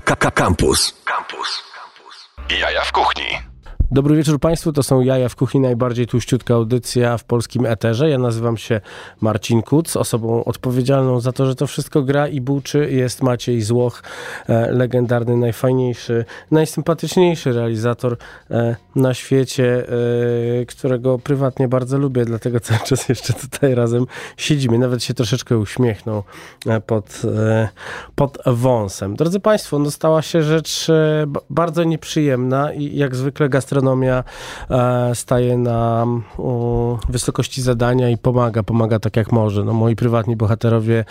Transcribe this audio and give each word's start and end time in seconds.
Campus. 0.00 0.94
Campus. 1.04 1.62
Jaja 2.48 2.84
w 2.84 2.92
kuchni. 2.92 3.47
Dobry 3.90 4.16
wieczór 4.16 4.40
Państwu, 4.40 4.72
to 4.72 4.82
są 4.82 5.00
Jaja 5.00 5.28
w 5.28 5.36
Kuchni, 5.36 5.60
najbardziej 5.60 6.06
tłuściutka 6.06 6.54
audycja 6.54 7.18
w 7.18 7.24
polskim 7.24 7.66
eterze. 7.66 8.10
Ja 8.10 8.18
nazywam 8.18 8.56
się 8.56 8.80
Marcin 9.20 9.62
Kuc, 9.62 9.96
osobą 9.96 10.44
odpowiedzialną 10.44 11.20
za 11.20 11.32
to, 11.32 11.46
że 11.46 11.54
to 11.54 11.66
wszystko 11.66 12.02
gra 12.02 12.28
i 12.28 12.40
buczy 12.40 12.90
jest 12.90 13.22
Maciej 13.22 13.62
Złoch, 13.62 14.02
e, 14.48 14.72
legendarny, 14.72 15.36
najfajniejszy, 15.36 16.24
najsympatyczniejszy 16.50 17.52
realizator 17.52 18.16
e, 18.50 18.76
na 18.96 19.14
świecie, 19.14 19.86
e, 20.60 20.66
którego 20.66 21.18
prywatnie 21.18 21.68
bardzo 21.68 21.98
lubię, 21.98 22.24
dlatego 22.24 22.60
cały 22.60 22.80
czas 22.80 23.08
jeszcze 23.08 23.32
tutaj 23.32 23.74
razem 23.74 24.06
siedzimy. 24.36 24.78
Nawet 24.78 25.04
się 25.04 25.14
troszeczkę 25.14 25.58
uśmiechnął 25.58 26.22
pod, 26.86 27.22
pod 28.14 28.38
wąsem. 28.46 29.16
Drodzy 29.16 29.40
Państwo, 29.40 29.78
no 29.78 29.90
stała 29.90 30.22
się 30.22 30.42
rzecz 30.42 30.86
bardzo 31.50 31.84
nieprzyjemna 31.84 32.72
i 32.72 32.96
jak 32.96 33.16
zwykle 33.16 33.48
gastronomia 33.78 34.24
e, 34.70 35.14
staje 35.14 35.58
na 35.58 36.06
wysokości 37.08 37.62
zadania 37.62 38.10
i 38.10 38.18
pomaga, 38.18 38.62
pomaga 38.62 38.98
tak 38.98 39.16
jak 39.16 39.32
może. 39.32 39.64
No, 39.64 39.72
moi 39.72 39.96
prywatni 39.96 40.36
bohaterowie 40.36 41.04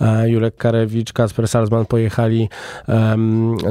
e, 0.00 0.30
Julek 0.30 0.56
Karewicz, 0.56 1.12
Kasper 1.12 1.48
Salzman 1.48 1.86
pojechali 1.86 2.48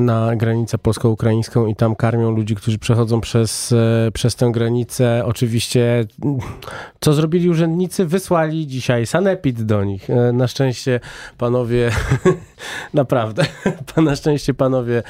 na 0.01 0.35
granicę 0.35 0.77
polsko-ukraińską 0.77 1.67
i 1.67 1.75
tam 1.75 1.95
karmią 1.95 2.31
ludzi, 2.31 2.55
którzy 2.55 2.77
przechodzą 2.77 3.21
przez, 3.21 3.71
e, 3.71 4.11
przez 4.11 4.35
tę 4.35 4.51
granicę. 4.51 5.21
Oczywiście, 5.25 6.05
co 6.99 7.13
zrobili 7.13 7.49
urzędnicy? 7.49 8.05
Wysłali 8.05 8.67
dzisiaj 8.67 9.05
sanepid 9.05 9.63
do 9.63 9.83
nich. 9.83 10.07
Na 10.33 10.47
szczęście 10.47 10.99
panowie, 11.37 11.91
naprawdę, 12.93 13.43
na 13.97 14.15
szczęście 14.15 14.53
panowie 14.53 15.03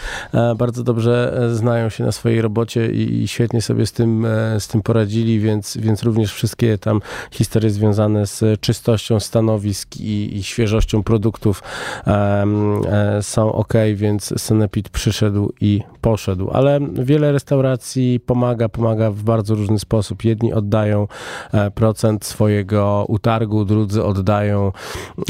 bardzo 0.58 0.84
dobrze 0.84 1.42
znają 1.54 1.90
się 1.90 2.04
na 2.04 2.12
swojej 2.12 2.42
robocie 2.42 2.92
i 2.92 3.28
świetnie 3.30 3.62
sobie 3.62 3.86
z 3.86 3.92
tym, 3.92 4.26
e, 4.26 4.60
z 4.60 4.68
tym 4.68 4.82
poradzili, 4.82 5.40
więc, 5.40 5.78
więc 5.78 6.04
również 6.04 6.34
wszystkie 6.34 6.78
tam 6.78 7.02
historie 7.32 7.70
związane 7.70 8.28
z 8.28 8.62
czystością 8.62 9.20
stanowisk 9.20 9.98
i, 9.98 10.38
i 10.38 10.44
świeżością 10.44 11.04
produktów 11.04 11.64
e, 12.08 13.20
są 13.22 13.54
ok, 13.54 13.74
więc 13.96 14.34
Sanepid 14.38 14.90
przyszedł 14.90 15.54
i 15.62 15.82
poszedł. 16.02 16.50
Ale 16.54 16.80
wiele 16.94 17.32
restauracji 17.32 18.20
pomaga, 18.20 18.70
pomaga 18.70 19.12
w 19.12 19.24
bardzo 19.24 19.56
różny 19.56 19.80
sposób. 19.80 20.24
Jedni 20.24 20.54
oddają 20.54 21.08
e, 21.54 21.72
procent 21.72 22.26
swojego 22.26 23.06
utargu, 23.08 23.66
drudzy 23.66 24.04
oddają, 24.04 24.72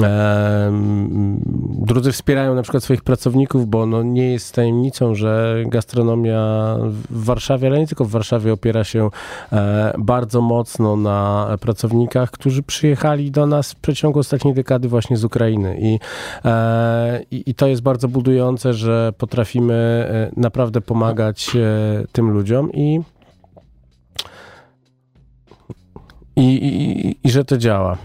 em, 0.04 1.40
drudzy 1.82 2.12
wspierają 2.12 2.56
na 2.56 2.62
przykład 2.62 2.84
swoich 2.84 3.02
pracowników, 3.02 3.70
bo 3.70 3.86
no 3.86 4.04
nie 4.04 4.32
jest 4.32 4.56
tajemnicą, 4.56 5.16
że 5.16 5.64
gastronomia 5.68 6.76
w 7.10 7.24
Warszawie, 7.24 7.68
ale 7.68 7.80
nie 7.80 7.88
tylko 7.90 8.06
w 8.06 8.10
Warszawie 8.10 8.54
opiera 8.54 8.84
się 8.84 9.10
e, 9.52 9.94
bardzo 9.98 10.42
mocno 10.42 10.96
na 10.96 11.48
pracownikach, 11.62 12.32
którzy 12.32 12.64
przyjechali 12.64 13.32
do 13.32 13.46
nas 13.46 13.72
w 13.72 13.76
przeciągu 13.76 14.20
ostatniej 14.20 14.54
dekady 14.54 14.88
właśnie 14.88 15.18
z 15.18 15.24
Ukrainy 15.24 15.78
i, 15.82 16.00
e, 16.46 17.24
i, 17.32 17.56
to 17.56 17.68
jest 17.68 17.82
bardzo 17.82 18.08
budujące, 18.08 18.74
że 18.74 19.14
potrafimy 19.18 19.74
e, 19.74 20.42
naprawdę 20.42 20.82
pomagać 20.82 21.52
tym 22.12 22.30
ludziom 22.30 22.72
i, 22.74 23.02
i, 26.36 26.42
i, 26.42 27.18
i 27.24 27.32
że 27.32 27.46
to 27.46 27.58
działa. 27.58 27.98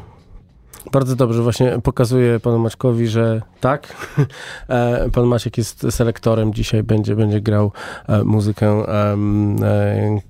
Bardzo 0.93 1.17
dobrze, 1.17 1.43
właśnie 1.43 1.79
pokazuję 1.83 2.41
panu 2.41 2.59
Maćkowi, 2.59 3.09
że 3.09 3.43
tak. 3.61 3.89
E, 4.69 5.11
Pan 5.11 5.27
Maciek 5.27 5.59
jest 5.59 5.87
selektorem, 5.91 6.55
dzisiaj 6.55 6.83
będzie, 6.83 7.17
będzie 7.17 7.41
grał 7.41 7.73
e, 8.09 8.25
muzykę, 8.25 8.67
e, 8.67 9.17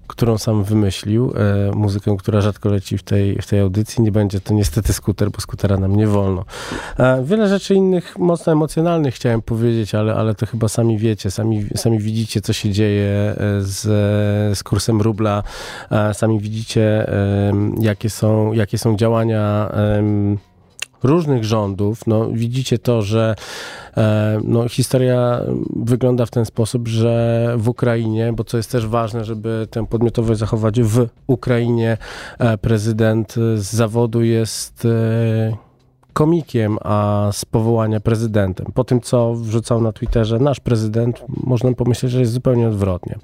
którą 0.06 0.38
sam 0.38 0.64
wymyślił, 0.64 1.33
muzykę, 1.74 2.16
która 2.19 2.41
rzadko 2.41 2.69
leci 2.69 2.98
w 2.98 3.02
tej, 3.02 3.42
w 3.42 3.46
tej 3.46 3.61
audycji. 3.61 4.02
Nie 4.02 4.12
będzie 4.12 4.40
to 4.40 4.55
niestety 4.55 4.92
skuter, 4.92 5.30
bo 5.30 5.40
skutera 5.40 5.77
nam 5.77 5.96
nie 5.96 6.06
wolno. 6.06 6.45
Wiele 7.23 7.48
rzeczy 7.48 7.74
innych 7.74 8.18
mocno 8.18 8.52
emocjonalnych 8.52 9.14
chciałem 9.14 9.42
powiedzieć, 9.42 9.95
ale, 9.95 10.14
ale 10.14 10.34
to 10.34 10.46
chyba 10.46 10.68
sami 10.68 10.98
wiecie, 10.98 11.30
sami, 11.30 11.67
sami 11.77 11.98
widzicie, 11.98 12.40
co 12.40 12.52
się 12.52 12.70
dzieje 12.70 13.36
z, 13.61 13.83
z 14.58 14.62
kursem 14.62 15.01
rubla, 15.01 15.42
sami 16.12 16.40
widzicie, 16.40 17.07
jakie 17.80 18.11
są, 18.11 18.52
jakie 18.52 18.78
są 18.78 18.96
działania 18.96 19.73
różnych 21.04 21.44
rządów. 21.44 22.06
No, 22.06 22.28
widzicie 22.32 22.78
to, 22.78 23.02
że 23.02 23.34
e, 23.96 24.40
no, 24.44 24.68
historia 24.68 25.40
wygląda 25.76 26.26
w 26.26 26.30
ten 26.30 26.44
sposób, 26.44 26.88
że 26.88 27.54
w 27.56 27.68
Ukrainie, 27.68 28.32
bo 28.32 28.44
co 28.44 28.56
jest 28.56 28.70
też 28.70 28.86
ważne, 28.86 29.24
żeby 29.24 29.68
tę 29.70 29.86
podmiotowość 29.86 30.40
zachować 30.40 30.80
w 30.80 31.08
Ukrainie, 31.26 31.96
e, 32.38 32.58
prezydent 32.58 33.34
z 33.56 33.72
zawodu 33.72 34.22
jest 34.22 34.84
e, 34.84 35.64
komikiem, 36.14 36.79
a 36.83 37.29
z 37.33 37.45
powołania 37.45 38.01
prezydentem. 38.01 38.67
Po 38.75 38.85
tym, 38.85 39.01
co 39.01 39.35
wrzucał 39.35 39.80
na 39.80 39.92
Twitterze 39.92 40.39
nasz 40.39 40.61
prezydent, 40.61 41.25
można 41.29 41.73
pomyśleć, 41.73 42.13
że 42.13 42.20
jest 42.20 42.33
zupełnie 42.33 42.69
odwrotnie. 42.69 43.19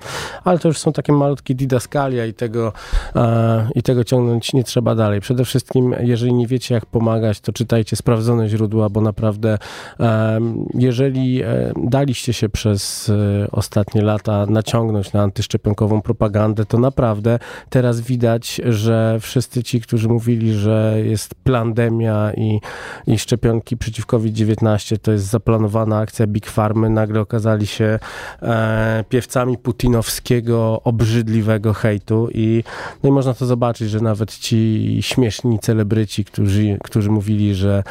Ale 0.44 0.58
to 0.58 0.68
już 0.68 0.78
są 0.78 0.92
takie 0.92 1.12
malutkie 1.12 1.54
didaskalia 1.54 2.26
i 2.26 2.34
tego, 2.34 2.72
e, 3.16 3.68
i 3.74 3.82
tego 3.82 4.04
ciągnąć 4.04 4.52
nie 4.52 4.64
trzeba 4.64 4.94
dalej. 4.94 5.20
Przede 5.20 5.44
wszystkim, 5.44 5.94
jeżeli 6.00 6.34
nie 6.34 6.46
wiecie, 6.46 6.74
jak 6.74 6.86
pomagać, 6.86 7.40
to 7.40 7.52
czytajcie 7.52 7.96
sprawdzone 7.96 8.48
źródła, 8.48 8.88
bo 8.88 9.00
naprawdę 9.00 9.58
e, 10.00 10.40
jeżeli 10.74 11.42
e, 11.42 11.72
daliście 11.76 12.32
się 12.32 12.48
przez 12.48 13.08
e, 13.08 13.50
ostatnie 13.50 14.02
lata 14.02 14.46
naciągnąć 14.46 15.12
na 15.12 15.22
antyszczepionkową 15.22 16.02
propagandę, 16.02 16.64
to 16.64 16.78
naprawdę 16.78 17.38
teraz 17.70 18.00
widać, 18.00 18.60
że 18.64 19.18
wszyscy 19.20 19.62
ci, 19.62 19.80
którzy 19.80 20.08
mówili, 20.08 20.52
że 20.54 20.96
jest 21.04 21.34
pandemia 21.34 22.32
i 22.36 22.60
i 23.06 23.18
szczepionki 23.18 23.76
przeciwko 23.76 24.10
COVID-19 24.10 24.98
to 25.02 25.12
jest 25.12 25.24
zaplanowana 25.24 25.98
akcja 25.98 26.26
Big 26.26 26.46
Farmy, 26.46 26.90
nagle 26.90 27.20
okazali 27.20 27.66
się 27.66 27.98
e, 28.42 29.04
piewcami 29.08 29.58
putinowskiego, 29.58 30.80
obrzydliwego 30.84 31.72
hejtu 31.72 32.28
i, 32.34 32.64
no 33.02 33.08
i 33.08 33.12
można 33.12 33.34
to 33.34 33.46
zobaczyć, 33.46 33.90
że 33.90 34.00
nawet 34.00 34.38
ci 34.38 34.98
śmieszni 35.00 35.58
celebryci, 35.58 36.24
którzy, 36.24 36.78
którzy 36.84 37.10
mówili, 37.10 37.54
że 37.54 37.82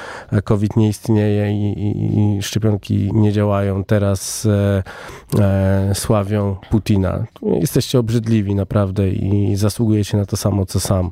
COVID 0.44 0.78
nie 0.78 0.90
istnieje 0.90 1.52
i, 1.52 1.80
i, 1.80 2.38
i 2.38 2.44
szczepionki 2.44 3.10
nie 3.14 3.32
działają, 3.32 3.84
teraz 3.84 4.46
e, 4.46 4.84
e, 5.40 5.96
sławią 5.96 6.56
Putina. 6.70 7.26
Jesteście 7.42 8.00
obrzydliwi 8.00 8.56
naprawdę 8.56 9.10
i 9.10 9.56
zasługujecie 9.56 10.18
na 10.18 10.26
to 10.26 10.38
samo, 10.38 10.66
co 10.66 10.80
sam 10.80 11.12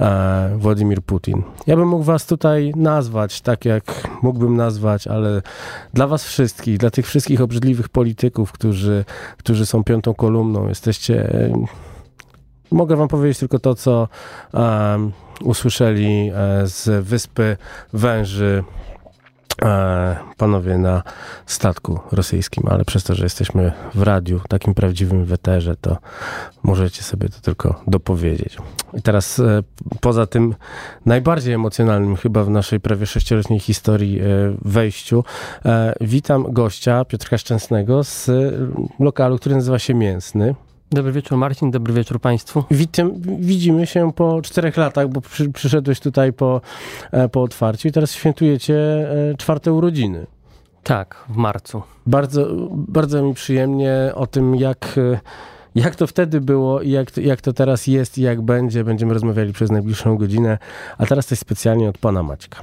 e, 0.00 0.56
Władimir 0.56 1.02
Putin. 1.02 1.42
Ja 1.66 1.76
bym 1.76 1.88
mógł 1.88 2.04
was 2.04 2.26
tutaj 2.26 2.72
nazwać 2.76 3.17
tak, 3.42 3.64
jak 3.64 4.08
mógłbym 4.22 4.56
nazwać, 4.56 5.06
ale 5.06 5.42
dla 5.94 6.06
was 6.06 6.24
wszystkich, 6.24 6.78
dla 6.78 6.90
tych 6.90 7.06
wszystkich 7.06 7.40
obrzydliwych 7.40 7.88
polityków, 7.88 8.52
którzy, 8.52 9.04
którzy 9.36 9.66
są 9.66 9.84
piątą 9.84 10.14
kolumną, 10.14 10.68
jesteście... 10.68 11.32
e, 11.34 11.52
Mogę 12.70 12.96
wam 12.96 13.08
powiedzieć 13.08 13.38
tylko 13.38 13.58
to, 13.58 13.74
co 13.74 14.08
um, 14.52 15.12
usłyszeli 15.44 16.30
e, 16.34 16.66
z 16.66 17.04
wyspy 17.04 17.56
węży 17.92 18.64
panowie 20.36 20.78
na 20.78 21.02
statku 21.46 22.00
rosyjskim, 22.12 22.64
ale 22.68 22.84
przez 22.84 23.04
to, 23.04 23.14
że 23.14 23.24
jesteśmy 23.24 23.72
w 23.94 24.02
radiu, 24.02 24.40
takim 24.48 24.74
prawdziwym 24.74 25.24
weterze, 25.24 25.76
to 25.76 25.96
możecie 26.62 27.02
sobie 27.02 27.28
to 27.28 27.40
tylko 27.40 27.82
dopowiedzieć. 27.86 28.58
I 28.94 29.02
teraz 29.02 29.38
e, 29.38 29.62
poza 30.00 30.26
tym 30.26 30.54
najbardziej 31.06 31.54
emocjonalnym 31.54 32.16
chyba 32.16 32.44
w 32.44 32.50
naszej 32.50 32.80
prawie 32.80 33.06
sześcioletniej 33.06 33.60
historii 33.60 34.20
e, 34.20 34.24
wejściu, 34.62 35.24
e, 35.64 35.94
witam 36.00 36.52
gościa 36.52 37.04
Piotra 37.04 37.38
Szczęsnego 37.38 38.04
z 38.04 38.28
e, 38.28 38.32
lokalu, 39.00 39.38
który 39.38 39.54
nazywa 39.54 39.78
się 39.78 39.94
Mięsny. 39.94 40.54
Dobry 40.90 41.12
wieczór 41.12 41.38
Marcin, 41.38 41.70
dobry 41.70 41.92
wieczór 41.94 42.20
Państwu. 42.20 42.64
Witam, 42.70 43.12
widzimy 43.38 43.86
się 43.86 44.12
po 44.12 44.42
czterech 44.42 44.76
latach, 44.76 45.08
bo 45.08 45.20
przy, 45.20 45.52
przyszedłeś 45.52 46.00
tutaj 46.00 46.32
po, 46.32 46.60
e, 47.12 47.28
po 47.28 47.42
otwarciu 47.42 47.88
i 47.88 47.92
teraz 47.92 48.12
świętujecie 48.12 48.76
e, 48.76 49.34
czwarte 49.38 49.72
urodziny. 49.72 50.26
Tak, 50.82 51.24
w 51.28 51.36
marcu. 51.36 51.82
Bardzo, 52.06 52.46
bardzo 52.70 53.22
mi 53.22 53.34
przyjemnie 53.34 54.12
o 54.14 54.26
tym, 54.26 54.54
jak, 54.56 54.94
e, 55.14 55.20
jak 55.74 55.96
to 55.96 56.06
wtedy 56.06 56.40
było 56.40 56.80
i 56.82 56.90
jak, 56.90 57.10
to- 57.10 57.20
jak 57.20 57.40
to 57.40 57.52
teraz 57.52 57.86
jest 57.86 58.18
i 58.18 58.22
jak 58.22 58.42
będzie. 58.42 58.84
Będziemy 58.84 59.14
rozmawiali 59.14 59.52
przez 59.52 59.70
najbliższą 59.70 60.16
godzinę, 60.16 60.58
a 60.98 61.06
teraz 61.06 61.26
coś 61.26 61.38
specjalnie 61.38 61.88
od 61.88 61.98
pana 61.98 62.22
Maćka. 62.22 62.58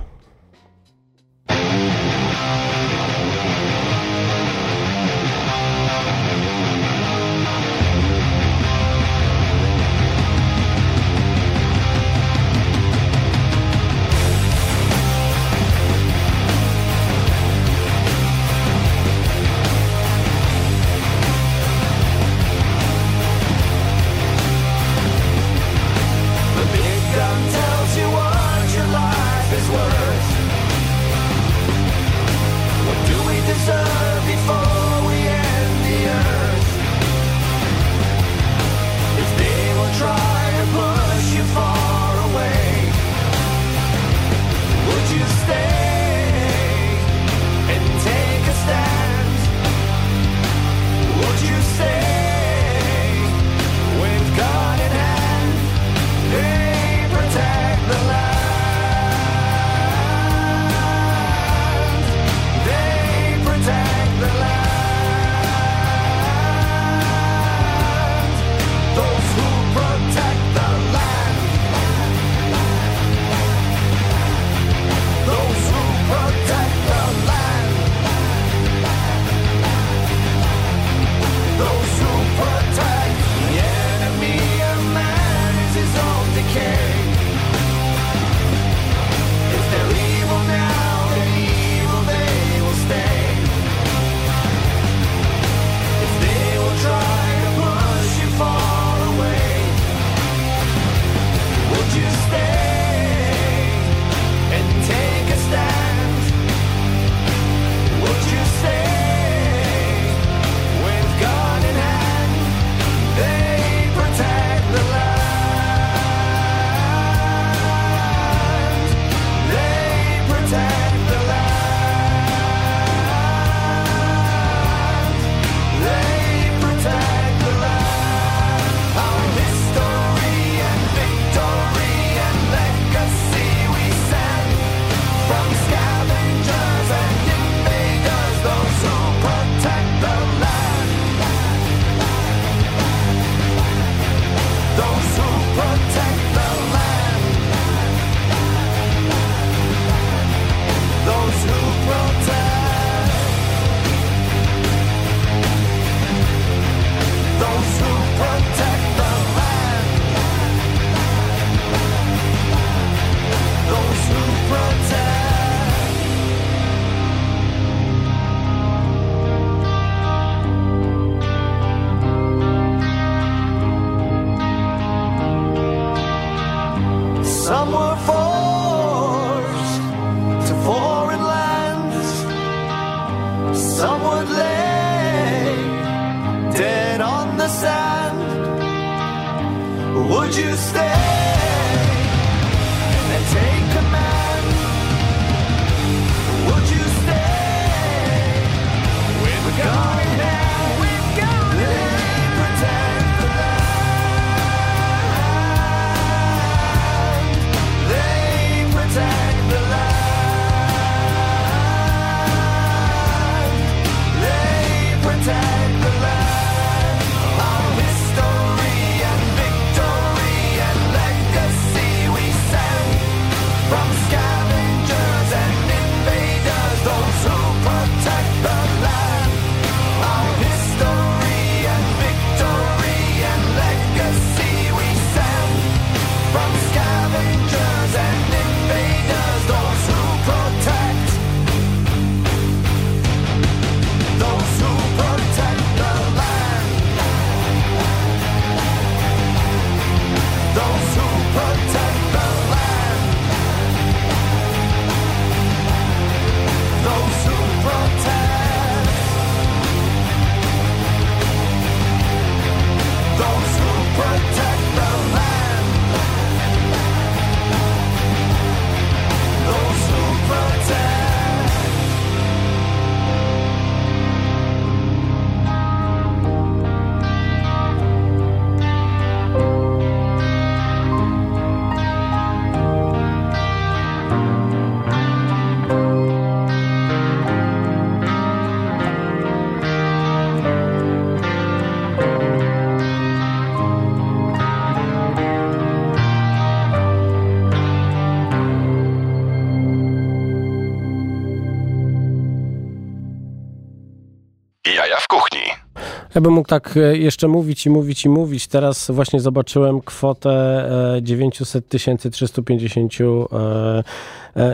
Ja 306.16 306.22
bym 306.22 306.34
mógł 306.34 306.48
tak 306.48 306.78
e, 306.78 306.98
jeszcze 306.98 307.28
mówić 307.28 307.66
i 307.66 307.69
mówić 307.69 308.06
i 308.06 308.10
mówić. 308.10 308.48
Teraz 308.48 308.92
właśnie 308.92 309.19
zobaczyłem 309.19 309.81
kwotę 309.81 310.66
900 311.02 311.69
350 312.12 312.94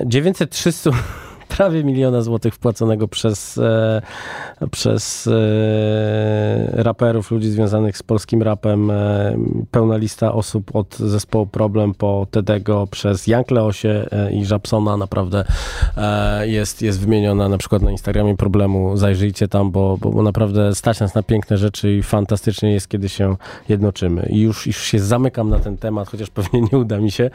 900 0.05 0.49
300 0.49 0.91
prawie 1.57 1.83
miliona 1.83 2.21
złotych 2.21 2.55
wpłaconego 2.55 3.07
przez, 3.07 3.57
e, 3.57 4.01
przez 4.71 5.27
e, 5.27 6.83
raperów, 6.83 7.31
ludzi 7.31 7.49
związanych 7.49 7.97
z 7.97 8.03
polskim 8.03 8.41
rapem. 8.41 8.91
E, 8.91 9.37
pełna 9.71 9.97
lista 9.97 10.33
osób 10.33 10.75
od 10.75 10.97
zespołu 10.97 11.47
Problem 11.47 11.93
po 11.93 12.27
Tedego 12.31 12.87
przez 12.91 13.27
Jank 13.27 13.51
Leosie 13.51 14.09
i 14.33 14.45
Żabsona 14.45 14.97
naprawdę 14.97 15.43
jest, 16.41 16.81
jest 16.81 16.99
wymieniona 16.99 17.49
na 17.49 17.57
przykład 17.57 17.81
na 17.81 17.91
Instagramie 17.91 18.37
Problemu. 18.37 18.97
Zajrzyjcie 18.97 19.47
tam, 19.47 19.71
bo, 19.71 19.97
bo, 19.97 20.09
bo 20.09 20.23
naprawdę 20.23 20.75
stać 20.75 20.99
nas 20.99 21.15
na 21.15 21.23
piękne 21.23 21.57
rzeczy 21.57 21.93
i 21.93 22.03
fantastycznie 22.03 22.73
jest, 22.73 22.87
kiedy 22.87 23.09
się 23.09 23.35
jednoczymy. 23.69 24.27
I 24.29 24.41
już, 24.41 24.67
już 24.67 24.77
się 24.77 24.99
zamykam 24.99 25.49
na 25.49 25.59
ten 25.59 25.77
temat, 25.77 26.07
chociaż 26.07 26.29
pewnie 26.29 26.61
nie 26.71 26.77
uda 26.77 26.97
mi 26.97 27.11
się. 27.11 27.29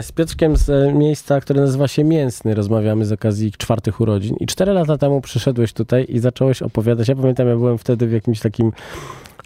Z 0.00 0.12
Piotrkiem 0.12 0.56
z 0.56 0.94
miejsca, 0.94 1.40
które 1.40 1.60
nazywa 1.60 1.88
się 1.88 2.04
Mięsny, 2.04 2.54
rozmawiamy 2.54 3.04
z 3.04 3.12
okazji 3.12 3.45
okazji 3.46 3.58
czwartych 3.58 4.00
urodzin. 4.00 4.36
I 4.40 4.46
cztery 4.46 4.72
lata 4.72 4.98
temu 4.98 5.20
przyszedłeś 5.20 5.72
tutaj 5.72 6.06
i 6.08 6.18
zacząłeś 6.18 6.62
opowiadać. 6.62 7.08
Ja 7.08 7.16
pamiętam, 7.16 7.48
ja 7.48 7.56
byłem 7.56 7.78
wtedy 7.78 8.06
w 8.06 8.12
jakimś 8.12 8.40
takim 8.40 8.72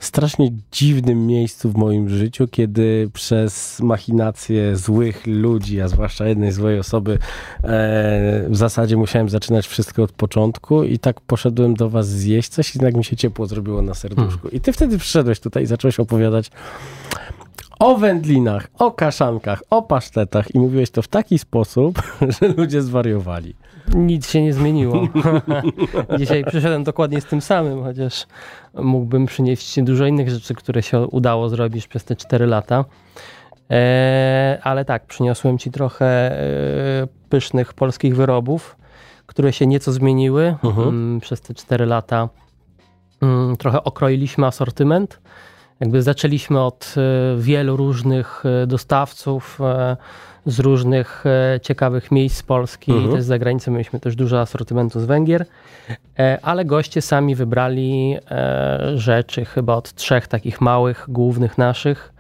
strasznie 0.01 0.51
dziwnym 0.73 1.27
miejscu 1.27 1.71
w 1.71 1.77
moim 1.77 2.09
życiu, 2.09 2.49
kiedy 2.49 3.11
przez 3.13 3.81
machinacje 3.81 4.77
złych 4.77 5.27
ludzi, 5.27 5.81
a 5.81 5.89
zwłaszcza 5.89 6.27
jednej 6.27 6.53
złej 6.53 6.79
osoby, 6.79 7.19
e, 7.63 8.47
w 8.49 8.57
zasadzie 8.57 8.97
musiałem 8.97 9.29
zaczynać 9.29 9.67
wszystko 9.67 10.03
od 10.03 10.13
początku 10.13 10.85
i 10.85 10.99
tak 10.99 11.21
poszedłem 11.21 11.75
do 11.75 11.91
was 11.91 12.09
zjeść 12.09 12.49
coś 12.49 12.75
i 12.75 12.79
jednak 12.79 12.97
mi 12.97 13.05
się 13.05 13.17
ciepło 13.17 13.47
zrobiło 13.47 13.83
na 13.83 13.95
serduszku. 13.95 14.43
Hmm. 14.43 14.53
I 14.53 14.61
ty 14.61 14.73
wtedy 14.73 14.99
przyszedłeś 14.99 15.41
tutaj 15.41 15.63
i 15.63 15.67
zacząłeś 15.67 16.01
opowiadać 16.01 16.51
o 17.81 17.97
wędlinach, 17.97 18.69
o 18.79 18.91
kaszankach, 18.91 19.63
o 19.71 19.83
pasztetach 19.83 20.55
i 20.55 20.59
mówiłeś 20.59 20.91
to 20.91 21.03
w 21.03 21.09
taki 21.09 21.39
sposób, 21.39 22.03
że 22.41 22.49
ludzie 22.49 22.83
zwariowali. 22.83 23.55
Nic 23.95 24.31
się 24.31 24.43
nie 24.43 24.53
zmieniło. 24.53 25.09
Dzisiaj 26.19 26.45
przyszedłem 26.45 26.85
dokładnie 26.85 27.21
z 27.21 27.25
tym 27.25 27.41
samym, 27.41 27.83
chociaż 27.83 28.27
mógłbym 28.75 29.27
przynieść 29.27 29.83
dużo 29.83 30.07
innych 30.07 30.31
rzeczy, 30.31 30.55
które 30.55 30.83
się 30.83 31.01
udało 31.01 31.49
zrobić 31.49 31.89
przez 31.89 32.05
te 32.05 32.17
4 32.17 32.47
lata. 32.47 32.85
E, 33.71 34.59
ale 34.63 34.85
tak, 34.85 35.07
przyniosłem 35.07 35.59
ci 35.59 35.71
trochę 35.71 36.07
e, 36.07 37.07
pysznych 37.29 37.75
polskich 37.75 38.17
wyrobów, 38.17 38.77
które 39.27 39.53
się 39.53 39.67
nieco 39.67 39.93
zmieniły 39.93 40.57
mhm. 40.65 40.89
Mm, 40.89 41.21
przez 41.21 41.41
te 41.41 41.55
4 41.55 41.87
lata. 41.87 42.29
Mm, 43.23 43.57
trochę 43.57 43.85
okroiliśmy 43.85 44.47
asortyment 44.47 45.21
jakby 45.81 46.03
zaczęliśmy 46.03 46.61
od 46.61 46.95
e, 46.97 47.37
wielu 47.41 47.77
różnych 47.77 48.43
e, 48.63 48.67
dostawców 48.67 49.61
e, 49.61 49.97
z 50.47 50.59
różnych 50.61 51.25
ciekawych 51.63 52.11
miejsc 52.11 52.37
z 52.37 52.43
Polski 52.43 52.93
mhm. 52.93 53.13
też 53.13 53.23
z 53.23 53.27
zagranicy. 53.27 53.71
Mieliśmy 53.71 54.01
też 54.01 54.17
dużo 54.17 54.41
asortymentu 54.41 55.01
z 55.01 55.05
Węgier, 55.05 55.47
ale 56.43 56.65
goście 56.65 57.03
sami 57.03 57.35
wybrali 57.35 58.17
rzeczy 58.95 59.45
chyba 59.45 59.75
od 59.75 59.95
trzech 59.95 60.27
takich 60.27 60.61
małych, 60.61 61.05
głównych 61.09 61.59
naszych 61.59 62.13
E, 62.19 62.20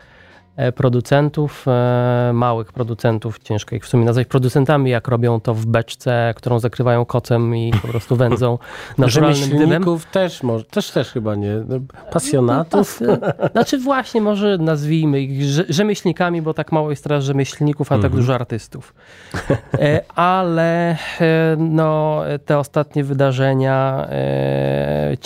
producentów, 0.72 1.64
e, 1.68 2.30
małych 2.34 2.72
producentów, 2.72 3.38
ciężko 3.38 3.76
ich 3.76 3.84
w 3.84 3.88
sumie 3.88 4.04
nazwać 4.04 4.26
producentami, 4.26 4.90
jak 4.90 5.08
robią 5.08 5.40
to 5.40 5.54
w 5.54 5.66
beczce, 5.66 6.34
którą 6.36 6.58
zakrywają 6.58 7.04
kocem 7.04 7.56
i 7.56 7.72
po 7.82 7.88
prostu 7.88 8.16
wędzą 8.16 8.58
naturalnym 8.98 9.50
dymem. 9.50 9.84
też, 10.12 10.42
może, 10.42 10.64
też 10.64 10.90
też 10.90 11.10
chyba 11.10 11.34
nie, 11.34 11.54
no, 11.68 11.76
pasjonatów. 12.12 13.00
No, 13.00 13.16
znaczy 13.52 13.78
właśnie 13.78 14.20
może 14.20 14.58
nazwijmy 14.58 15.20
ich 15.20 15.42
rzemieślnikami, 15.68 16.42
bo 16.42 16.54
tak 16.54 16.72
mało 16.72 16.90
jest 16.90 17.04
teraz 17.04 17.24
rzemieślników, 17.24 17.92
a 17.92 17.94
tak 17.94 18.04
mhm. 18.04 18.16
dużo 18.16 18.34
artystów. 18.34 18.94
E, 19.74 20.00
ale 20.14 20.96
no, 21.58 22.22
te 22.46 22.58
ostatnie 22.58 23.04
wydarzenia, 23.04 24.08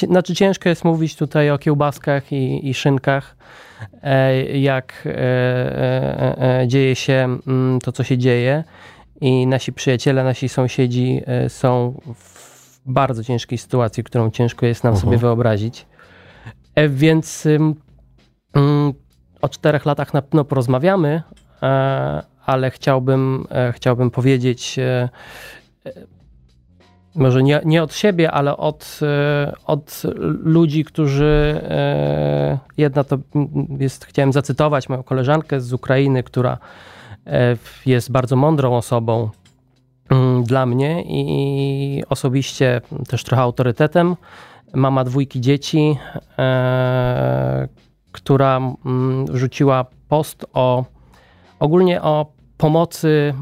znaczy 0.09 0.35
ciężko 0.35 0.69
jest 0.69 0.85
mówić 0.85 1.17
tutaj 1.17 1.51
o 1.51 1.59
kiełbaskach 1.59 2.33
i, 2.33 2.69
i 2.69 2.75
szynkach, 2.75 3.37
E, 3.74 3.74
jak 4.55 5.03
e, 5.07 6.61
e, 6.61 6.69
dzieje 6.69 6.97
się 6.97 7.39
mm, 7.47 7.79
to, 7.81 7.93
co 7.93 8.05
się 8.05 8.19
dzieje. 8.19 8.65
I 9.21 9.47
nasi 9.47 9.73
przyjaciele, 9.73 10.25
nasi 10.25 10.49
sąsiedzi 10.49 11.23
są 11.49 12.01
w 12.15 12.81
bardzo 12.87 13.25
ciężkiej 13.25 13.59
sytuacji, 13.59 14.05
którą 14.05 14.31
ciężko 14.31 14.67
jest 14.67 14.85
nam 14.85 14.97
sobie 14.97 15.19
wyobrazić. 15.19 15.87
Więc 16.89 17.47
mm, 17.47 17.75
o 19.41 19.49
czterech 19.49 19.87
latach 19.87 20.15
na 20.15 20.23
pewno 20.23 20.45
porozmawiamy, 20.45 21.23
ale 22.47 22.71
chciałbym, 22.71 23.47
chciałbym 23.73 24.11
powiedzieć 24.11 24.77
może 27.15 27.43
nie, 27.43 27.61
nie 27.65 27.83
od 27.83 27.95
siebie, 27.95 28.31
ale 28.31 28.57
od, 28.57 29.01
e, 29.03 29.53
od 29.67 30.03
ludzi, 30.43 30.85
którzy. 30.85 31.61
E, 31.63 32.59
jedna 32.77 33.05
to 33.05 33.19
jest, 33.79 34.05
chciałem 34.05 34.33
zacytować 34.33 34.89
moją 34.89 35.03
koleżankę 35.03 35.61
z 35.61 35.73
Ukrainy, 35.73 36.23
która 36.23 36.59
e, 37.27 37.57
jest 37.87 38.13
bardzo 38.13 38.37
mądrą 38.37 38.77
osobą 38.77 39.31
mm, 40.11 40.45
dla 40.45 40.67
mnie 40.67 41.03
i 41.03 42.03
osobiście 42.09 42.81
też 43.09 43.25
trochę 43.25 43.43
autorytetem. 43.43 44.17
Mama 44.75 45.05
dwójki 45.05 45.41
dzieci, 45.41 45.97
która 48.13 48.61
rzuciła 49.33 49.87
post 50.09 50.47
o 50.53 50.85
ogólnie 51.59 52.03
o 52.03 52.27
pomocy 52.57 53.35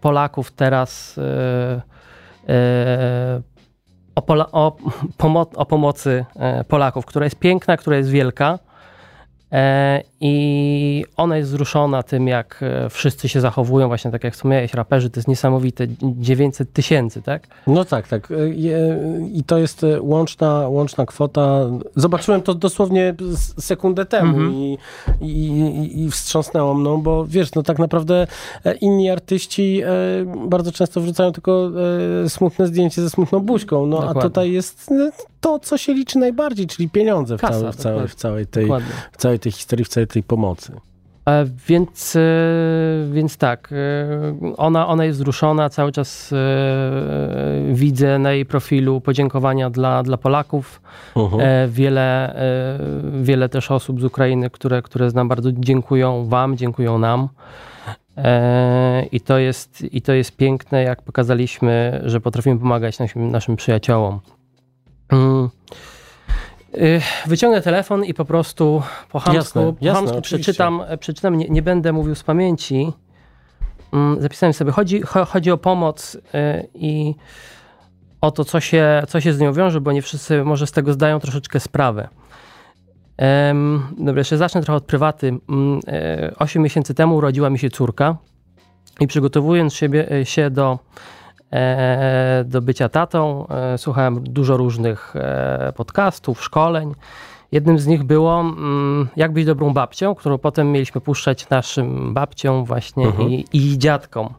Polaków 0.00 0.52
teraz 0.52 1.20
o, 4.14 4.22
Pola, 4.22 4.46
o, 4.52 4.76
pomo 5.18 5.46
o 5.54 5.66
pomocy 5.66 6.24
e, 6.36 6.64
Polaków, 6.64 7.06
która 7.06 7.26
jest 7.26 7.38
piękna, 7.38 7.76
która 7.76 7.96
jest 7.96 8.10
wielka. 8.10 8.58
E, 9.52 10.02
I 10.20 11.04
ona 11.16 11.36
jest 11.36 11.50
wzruszona 11.50 12.02
tym, 12.02 12.28
jak 12.28 12.60
e, 12.62 12.90
wszyscy 12.90 13.28
się 13.28 13.40
zachowują, 13.40 13.88
właśnie 13.88 14.10
tak 14.10 14.24
jak 14.24 14.34
wspomniałeś, 14.34 14.74
raperzy, 14.74 15.10
to 15.10 15.18
jest 15.18 15.28
niesamowite, 15.28 15.86
900 16.02 16.72
tysięcy, 16.72 17.22
tak? 17.22 17.46
No 17.66 17.84
tak, 17.84 18.08
tak. 18.08 18.32
I 19.32 19.44
to 19.44 19.58
jest 19.58 19.86
łączna, 20.00 20.68
łączna 20.68 21.06
kwota. 21.06 21.60
Zobaczyłem 21.96 22.42
to 22.42 22.54
dosłownie 22.54 23.14
sekundę 23.60 24.04
temu 24.04 24.36
mhm. 24.36 24.52
i, 24.54 24.78
i, 25.20 26.02
i 26.04 26.10
wstrząsnęło 26.10 26.74
mną, 26.74 27.02
bo 27.02 27.26
wiesz, 27.26 27.54
no 27.54 27.62
tak 27.62 27.78
naprawdę 27.78 28.26
inni 28.80 29.10
artyści 29.10 29.82
bardzo 30.46 30.72
często 30.72 31.00
wrzucają 31.00 31.32
tylko 31.32 31.70
smutne 32.28 32.66
zdjęcie 32.66 33.02
ze 33.02 33.10
smutną 33.10 33.40
buźką, 33.40 33.86
no 33.86 33.96
Dokładnie. 33.96 34.22
a 34.22 34.24
tutaj 34.24 34.52
jest 34.52 34.90
to, 35.40 35.58
co 35.58 35.78
się 35.78 35.94
liczy 35.94 36.18
najbardziej, 36.18 36.66
czyli 36.66 36.90
pieniądze 36.90 37.38
w, 37.38 37.40
Kasa, 37.40 37.58
całej, 37.58 37.72
w, 37.72 37.76
całej, 37.76 38.08
w 38.08 38.14
całej 38.14 38.46
tej, 38.46 38.68
w 39.12 39.16
całej 39.16 39.38
tej 39.38 39.52
historii, 39.52 39.84
w 39.84 39.88
całej 39.88 40.06
tej 40.06 40.22
pomocy. 40.22 40.72
E, 41.28 41.46
więc, 41.66 42.16
e, 42.16 42.20
więc 43.12 43.36
tak, 43.36 43.72
e, 43.72 44.54
ona, 44.56 44.86
ona 44.86 45.04
jest 45.04 45.18
wzruszona, 45.18 45.70
cały 45.70 45.92
czas 45.92 46.34
widzę 47.72 48.18
na 48.18 48.32
jej 48.32 48.46
profilu 48.46 49.00
podziękowania 49.00 49.70
dla, 49.70 50.02
dla 50.02 50.16
Polaków. 50.16 50.80
Uh-huh. 51.14 51.38
Wiele, 51.68 52.34
wiele 53.22 53.48
też 53.48 53.70
osób 53.70 54.00
z 54.00 54.04
Ukrainy, 54.04 54.50
które, 54.50 54.82
które 54.82 55.10
znam, 55.10 55.28
bardzo 55.28 55.52
dziękują 55.52 56.24
Wam, 56.24 56.56
dziękują 56.56 56.98
nam. 56.98 57.28
I 59.12 59.20
to, 59.20 59.38
jest, 59.38 59.94
I 59.94 60.02
to 60.02 60.12
jest 60.12 60.36
piękne, 60.36 60.82
jak 60.82 61.02
pokazaliśmy, 61.02 62.02
że 62.04 62.20
potrafimy 62.20 62.58
pomagać 62.58 62.98
naszym, 62.98 63.30
naszym 63.30 63.56
przyjaciołom. 63.56 64.20
Mm. 65.08 65.48
Y, 66.74 67.00
wyciągnę 67.26 67.62
telefon 67.62 68.04
i 68.04 68.14
po 68.14 68.24
prostu 68.24 68.82
po 69.12 69.18
hamsku, 69.18 69.36
jasne, 69.36 69.62
po 69.62 69.84
jasne, 69.84 70.00
hamsku 70.00 70.22
przeczytam, 70.22 70.82
przeczytam 71.00 71.38
nie, 71.38 71.48
nie, 71.48 71.62
będę 71.62 71.92
mówił 71.92 72.14
z 72.14 72.22
pamięci. 72.22 72.92
Mm, 73.92 74.22
zapisałem 74.22 74.52
sobie, 74.52 74.72
chodzi, 74.72 75.02
chodzi 75.02 75.50
o 75.50 75.58
pomoc 75.58 76.14
y, 76.14 76.20
i 76.74 77.14
o 78.20 78.30
to, 78.30 78.44
co 78.44 78.60
się, 78.60 79.02
co 79.08 79.20
się 79.20 79.32
z 79.32 79.40
nią 79.40 79.52
wiąże, 79.52 79.80
bo 79.80 79.92
nie 79.92 80.02
wszyscy 80.02 80.44
może 80.44 80.66
z 80.66 80.72
tego 80.72 80.92
zdają 80.92 81.20
troszeczkę 81.20 81.60
sprawę. 81.60 82.08
Dobra, 83.98 84.20
jeszcze 84.20 84.36
zacznę 84.36 84.62
trochę 84.62 84.76
od 84.76 84.84
prywaty. 84.84 85.38
Mm, 85.48 85.80
e, 85.86 86.34
osiem 86.38 86.62
miesięcy 86.62 86.94
temu 86.94 87.16
urodziła 87.16 87.50
mi 87.50 87.58
się 87.58 87.70
córka 87.70 88.16
i 89.00 89.06
przygotowując 89.06 89.74
siebie, 89.74 90.08
się 90.24 90.50
do 90.50 90.78
E, 90.78 91.17
do 92.44 92.62
bycia 92.62 92.88
tatą. 92.88 93.46
E, 93.48 93.78
słuchałem 93.78 94.24
dużo 94.24 94.56
różnych 94.56 95.16
e, 95.16 95.72
podcastów, 95.76 96.44
szkoleń. 96.44 96.94
Jednym 97.52 97.78
z 97.78 97.86
nich 97.86 98.04
było 98.04 98.40
mm, 98.40 99.08
jak 99.16 99.32
być 99.32 99.44
dobrą 99.44 99.72
babcią, 99.72 100.14
którą 100.14 100.38
potem 100.38 100.72
mieliśmy 100.72 101.00
puszczać 101.00 101.48
naszym 101.48 102.14
babciom 102.14 102.64
właśnie 102.64 103.06
mhm. 103.06 103.28
i, 103.28 103.44
i 103.52 103.78
dziadkom. 103.78 104.34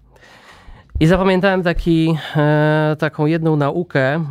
I 0.99 1.07
zapamiętałem 1.07 1.63
taki, 1.63 2.17
taką 2.99 3.25
jedną 3.25 3.55
naukę, 3.55 4.25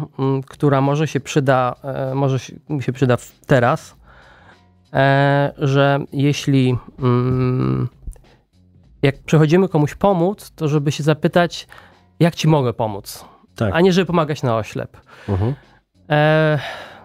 która 0.46 0.80
może 0.80 1.08
się 1.08 1.20
przyda, 1.20 1.74
może 2.14 2.38
mi 2.68 2.82
się 2.82 2.92
przyda 2.92 3.16
teraz, 3.46 3.96
że 5.58 5.98
jeśli 6.12 6.76
mm, 6.98 7.88
jak 9.02 9.18
przychodzimy 9.18 9.68
komuś 9.68 9.94
pomóc, 9.94 10.52
to 10.56 10.68
żeby 10.68 10.92
się 10.92 11.02
zapytać, 11.02 11.66
jak 12.20 12.34
ci 12.34 12.48
mogę 12.48 12.72
pomóc, 12.72 13.24
tak. 13.54 13.74
a 13.74 13.80
nie 13.80 13.92
żeby 13.92 14.06
pomagać 14.06 14.42
na 14.42 14.56
oślep. 14.56 14.96
Mhm. 15.28 15.54
E, 16.10 16.58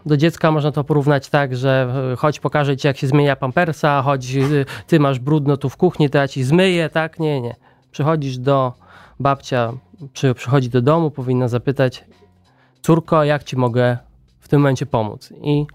do 0.05 0.17
dziecka 0.17 0.51
można 0.51 0.71
to 0.71 0.83
porównać 0.83 1.29
tak, 1.29 1.55
że 1.55 1.93
e, 2.13 2.15
chodź 2.15 2.39
pokażę 2.39 2.77
ci 2.77 2.87
jak 2.87 2.97
się 2.97 3.07
zmienia 3.07 3.35
pampersa, 3.35 4.01
chodź 4.01 4.35
e, 4.35 4.41
ty 4.87 4.99
masz 4.99 5.19
brudno 5.19 5.57
tu 5.57 5.69
w 5.69 5.77
kuchni, 5.77 6.09
to 6.09 6.17
ja 6.17 6.27
ci 6.27 6.43
zmyję, 6.43 6.89
tak? 6.89 7.19
Nie, 7.19 7.41
nie. 7.41 7.55
Przychodzisz 7.91 8.37
do 8.37 8.73
babcia, 9.19 9.73
czy 10.13 10.33
przychodzi 10.33 10.69
do 10.69 10.81
domu, 10.81 11.11
powinna 11.11 11.47
zapytać 11.47 12.05
córko, 12.81 13.23
jak 13.23 13.43
ci 13.43 13.57
mogę 13.57 13.97
w 14.39 14.47
tym 14.47 14.59
momencie 14.59 14.85
pomóc? 14.85 15.33
I, 15.41 15.65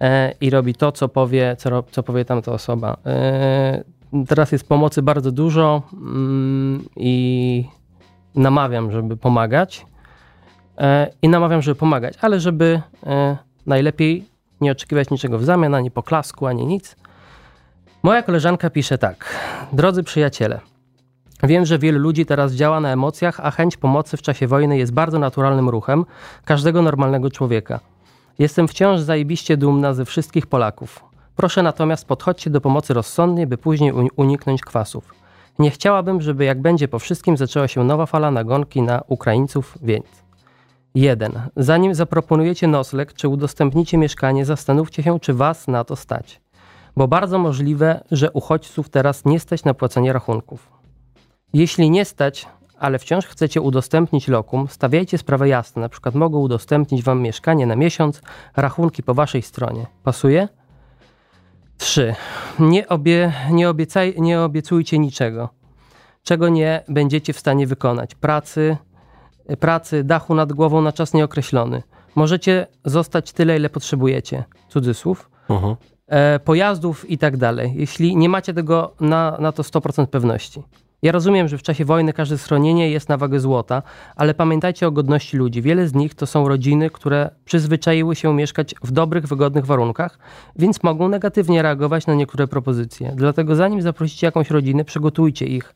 e, 0.00 0.34
i 0.40 0.50
robi 0.50 0.74
to, 0.74 0.92
co 0.92 1.08
powie, 1.08 1.56
co, 1.58 1.82
co 1.82 2.02
powie 2.02 2.24
tamta 2.24 2.52
osoba. 2.52 2.96
E, 3.06 3.84
teraz 4.28 4.52
jest 4.52 4.68
pomocy 4.68 5.02
bardzo 5.02 5.32
dużo 5.32 5.82
mm, 5.92 6.84
i 6.96 7.64
namawiam, 8.34 8.92
żeby 8.92 9.16
pomagać 9.16 9.86
e, 10.78 11.10
i 11.22 11.28
namawiam, 11.28 11.62
żeby 11.62 11.74
pomagać, 11.74 12.14
ale 12.20 12.40
żeby 12.40 12.80
e, 13.06 13.36
najlepiej 13.66 14.24
nie 14.60 14.72
oczekiwać 14.72 15.10
niczego 15.10 15.38
w 15.38 15.44
zamian, 15.44 15.74
ani 15.74 15.90
poklasku, 15.90 16.46
ani 16.46 16.66
nic. 16.66 16.96
Moja 18.02 18.22
koleżanka 18.22 18.70
pisze 18.70 18.98
tak. 18.98 19.36
Drodzy 19.72 20.02
przyjaciele, 20.02 20.60
wiem, 21.42 21.66
że 21.66 21.78
wielu 21.78 21.98
ludzi 21.98 22.26
teraz 22.26 22.52
działa 22.52 22.80
na 22.80 22.92
emocjach, 22.92 23.40
a 23.40 23.50
chęć 23.50 23.76
pomocy 23.76 24.16
w 24.16 24.22
czasie 24.22 24.46
wojny 24.46 24.78
jest 24.78 24.92
bardzo 24.92 25.18
naturalnym 25.18 25.68
ruchem 25.68 26.04
każdego 26.44 26.82
normalnego 26.82 27.30
człowieka. 27.30 27.80
Jestem 28.38 28.68
wciąż 28.68 29.00
zajebiście 29.00 29.56
dumna 29.56 29.94
ze 29.94 30.04
wszystkich 30.04 30.46
Polaków. 30.46 31.04
Proszę 31.36 31.62
natomiast 31.62 32.06
podchodźcie 32.06 32.50
do 32.50 32.60
pomocy 32.60 32.94
rozsądnie, 32.94 33.46
by 33.46 33.58
później 33.58 33.92
uniknąć 34.16 34.60
kwasów. 34.60 35.19
Nie 35.60 35.70
chciałabym, 35.70 36.20
żeby 36.20 36.44
jak 36.44 36.60
będzie 36.60 36.88
po 36.88 36.98
wszystkim 36.98 37.36
zaczęła 37.36 37.68
się 37.68 37.84
nowa 37.84 38.06
fala 38.06 38.30
nagonki 38.30 38.82
na 38.82 39.02
Ukraińców, 39.08 39.78
więc 39.82 40.06
1. 40.94 41.32
Zanim 41.56 41.94
zaproponujecie 41.94 42.68
nocleg 42.68 43.12
czy 43.12 43.28
udostępnicie 43.28 43.98
mieszkanie, 43.98 44.44
zastanówcie 44.44 45.02
się, 45.02 45.20
czy 45.20 45.34
was 45.34 45.68
na 45.68 45.84
to 45.84 45.96
stać. 45.96 46.40
Bo 46.96 47.08
bardzo 47.08 47.38
możliwe, 47.38 48.04
że 48.10 48.30
uchodźców 48.30 48.88
teraz 48.88 49.24
nie 49.24 49.40
stać 49.40 49.64
na 49.64 49.74
płacenie 49.74 50.12
rachunków. 50.12 50.72
Jeśli 51.52 51.90
nie 51.90 52.04
stać, 52.04 52.46
ale 52.78 52.98
wciąż 52.98 53.26
chcecie 53.26 53.60
udostępnić 53.60 54.28
lokum, 54.28 54.68
stawiajcie 54.68 55.18
sprawę 55.18 55.48
jasno. 55.48 55.82
Na 55.82 55.88
przykład 55.88 56.14
mogą 56.14 56.38
udostępnić 56.38 57.02
wam 57.02 57.22
mieszkanie 57.22 57.66
na 57.66 57.76
miesiąc, 57.76 58.22
rachunki 58.56 59.02
po 59.02 59.14
waszej 59.14 59.42
stronie. 59.42 59.86
Pasuje? 60.04 60.48
3. 61.80 62.14
Nie, 62.58 62.88
obie, 62.88 63.32
nie, 63.50 63.68
obiecaj, 63.68 64.14
nie 64.18 64.40
obiecujcie 64.40 64.98
niczego, 64.98 65.48
czego 66.22 66.48
nie 66.48 66.84
będziecie 66.88 67.32
w 67.32 67.38
stanie 67.38 67.66
wykonać. 67.66 68.14
Pracy, 68.14 68.76
pracy, 69.60 70.04
dachu 70.04 70.34
nad 70.34 70.52
głową 70.52 70.82
na 70.82 70.92
czas 70.92 71.14
nieokreślony. 71.14 71.82
Możecie 72.14 72.66
zostać 72.84 73.32
tyle, 73.32 73.56
ile 73.56 73.70
potrzebujecie. 73.70 74.44
Cudzysłów. 74.68 75.30
Uh-huh. 75.48 75.76
E, 76.06 76.38
pojazdów 76.38 77.10
i 77.10 77.18
tak 77.18 77.36
dalej. 77.36 77.72
Jeśli 77.74 78.16
nie 78.16 78.28
macie 78.28 78.54
tego 78.54 78.94
na, 79.00 79.36
na 79.40 79.52
to 79.52 79.62
100% 79.62 80.06
pewności. 80.06 80.62
Ja 81.02 81.12
rozumiem, 81.12 81.48
że 81.48 81.58
w 81.58 81.62
czasie 81.62 81.84
wojny 81.84 82.12
każde 82.12 82.38
schronienie 82.38 82.90
jest 82.90 83.08
na 83.08 83.16
wagę 83.16 83.40
złota, 83.40 83.82
ale 84.16 84.34
pamiętajcie 84.34 84.86
o 84.86 84.90
godności 84.90 85.36
ludzi. 85.36 85.62
Wiele 85.62 85.88
z 85.88 85.94
nich 85.94 86.14
to 86.14 86.26
są 86.26 86.48
rodziny, 86.48 86.90
które 86.90 87.30
przyzwyczaiły 87.44 88.16
się 88.16 88.34
mieszkać 88.34 88.74
w 88.82 88.90
dobrych, 88.90 89.26
wygodnych 89.26 89.66
warunkach, 89.66 90.18
więc 90.56 90.82
mogą 90.82 91.08
negatywnie 91.08 91.62
reagować 91.62 92.06
na 92.06 92.14
niektóre 92.14 92.46
propozycje. 92.46 93.12
Dlatego 93.16 93.56
zanim 93.56 93.82
zaprosicie 93.82 94.26
jakąś 94.26 94.50
rodzinę, 94.50 94.84
przygotujcie 94.84 95.46
ich. 95.46 95.74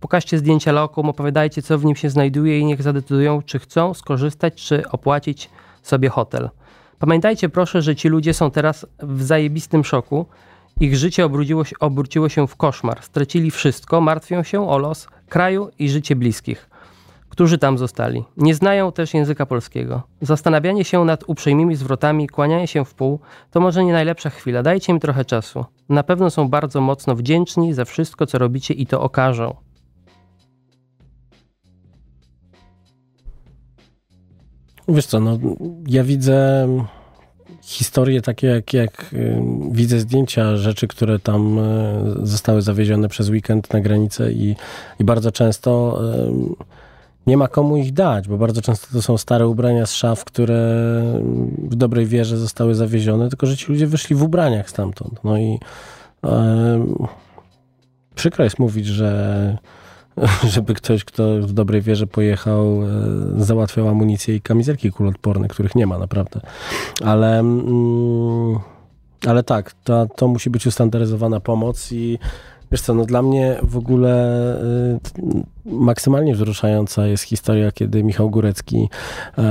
Pokażcie 0.00 0.38
zdjęcia 0.38 0.72
lokum, 0.72 1.08
opowiadajcie, 1.08 1.62
co 1.62 1.78
w 1.78 1.84
nim 1.84 1.96
się 1.96 2.10
znajduje 2.10 2.58
i 2.58 2.64
niech 2.64 2.82
zadecydują, 2.82 3.42
czy 3.42 3.58
chcą 3.58 3.94
skorzystać, 3.94 4.54
czy 4.54 4.90
opłacić 4.90 5.50
sobie 5.82 6.08
hotel. 6.08 6.50
Pamiętajcie 6.98 7.48
proszę, 7.48 7.82
że 7.82 7.96
ci 7.96 8.08
ludzie 8.08 8.34
są 8.34 8.50
teraz 8.50 8.86
w 9.02 9.22
zajebistym 9.22 9.84
szoku 9.84 10.26
ich 10.80 10.96
życie 10.96 11.24
obróciło 11.24 11.64
się, 11.64 11.76
obróciło 11.80 12.28
się 12.28 12.46
w 12.46 12.56
koszmar. 12.56 13.02
Stracili 13.02 13.50
wszystko, 13.50 14.00
martwią 14.00 14.42
się 14.42 14.68
o 14.68 14.78
los 14.78 15.08
kraju 15.28 15.70
i 15.78 15.88
życie 15.88 16.16
bliskich, 16.16 16.70
którzy 17.28 17.58
tam 17.58 17.78
zostali. 17.78 18.24
Nie 18.36 18.54
znają 18.54 18.92
też 18.92 19.14
języka 19.14 19.46
polskiego. 19.46 20.02
Zastanawianie 20.20 20.84
się 20.84 21.04
nad 21.04 21.24
uprzejmymi 21.26 21.76
zwrotami, 21.76 22.28
kłanianie 22.28 22.66
się 22.66 22.84
w 22.84 22.94
pół, 22.94 23.20
to 23.50 23.60
może 23.60 23.84
nie 23.84 23.92
najlepsza 23.92 24.30
chwila. 24.30 24.62
Dajcie 24.62 24.92
im 24.92 25.00
trochę 25.00 25.24
czasu. 25.24 25.64
Na 25.88 26.02
pewno 26.02 26.30
są 26.30 26.48
bardzo 26.48 26.80
mocno 26.80 27.14
wdzięczni 27.14 27.74
za 27.74 27.84
wszystko, 27.84 28.26
co 28.26 28.38
robicie 28.38 28.74
i 28.74 28.86
to 28.86 29.02
okażą. 29.02 29.56
Wiesz 34.88 35.06
co, 35.06 35.20
no 35.20 35.38
ja 35.86 36.04
widzę 36.04 36.68
historie 37.66 38.22
takie, 38.22 38.46
jak, 38.46 38.72
jak 38.72 39.12
y, 39.12 39.42
widzę 39.70 40.00
zdjęcia 40.00 40.56
rzeczy, 40.56 40.88
które 40.88 41.18
tam 41.18 41.58
y, 41.58 42.26
zostały 42.26 42.62
zawiezione 42.62 43.08
przez 43.08 43.28
weekend 43.28 43.72
na 43.72 43.80
granicę 43.80 44.32
i, 44.32 44.56
i 45.00 45.04
bardzo 45.04 45.32
często 45.32 46.00
y, 46.14 46.66
nie 47.26 47.36
ma 47.36 47.48
komu 47.48 47.76
ich 47.76 47.92
dać, 47.92 48.28
bo 48.28 48.38
bardzo 48.38 48.62
często 48.62 48.88
to 48.92 49.02
są 49.02 49.18
stare 49.18 49.48
ubrania 49.48 49.86
z 49.86 49.92
szaf, 49.92 50.24
które 50.24 50.82
w 51.58 51.74
dobrej 51.74 52.06
wierze 52.06 52.36
zostały 52.36 52.74
zawiezione, 52.74 53.28
tylko 53.28 53.46
że 53.46 53.56
ci 53.56 53.72
ludzie 53.72 53.86
wyszli 53.86 54.16
w 54.16 54.22
ubraniach 54.22 54.70
stamtąd. 54.70 55.24
No 55.24 55.38
i 55.38 55.58
przykro 58.14 58.44
jest 58.44 58.58
mówić, 58.58 58.86
że 58.86 59.58
żeby 60.54 60.74
ktoś, 60.74 61.04
kto 61.04 61.40
w 61.40 61.52
dobrej 61.52 61.82
wierze 61.82 62.06
pojechał, 62.06 62.82
e, 62.82 63.44
załatwiał 63.44 63.88
amunicję 63.88 64.36
i 64.36 64.40
kamizelki 64.40 64.92
kuloodporne, 64.92 65.48
których 65.48 65.74
nie 65.74 65.86
ma 65.86 65.98
naprawdę. 65.98 66.40
Ale, 67.04 67.38
mm, 67.38 68.58
ale 69.26 69.42
tak, 69.42 69.72
to, 69.84 70.06
to 70.06 70.28
musi 70.28 70.50
być 70.50 70.66
ustandaryzowana 70.66 71.40
pomoc 71.40 71.92
i 71.92 72.18
Wiesz 72.72 72.80
co, 72.80 72.94
no 72.94 73.04
dla 73.04 73.22
mnie 73.22 73.58
w 73.62 73.76
ogóle 73.76 74.36
y, 74.62 75.44
maksymalnie 75.66 76.34
wzruszająca 76.34 77.06
jest 77.06 77.24
historia, 77.24 77.72
kiedy 77.72 78.04
Michał 78.04 78.30
Górecki, 78.30 78.88
e, 79.38 79.42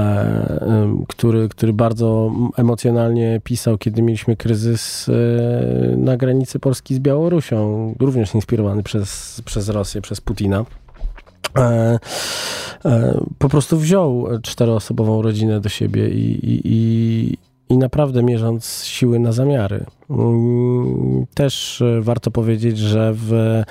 y, 1.02 1.06
który, 1.08 1.50
który 1.50 1.74
bardzo 1.74 2.32
emocjonalnie 2.58 3.42
pisał, 3.44 3.78
kiedy 3.78 4.02
mieliśmy 4.02 4.36
kryzys 4.36 5.10
y, 5.10 5.96
na 5.98 6.18
granicy 6.18 6.60
Polski 6.60 6.96
z 6.96 7.00
Białorusią, 7.00 7.94
również 8.00 8.36
inspirowany 8.36 8.84
przez, 8.84 9.42
przez 9.46 9.70
Rosję, 9.70 10.02
przez 10.02 10.22
Putina. 10.22 10.66
E, 11.58 12.00
e, 12.86 13.20
po 13.40 13.50
prostu 13.50 13.78
wziął 13.78 14.28
czteroosobową 14.44 15.22
rodzinę 15.22 15.60
do 15.60 15.70
siebie 15.70 16.10
i, 16.10 16.46
i, 16.46 16.62
i, 16.66 17.38
i 17.70 17.78
naprawdę 17.78 18.24
mierząc 18.24 18.84
siły 18.84 19.20
na 19.20 19.32
zamiary. 19.32 19.86
Też 21.34 21.82
e, 21.82 22.02
warto 22.02 22.32
powiedzieć, 22.32 22.78
że 22.78 23.14
w, 23.14 23.62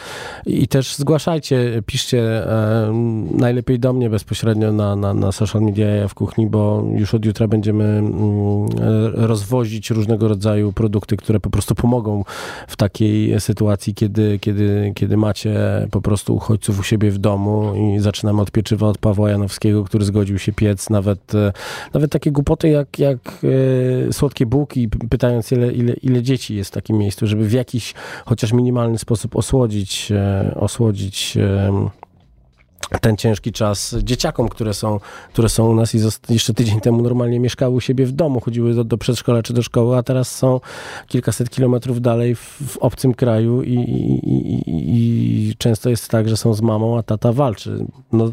i 0.47 0.69
też 0.69 0.97
zgłaszajcie, 0.97 1.83
piszcie 1.87 2.51
e, 2.51 2.93
najlepiej 3.31 3.79
do 3.79 3.93
mnie 3.93 4.11
bezpośrednio 4.11 4.73
na, 4.73 4.97
na, 4.97 5.15
na 5.15 5.33
social 5.33 5.63
media 5.63 6.09
w 6.09 6.15
kuchni, 6.15 6.47
bo 6.47 6.85
już 6.95 7.15
od 7.15 7.25
jutra 7.25 7.49
będziemy 7.49 7.85
mm, 7.85 8.13
e, 8.67 9.27
rozwozić 9.27 9.91
różnego 9.91 10.29
rodzaju 10.29 10.73
produkty, 10.73 11.17
które 11.17 11.41
po 11.41 11.51
prostu 11.51 11.75
pomogą 11.75 12.25
w 12.69 12.77
takiej 12.77 13.41
sytuacji, 13.41 13.95
kiedy, 13.95 14.39
kiedy, 14.39 14.93
kiedy 14.95 15.17
macie 15.17 15.57
po 15.91 16.01
prostu 16.01 16.35
uchodźców 16.37 16.81
u 16.81 16.83
siebie 16.83 17.11
w 17.11 17.19
domu 17.19 17.73
i 17.75 18.01
zaczynamy 18.01 18.43
od 18.43 18.51
pieczywa 18.51 18.89
od 18.89 18.99
Pawła 18.99 19.31
Janowskiego, 19.31 19.85
który 19.85 20.05
zgodził 20.05 20.39
się 20.39 20.53
piec 20.53 20.91
nawet, 20.91 21.33
nawet 21.95 22.13
takie 22.13 22.33
głupoty 22.33 22.69
jak, 22.69 22.99
jak 22.99 23.19
słodkie 24.13 24.47
bułki, 24.47 24.89
pytając 24.89 25.53
ile, 25.53 25.73
ile, 25.73 25.93
ile 25.93 26.24
dzieci 26.25 26.57
jest 26.57 26.71
w 26.71 26.75
takim 26.75 26.99
miejscu, 26.99 27.27
żeby 27.27 27.49
w 27.49 27.53
jakiś 27.53 27.95
chociaż 28.27 28.53
minimalny 28.53 28.99
sposób 28.99 29.37
osłodzić, 29.37 30.13
e, 30.13 30.55
osłodzić 30.57 31.39
ten 33.01 33.17
ciężki 33.17 33.53
czas 33.53 33.97
dzieciakom, 34.03 34.49
które 34.49 34.75
są, 34.75 35.01
które 35.33 35.49
są 35.49 35.69
u 35.69 35.75
nas 35.75 35.95
i 35.95 35.99
jeszcze 36.29 36.55
tydzień 36.55 36.81
temu 36.81 37.03
normalnie 37.03 37.41
mieszkały 37.41 37.75
u 37.75 37.81
siebie 37.81 38.07
w 38.07 38.13
domu, 38.13 38.41
chodziły 38.41 38.75
do, 38.75 38.85
do 38.85 38.99
przedszkola 38.99 39.43
czy 39.43 39.53
do 39.53 39.63
szkoły, 39.63 39.97
a 39.97 40.03
teraz 40.03 40.37
są 40.37 40.61
kilkaset 41.09 41.51
kilometrów 41.51 42.01
dalej 42.01 42.35
w, 42.35 42.63
w 42.69 42.77
obcym 42.77 43.15
kraju 43.15 43.63
i, 43.63 43.75
i, 43.75 44.31
i, 44.31 45.49
i, 45.51 45.57
często 45.57 45.91
jest 45.91 46.09
tak, 46.09 46.29
że 46.29 46.37
są 46.37 46.55
z 46.55 46.61
mamą, 46.61 46.99
a 46.99 47.03
tata 47.03 47.33
walczy. 47.33 47.87
No, 48.13 48.33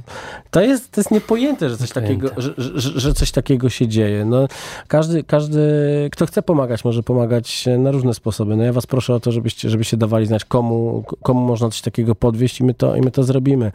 to, 0.51 0.61
jest, 0.61 0.91
to 0.91 1.01
jest 1.01 1.11
niepojęte, 1.11 1.69
że 1.69 1.77
coś, 1.77 1.91
takiego, 1.91 2.29
że, 2.37 2.53
że, 2.57 2.99
że, 2.99 3.13
coś 3.13 3.31
takiego 3.31 3.69
się 3.69 3.87
dzieje. 3.87 4.25
No, 4.25 4.47
każdy, 4.87 5.23
każdy, 5.23 5.61
kto 6.11 6.25
chce 6.25 6.41
pomagać, 6.41 6.85
może 6.85 7.03
pomagać 7.03 7.65
na 7.77 7.91
różne 7.91 8.13
sposoby. 8.13 8.55
No 8.55 8.63
ja 8.63 8.73
was 8.73 8.87
proszę 8.87 9.15
o 9.15 9.19
to, 9.19 9.31
żebyście, 9.31 9.69
żebyście 9.69 9.97
dawali 9.97 10.25
znać, 10.25 10.45
komu, 10.45 11.03
komu 11.23 11.41
można 11.41 11.69
coś 11.69 11.81
takiego 11.81 12.15
podwieźć 12.15 12.59
i 12.59 12.63
my 12.63 12.73
to, 12.73 12.95
i 12.95 13.01
my 13.01 13.11
to 13.11 13.23
zrobimy. 13.23 13.71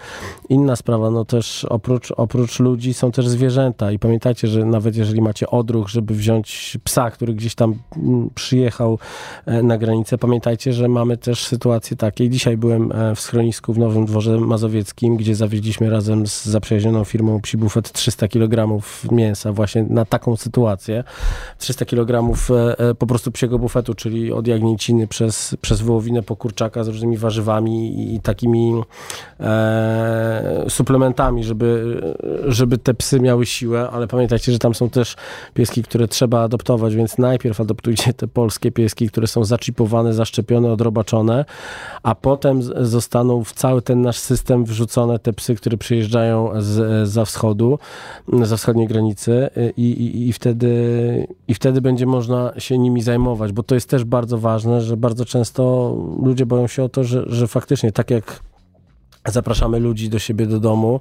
Inna 0.49 0.76
sprawa, 0.77 1.11
no 1.11 1.25
też 1.25 1.65
oprócz, 1.65 2.13
oprócz 2.17 2.61
ludzi 2.61 2.95
są 2.95 3.13
też 3.13 3.29
zwierzęta 3.29 3.93
i 3.93 3.99
pamiętajcie, 3.99 4.49
że 4.49 4.65
nawet 4.65 4.97
jeżeli 4.97 5.23
macie 5.23 5.47
odruch, 5.51 5.89
żeby 5.89 6.15
wziąć 6.15 6.79
psa, 6.85 7.11
który 7.11 7.35
gdzieś 7.35 7.55
tam 7.55 7.75
mm, 7.97 8.31
przyjechał 8.35 8.99
e, 9.47 9.63
na 9.63 9.79
granicę, 9.79 10.19
pamiętajcie, 10.19 10.73
że 10.73 10.89
mamy 10.89 11.17
też 11.17 11.47
sytuacje 11.47 11.97
takie. 11.97 12.31
Dzisiaj 12.31 12.57
byłem 12.57 12.93
e, 12.93 13.15
w 13.15 13.21
schronisku 13.21 13.73
w 13.73 13.79
Nowym 13.79 14.07
Dworze 14.07 14.41
Mazowieckim, 14.41 15.17
gdzie 15.17 15.35
zawieźliśmy 15.35 15.91
razem 15.91 16.27
z 16.27 16.45
zaprzyjaźnioną 16.45 17.05
firmą 17.05 17.41
Psi 17.41 17.57
Bufet 17.57 17.93
300 17.93 18.29
kg 18.29 18.83
mięsa 19.11 19.53
właśnie 19.53 19.83
na 19.83 20.05
taką 20.05 20.37
sytuację. 20.37 21.05
300 21.59 21.85
kg 21.85 22.35
e, 22.79 22.95
po 22.95 23.07
prostu 23.07 23.33
psiego 23.33 23.59
bufetu, 23.59 23.95
czyli 23.95 24.33
od 24.33 24.47
jagnięciny 24.47 25.07
przez, 25.07 25.57
przez 25.61 25.81
wołowinę 25.81 26.23
po 26.23 26.37
kurczaka 26.37 26.85
z 26.85 26.89
różnymi 26.89 27.17
warzywami 27.17 28.15
i 28.15 28.21
takimi 28.21 28.83
e, 29.41 30.56
suplementami, 30.69 31.45
żeby, 31.45 32.01
żeby 32.47 32.79
te 32.79 32.95
psy 32.95 33.21
miały 33.21 33.47
siłę, 33.47 33.89
ale 33.93 34.07
pamiętajcie, 34.07 34.53
że 34.53 34.59
tam 34.59 34.75
są 34.75 34.91
też 34.91 35.17
pieski, 35.55 35.83
które 35.83 36.09
trzeba 36.09 36.43
adoptować, 36.43 36.95
więc 36.95 37.19
najpierw 37.19 37.61
adoptujcie 37.61 38.13
te 38.13 38.29
polskie 38.29 38.73
pieski, 38.73 39.09
które 39.09 39.27
są 39.27 39.45
zaczipowane, 39.45 40.15
zaszczepione, 40.15 40.73
odrobaczone, 40.73 41.45
a 42.03 42.15
potem 42.15 42.63
zostaną 42.87 43.45
w 43.45 43.53
cały 43.53 43.83
ten 43.83 44.03
nasz 44.03 44.19
system 44.19 44.65
wrzucone 44.65 45.19
te 45.19 45.33
psy, 45.33 45.55
które 45.55 45.77
przyjeżdżają 45.77 46.51
z, 46.59 47.09
za 47.09 47.25
wschodu, 47.25 47.79
za 48.43 48.57
wschodniej 48.57 48.89
granicy 48.89 49.51
i, 49.77 49.83
i, 49.83 50.29
i, 50.29 50.33
wtedy, 50.33 51.27
i 51.49 51.55
wtedy 51.55 51.81
będzie 51.81 52.07
można 52.07 52.53
się 52.59 52.79
nimi 52.79 53.03
zajmować, 53.03 53.53
bo 53.53 53.63
to 53.63 53.75
jest 53.75 53.89
też 53.89 54.05
bardzo 54.05 54.39
ważne, 54.39 54.81
że 54.81 54.97
bardzo 54.97 55.25
często 55.25 55.95
ludzie 56.23 56.47
boją 56.47 56.67
się 56.67 56.83
o 56.83 56.89
to, 56.89 57.05
że, 57.05 57.25
że 57.27 57.47
faktycznie 57.47 57.93
tak 57.93 58.11
jak 58.11 58.41
zapraszamy 59.33 59.79
ludzi 59.81 60.09
do 60.09 60.19
siebie 60.19 60.47
do 60.47 60.61
domu 60.61 61.01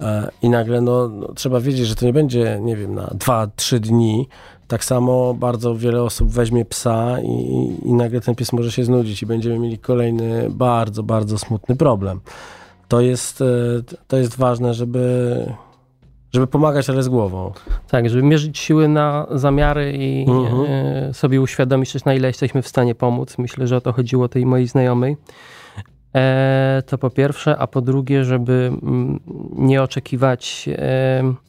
e, 0.00 0.30
i 0.42 0.48
nagle 0.48 0.80
no, 0.80 1.08
no, 1.08 1.32
trzeba 1.34 1.60
wiedzieć, 1.60 1.86
że 1.86 1.94
to 1.94 2.06
nie 2.06 2.12
będzie, 2.12 2.58
nie 2.62 2.76
wiem, 2.76 2.94
na 2.94 3.06
dwa, 3.06 3.46
trzy 3.56 3.80
dni. 3.80 4.28
Tak 4.68 4.84
samo 4.84 5.34
bardzo 5.34 5.76
wiele 5.76 6.02
osób 6.02 6.30
weźmie 6.30 6.64
psa 6.64 7.20
i, 7.20 7.68
i 7.84 7.92
nagle 7.92 8.20
ten 8.20 8.34
pies 8.34 8.52
może 8.52 8.72
się 8.72 8.84
znudzić 8.84 9.22
i 9.22 9.26
będziemy 9.26 9.58
mieli 9.58 9.78
kolejny 9.78 10.50
bardzo, 10.50 11.02
bardzo 11.02 11.38
smutny 11.38 11.76
problem. 11.76 12.20
To 12.88 13.00
jest, 13.00 13.40
e, 13.40 13.44
to 14.08 14.16
jest 14.16 14.36
ważne, 14.36 14.74
żeby, 14.74 15.46
żeby 16.32 16.46
pomagać, 16.46 16.90
ale 16.90 17.02
z 17.02 17.08
głową. 17.08 17.52
Tak, 17.90 18.08
żeby 18.10 18.22
mierzyć 18.22 18.58
siły 18.58 18.88
na 18.88 19.26
zamiary 19.30 19.92
i 19.92 20.24
mhm. 20.28 20.64
E, 20.68 21.14
sobie 21.14 21.40
uświadomić 21.40 21.92
też, 21.92 22.04
na 22.04 22.14
ile 22.14 22.28
jesteśmy 22.28 22.62
w 22.62 22.68
stanie 22.68 22.94
pomóc. 22.94 23.38
Myślę, 23.38 23.66
że 23.66 23.76
o 23.76 23.80
to 23.80 23.92
chodziło 23.92 24.28
tej 24.28 24.46
mojej 24.46 24.66
znajomej. 24.66 25.16
E, 26.14 26.82
to 26.86 26.98
po 26.98 27.10
pierwsze, 27.10 27.58
a 27.58 27.66
po 27.66 27.80
drugie, 27.80 28.24
żeby 28.24 28.72
mm, 28.82 29.20
nie 29.56 29.82
oczekiwać, 29.82 30.68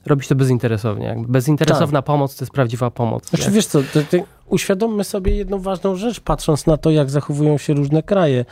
robić 0.05 0.27
to 0.27 0.35
bezinteresownie. 0.35 1.15
Bezinteresowna 1.27 1.99
tak. 1.99 2.05
pomoc 2.05 2.35
to 2.35 2.45
jest 2.45 2.51
prawdziwa 2.51 2.91
pomoc. 2.91 3.29
Znaczy, 3.29 3.51
wiesz 3.51 3.65
co, 3.65 3.79
to, 3.93 3.99
to 4.11 4.17
uświadommy 4.49 5.03
sobie 5.03 5.35
jedną 5.35 5.59
ważną 5.59 5.95
rzecz, 5.95 6.19
patrząc 6.19 6.65
na 6.65 6.77
to, 6.77 6.91
jak 6.91 7.09
zachowują 7.09 7.57
się 7.57 7.73
różne 7.73 8.03
kraje. 8.03 8.45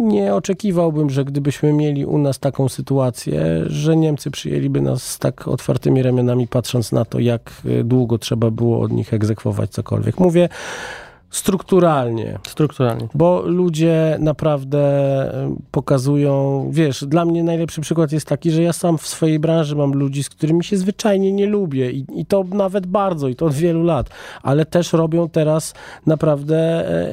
Nie 0.00 0.34
oczekiwałbym, 0.34 1.10
że 1.10 1.24
gdybyśmy 1.24 1.72
mieli 1.72 2.06
u 2.06 2.18
nas 2.18 2.38
taką 2.38 2.68
sytuację, 2.68 3.42
że 3.66 3.96
Niemcy 3.96 4.30
przyjęliby 4.30 4.80
nas 4.80 5.02
z 5.02 5.18
tak 5.18 5.48
otwartymi 5.48 6.02
ramionami, 6.02 6.48
patrząc 6.48 6.92
na 6.92 7.04
to, 7.04 7.18
jak 7.18 7.52
długo 7.84 8.18
trzeba 8.18 8.50
było 8.50 8.80
od 8.80 8.92
nich 8.92 9.14
egzekwować 9.14 9.70
cokolwiek. 9.70 10.18
Mówię, 10.18 10.48
strukturalnie. 11.30 12.38
Strukturalnie. 12.46 13.08
Bo 13.14 13.42
ludzie 13.46 14.16
naprawdę 14.20 14.80
pokazują, 15.70 16.66
wiesz, 16.72 17.04
dla 17.04 17.24
mnie 17.24 17.44
najlepszy 17.44 17.80
przykład 17.80 18.12
jest 18.12 18.26
taki, 18.26 18.50
że 18.50 18.62
ja 18.62 18.72
sam 18.72 18.98
w 18.98 19.06
swojej 19.06 19.38
branży 19.38 19.76
mam 19.76 19.92
ludzi, 19.92 20.22
z 20.22 20.28
którymi 20.28 20.64
się 20.64 20.76
zwyczajnie 20.76 21.32
nie 21.32 21.46
lubię 21.46 21.90
i, 21.90 22.04
i 22.14 22.26
to 22.26 22.44
nawet 22.52 22.86
bardzo 22.86 23.28
i 23.28 23.36
to 23.36 23.46
od 23.46 23.54
wielu 23.54 23.82
lat, 23.82 24.10
ale 24.42 24.66
też 24.66 24.92
robią 24.92 25.28
teraz 25.28 25.74
naprawdę 26.06 26.56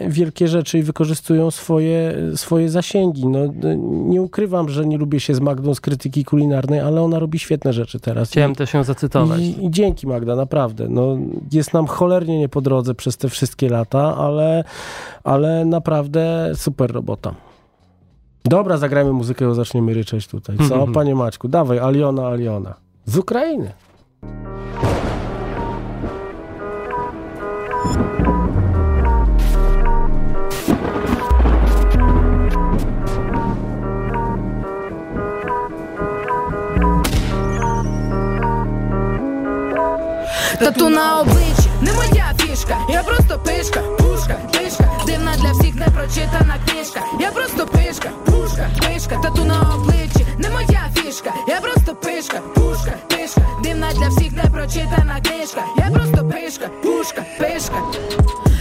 e, 0.04 0.10
wielkie 0.10 0.48
rzeczy 0.48 0.80
i 0.80 0.84
wykorzystują 0.84 1.52
swoje, 1.52 2.16
swoje 2.36 2.70
zasięgi. 2.70 3.28
No, 3.28 3.40
nie 3.86 4.22
ukrywam, 4.22 4.70
że 4.70 4.86
nie 4.86 4.98
lubię 4.98 5.20
się 5.20 5.36
z 5.36 5.40
Magdą 5.40 5.76
z 5.76 5.82
krytyki 5.82 6.26
kulinarnej, 6.26 6.80
ale 6.80 7.02
ona 7.02 7.20
robi 7.20 7.40
świetne 7.40 7.74
rzeczy 7.74 8.00
teraz. 8.00 8.30
Chciałem 8.30 8.52
I, 8.52 8.56
też 8.56 8.74
ją 8.74 8.84
zacytować. 8.84 9.42
I, 9.42 9.66
I, 9.66 9.72
dzięki 9.72 10.08
Magda, 10.08 10.36
naprawdę. 10.36 10.88
No, 10.90 11.18
jest 11.52 11.74
nam 11.74 11.88
cholernie 11.88 12.40
nie 12.40 12.50
po 12.50 12.62
drodze 12.62 12.96
przez 12.96 13.18
te 13.18 13.30
wszystkie 13.30 13.70
lata, 13.70 14.07
ale, 14.17 14.65
ale 15.25 15.65
naprawdę 15.65 16.53
super 16.55 16.93
robota. 16.93 17.35
Dobra, 18.45 18.77
zagrajmy 18.77 19.13
muzykę, 19.13 19.55
zaczniemy 19.55 19.95
ryczeć 19.95 20.27
tutaj. 20.27 20.57
Co, 20.57 20.75
mhm. 20.75 20.93
panie 20.93 21.15
Maćku? 21.15 21.49
Dawaj, 21.49 21.79
Aliona, 21.79 22.27
Aliona. 22.27 22.75
Z 23.05 23.17
Ukrainy. 23.17 23.73
Тату 40.59 40.89
на 40.91 41.21
обличчі 41.21 41.71
не 41.81 41.93
моя 42.68 42.86
я 42.90 43.04
просто 43.04 43.38
пишка, 43.38 43.82
пушка, 43.98 44.40
пишка, 44.52 44.90
дивна 45.06 45.36
для 45.38 45.52
всіх 45.52 45.76
непрочитана 45.76 46.56
книжка. 46.66 47.02
Я 47.20 47.32
просто 47.32 47.68
пишка, 47.68 48.10
пушка, 48.26 48.70
пишка, 48.82 49.16
тату 49.22 49.46
на 49.46 49.76
обличчі, 49.76 50.26
не 50.38 50.50
моя 50.50 50.90
фішка, 50.96 51.34
я 51.48 51.62
просто 51.62 51.96
пишка, 51.96 52.40
пушка, 52.56 52.92
пишка, 53.28 53.42
дивна 53.64 53.94
для 53.94 54.10
всіх 54.10 54.32
непрочитана 54.32 55.22
книжка. 55.22 55.64
Я 55.78 55.92
просто 55.92 56.30
пишка, 56.30 56.68
пушка, 56.84 57.26
пишка. 57.40 57.84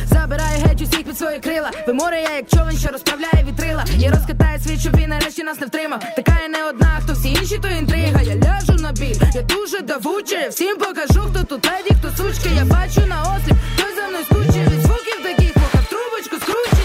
Забирай 0.07 0.61
геть 0.65 0.83
усіх 0.83 1.05
під 1.05 1.19
свої 1.19 1.39
крила. 1.39 1.71
Ви 1.87 1.93
море, 1.93 2.21
я 2.21 2.37
як 2.37 2.49
човен, 2.49 2.77
що 2.79 2.89
розправляє 2.89 3.45
вітрила. 3.49 3.85
Я 3.97 4.11
розкатаю 4.11 4.61
світ, 4.61 4.81
щоб 4.81 4.97
він 4.97 5.11
нарешті 5.11 5.43
нас 5.43 5.61
не 5.61 5.67
втримав. 5.67 6.01
Така 6.17 6.33
я 6.43 6.49
не 6.49 6.65
одна, 6.65 7.01
хто 7.03 7.13
всі 7.13 7.29
інші, 7.29 7.59
то 7.59 7.69
інтрига. 7.69 8.23
Я 8.23 8.35
ляжу 8.35 8.83
на 8.83 8.93
біль, 8.93 9.21
я 9.35 9.43
дуже 9.43 9.81
давуча. 9.81 10.41
Я 10.41 10.49
всім 10.49 10.77
покажу, 10.77 11.21
хто 11.21 11.45
тут 11.45 11.71
леді, 11.71 11.97
хто 12.01 12.23
сучки. 12.23 12.49
Я 12.57 12.65
бачу 12.65 13.07
на 13.07 13.23
осліп, 13.23 13.57
хто 13.77 13.85
за 13.97 14.09
мною 14.09 14.25
скуче. 14.25 14.61
Від 14.61 14.83
звуків 14.83 15.23
таких 15.23 15.57
вухах 15.57 15.85
трубочку 15.91 16.37
скручені. 16.37 16.76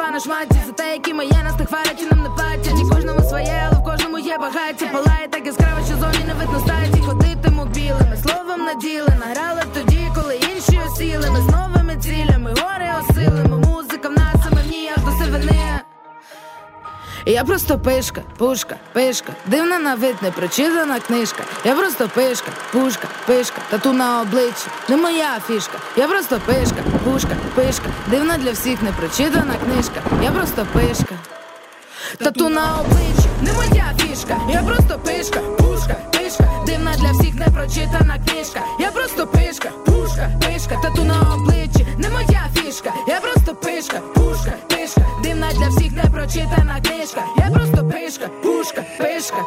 Нас 0.00 0.12
на 0.12 0.20
шматі, 0.20 0.60
За 0.66 0.72
те, 0.72 0.92
які 0.92 1.14
ми 1.14 1.24
є, 1.24 1.42
нас 1.44 1.58
не 1.58 1.66
хвалять 1.66 2.02
і 2.02 2.14
нам 2.14 2.22
не 2.22 2.30
платять. 2.30 2.80
І 2.80 2.94
кожному 2.94 3.20
своє, 3.28 3.68
але 3.70 3.80
в 3.80 3.84
кожному 3.84 4.18
є 4.18 4.38
багаття. 4.38 4.86
Палає 4.92 5.28
так 5.30 5.46
яскраво, 5.46 5.86
що 5.86 5.96
зовні 5.96 6.24
не 6.26 6.34
видно 6.34 6.60
статі. 6.60 7.02
Ходитиму 7.06 7.64
білими, 7.64 8.16
словом 8.22 8.64
наділи. 8.64 9.12
Награли 9.20 9.62
тоді, 9.74 10.10
коли 10.14 10.36
інші 10.36 10.80
осіли. 10.86 11.30
Ми 11.30 11.40
з 11.40 11.46
новими 11.46 11.96
цілями, 11.96 12.50
горе 12.50 12.94
осилимо. 13.00 13.58
Музика 13.58 14.08
в 14.08 14.12
нас 14.12 14.34
саме 14.44 14.62
в 14.62 14.70
ній 14.70 14.90
аж 14.96 15.04
до 15.04 15.24
сивини. 15.24 15.80
Я 17.26 17.44
просто 17.44 17.78
пишка, 17.78 18.22
пушка, 18.38 18.78
пишка, 18.94 19.32
дивна 19.46 19.78
на 19.78 19.94
вид, 19.96 20.22
непрочитана 20.22 21.00
книжка. 21.00 21.44
Я 21.64 21.74
просто 21.74 22.08
пишка, 22.08 22.50
пушка, 22.72 23.08
пишка, 23.26 23.60
тату 23.70 23.92
на 23.92 24.22
обличчі, 24.22 24.66
не 24.88 24.96
моя 24.96 25.40
фішка. 25.46 25.78
Я 25.96 26.08
просто 26.08 26.40
пишка, 26.46 26.82
пушка, 27.04 27.36
пишка, 27.54 27.86
дивна 28.06 28.38
для 28.38 28.52
всіх 28.52 28.82
непрочитана 28.82 29.54
книжка. 29.64 30.00
Я 30.22 30.30
просто 30.30 30.66
пишка. 30.72 31.14
Тату 32.18 32.48
на 32.48 32.80
обличчі, 32.80 33.28
не 33.42 33.52
моя 33.52 33.92
фішка. 33.98 34.36
Я 34.48 34.62
просто 34.62 34.98
пишка, 34.98 35.40
пушка, 35.40 35.96
пишка, 36.12 36.44
дивна 36.66 36.94
для 36.96 37.12
всіх 37.12 37.34
непрочитана 37.34 38.18
книжка. 38.26 38.60
Я 38.78 38.90
просто 38.90 39.26
пишка, 39.26 39.70
пушка, 39.86 40.30
пишка, 40.40 40.76
тату 40.82 40.99
всіх 46.30 46.44
непрочитана 46.44 46.80
книжка. 46.80 47.24
Я 47.36 47.50
просто 47.50 47.88
пишка, 47.88 48.28
пушка, 48.42 48.84
пишка. 48.98 49.44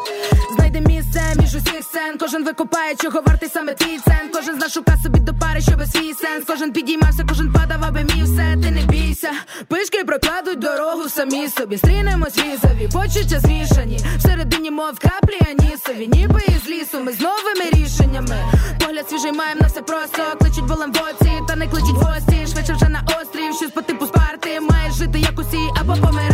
Знайде 0.55 0.81
місце 0.81 1.21
між 1.35 1.55
усіх 1.55 1.83
сцен. 1.83 2.17
Кожен 2.19 2.45
викопає, 2.45 2.95
чого 2.95 3.21
вартий 3.21 3.49
саме 3.49 3.73
твій 3.73 3.97
цен. 4.05 4.29
Кожен 4.33 4.55
з 4.55 4.59
нас 4.59 4.73
шука 4.73 4.97
собі 5.03 5.19
до 5.19 5.33
пари, 5.33 5.61
щоб 5.61 5.85
свій 5.85 6.13
сенс. 6.13 6.43
Кожен 6.47 6.71
підіймався, 6.71 7.25
кожен 7.29 7.51
падав, 7.51 7.77
аби 7.81 8.03
мій 8.03 8.23
все, 8.23 8.57
ти 8.63 8.71
не 8.71 8.81
бійся. 8.81 9.31
Пишки 9.67 10.03
прокладуть 10.03 10.59
дорогу 10.59 11.09
самі 11.09 11.47
собі. 11.47 11.77
Стрінемось 11.77 12.37
візові, 12.37 12.89
почуття 12.93 13.39
змішані. 13.39 13.99
Всередині, 14.17 14.71
мов 14.71 14.99
краплі 14.99 15.39
анісові, 15.51 16.07
ніби 16.07 16.41
із 16.47 16.69
лісу. 16.69 16.99
Ми 17.03 17.11
з 17.11 17.19
новими 17.19 17.65
рішеннями. 17.71 18.37
Погляд 18.79 19.09
свіжий 19.09 19.31
маєм 19.31 19.57
на 19.61 19.67
все 19.67 19.81
просто. 19.81 20.23
Кличуть 20.39 20.65
болем 20.65 20.91
в 20.91 21.47
та 21.47 21.55
не 21.55 21.67
кличуть 21.67 22.03
гості. 22.03 22.47
Швидше 22.53 22.73
вже 22.73 22.89
на 22.89 23.03
острів, 23.21 23.55
щось 23.55 23.71
по 23.71 23.81
типу 23.81 24.05
спарти. 24.05 24.59
Маєш 24.59 24.93
жити 24.93 25.19
як 25.19 25.39
усі 25.39 25.59
або 25.81 25.93
помирати. 25.93 26.32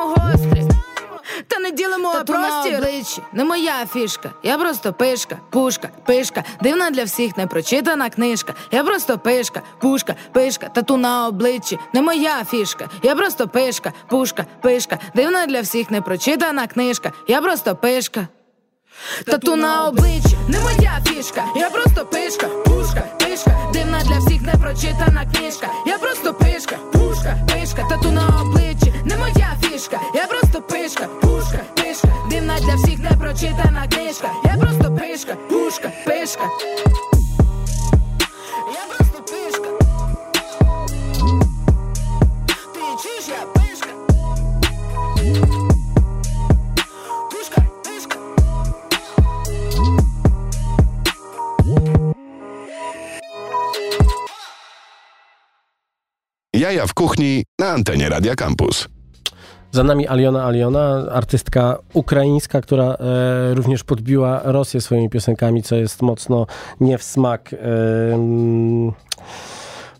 Знаємо 0.00 0.14
гострі. 0.16 0.66
Та 1.48 1.58
не 1.58 1.70
ділимо 1.70 2.12
Тату 2.12 2.32
на 2.32 2.60
обличчі. 2.60 3.22
Не 3.32 3.44
моя 3.44 3.86
фішка. 3.92 4.30
Я 4.42 4.58
просто 4.58 4.92
пишка, 4.92 5.38
пушка, 5.50 5.88
пишка. 6.06 6.44
Дивна 6.62 6.90
для 6.90 7.04
всіх 7.04 7.36
непрочитана 7.36 8.10
книжка. 8.10 8.54
Я 8.70 8.84
просто 8.84 9.18
пишка, 9.18 9.62
пушка, 9.80 10.14
пишка. 10.32 10.68
Тату 10.68 10.96
на 10.96 11.26
обличчі. 11.28 11.78
Не 11.92 12.02
моя 12.02 12.44
фішка. 12.44 12.88
Я 13.02 13.14
просто 13.14 13.48
пишка, 13.48 13.92
пушка, 14.08 14.46
пишка. 14.62 14.98
Дивна 15.14 15.46
для 15.46 15.60
всіх 15.60 15.90
непрочитана 15.90 16.66
книжка. 16.66 17.12
Я 17.28 17.40
просто 17.40 17.76
пишка. 17.76 18.28
Тату 19.26 19.56
на 19.56 19.88
обличчі, 19.88 20.36
не 20.48 20.60
моя 20.60 21.00
фішка. 21.06 21.44
Я 21.56 21.70
просто 21.70 22.06
пишка, 22.06 22.46
пушка, 22.46 23.02
пишка. 23.18 23.50
Дивна 23.72 24.00
для 24.00 24.18
всіх 24.18 24.42
непрочитана 24.42 25.26
книжка. 25.34 25.66
Я 25.86 25.98
просто 25.98 26.34
пишка, 26.34 26.76
пушка, 26.92 26.99
пишка. 27.46 27.86
Тату 27.88 28.10
на 28.10 28.40
обличчі, 28.42 28.94
не 29.04 29.16
моя 29.16 29.56
фішка. 29.60 30.00
Я 30.14 30.26
просто 30.26 30.62
пишка, 30.62 31.06
пушка, 31.20 31.58
пишка. 31.74 32.08
Дивна 32.30 32.58
для 32.60 32.74
всіх 32.74 32.98
непрочитана 32.98 33.86
книжка. 33.88 34.30
Я 34.44 34.56
просто 34.56 34.96
пишка, 34.96 35.34
пушка, 35.48 35.90
пишка. 36.06 36.44
Я 38.72 38.96
просто 38.96 39.22
пишка. 39.22 39.68
Ти 42.74 42.80
чуєш, 43.02 43.28
я 43.28 43.46
пишка. 43.54 43.90
Jaja 56.54 56.86
w 56.86 56.94
kuchni 56.94 57.44
na 57.58 57.68
antenie 57.68 58.08
Radia 58.08 58.34
Campus. 58.34 58.88
Za 59.72 59.84
nami 59.84 60.08
Aliona 60.08 60.44
Aliona, 60.44 61.06
artystka 61.12 61.78
ukraińska, 61.92 62.60
która 62.60 62.94
e, 62.94 63.54
również 63.54 63.84
podbiła 63.84 64.40
Rosję 64.44 64.80
swoimi 64.80 65.10
piosenkami, 65.10 65.62
co 65.62 65.76
jest 65.76 66.02
mocno 66.02 66.46
nie 66.80 66.98
w 66.98 67.02
smak 67.02 67.52
e, 67.52 67.56
mm, 68.14 68.92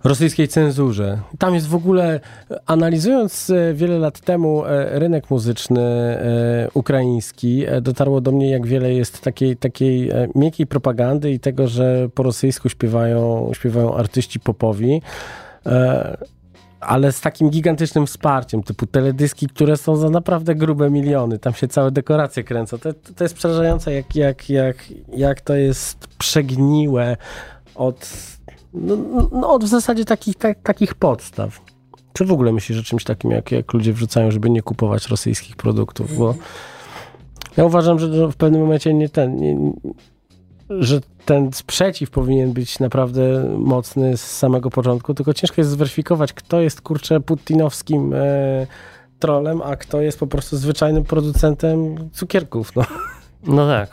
rosyjskiej 0.04 0.48
cenzurze. 0.48 1.18
Tam 1.38 1.54
jest 1.54 1.68
w 1.68 1.74
ogóle, 1.74 2.20
analizując 2.66 3.50
e, 3.50 3.74
wiele 3.74 3.98
lat 3.98 4.20
temu 4.20 4.64
e, 4.64 4.98
rynek 4.98 5.30
muzyczny 5.30 5.82
e, 5.82 6.68
ukraiński, 6.74 7.64
dotarło 7.82 8.20
do 8.20 8.32
mnie, 8.32 8.50
jak 8.50 8.66
wiele 8.66 8.94
jest 8.94 9.20
takiej, 9.20 9.56
takiej 9.56 10.10
miękkiej 10.34 10.66
propagandy 10.66 11.30
i 11.30 11.40
tego, 11.40 11.68
że 11.68 12.08
po 12.14 12.22
rosyjsku 12.22 12.68
śpiewają, 12.68 13.50
śpiewają 13.54 13.94
artyści 13.94 14.40
popowi. 14.40 15.02
Ale 16.80 17.12
z 17.12 17.20
takim 17.20 17.50
gigantycznym 17.50 18.06
wsparciem, 18.06 18.62
typu 18.62 18.86
teledyski, 18.86 19.46
które 19.46 19.76
są 19.76 19.96
za 19.96 20.10
naprawdę 20.10 20.54
grube 20.54 20.90
miliony. 20.90 21.38
Tam 21.38 21.54
się 21.54 21.68
całe 21.68 21.90
dekoracje 21.90 22.44
kręcą. 22.44 22.78
To, 22.78 22.92
to 23.16 23.24
jest 23.24 23.34
przerażające, 23.34 23.92
jak, 23.92 24.16
jak, 24.16 24.50
jak, 24.50 24.76
jak 25.16 25.40
to 25.40 25.54
jest 25.54 26.08
przegniłe 26.18 27.16
od, 27.74 28.10
no, 28.74 28.96
no 29.32 29.52
od 29.52 29.64
w 29.64 29.68
zasadzie 29.68 30.04
takich, 30.04 30.36
tak, 30.36 30.62
takich 30.62 30.94
podstaw. 30.94 31.60
Czy 32.12 32.24
w 32.24 32.32
ogóle 32.32 32.52
myślisz 32.52 32.80
o 32.80 32.82
czymś 32.82 33.04
takim, 33.04 33.30
jak, 33.30 33.52
jak 33.52 33.72
ludzie 33.72 33.92
wrzucają, 33.92 34.30
żeby 34.30 34.50
nie 34.50 34.62
kupować 34.62 35.08
rosyjskich 35.08 35.56
produktów? 35.56 36.18
Bo 36.18 36.34
ja 37.56 37.64
uważam, 37.64 37.98
że 37.98 38.28
w 38.28 38.36
pewnym 38.36 38.60
momencie 38.60 38.94
nie 38.94 39.08
ten, 39.08 39.36
nie, 39.36 39.72
że 40.78 41.00
ten 41.24 41.52
sprzeciw 41.52 42.11
powinien 42.11 42.52
być 42.52 42.78
naprawdę 42.78 43.44
mocny 43.59 44.16
z 44.16 44.22
samego 44.22 44.70
początku, 44.70 45.14
tylko 45.14 45.35
ciężko 45.35 45.61
jest 45.61 45.70
zweryfikować, 45.70 46.33
kto 46.33 46.61
jest 46.61 46.80
kurczę 46.80 47.20
putinowskim 47.20 48.14
e, 48.14 48.66
trolem, 49.18 49.62
a 49.62 49.76
kto 49.76 50.00
jest 50.00 50.18
po 50.18 50.26
prostu 50.26 50.56
zwyczajnym 50.56 51.04
producentem 51.04 52.11
cukierków. 52.12 52.76
No. 52.76 52.85
No 53.46 53.66
tak. 53.66 53.90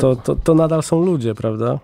To, 0.00 0.16
to, 0.16 0.36
to 0.36 0.54
nadal 0.54 0.82
są 0.82 1.04
ludzie, 1.04 1.34
prawda? 1.34 1.78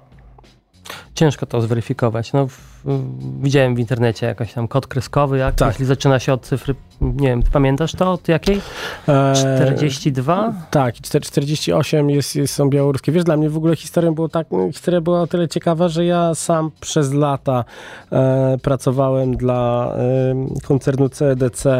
Ciężko 1.14 1.46
to 1.46 1.60
zweryfikować. 1.60 2.32
No, 2.32 2.46
w, 2.46 2.52
w, 2.84 3.42
widziałem 3.42 3.74
w 3.74 3.78
internecie 3.78 4.26
jakiś 4.26 4.52
tam 4.52 4.68
kod 4.68 4.86
kreskowy, 4.86 5.38
jak, 5.38 5.54
Tak. 5.54 5.68
jeśli 5.68 5.84
zaczyna 5.84 6.18
się 6.18 6.32
od 6.32 6.42
cyfry, 6.42 6.74
nie 7.00 7.28
wiem, 7.28 7.42
pamiętasz 7.52 7.92
to 7.92 8.12
od 8.12 8.28
jakiej? 8.28 8.60
E, 9.08 9.32
42? 9.76 10.52
Tak, 10.70 10.98
i 10.98 11.02
4- 11.02 11.20
48 11.20 12.10
jest, 12.10 12.36
jest, 12.36 12.54
są 12.54 12.70
białoruskie. 12.70 13.12
Wiesz, 13.12 13.24
dla 13.24 13.36
mnie 13.36 13.50
w 13.50 13.56
ogóle 13.56 13.76
historia, 13.76 14.12
było 14.12 14.28
tak, 14.28 14.46
historia 14.72 15.00
była 15.00 15.20
o 15.20 15.26
tyle 15.26 15.48
ciekawa, 15.48 15.88
że 15.88 16.04
ja 16.04 16.34
sam 16.34 16.70
przez 16.80 17.12
lata 17.12 17.64
e, 18.12 18.58
pracowałem 18.62 19.36
dla 19.36 19.94
e, 19.96 20.34
koncernu 20.66 21.08
CDC. 21.08 21.70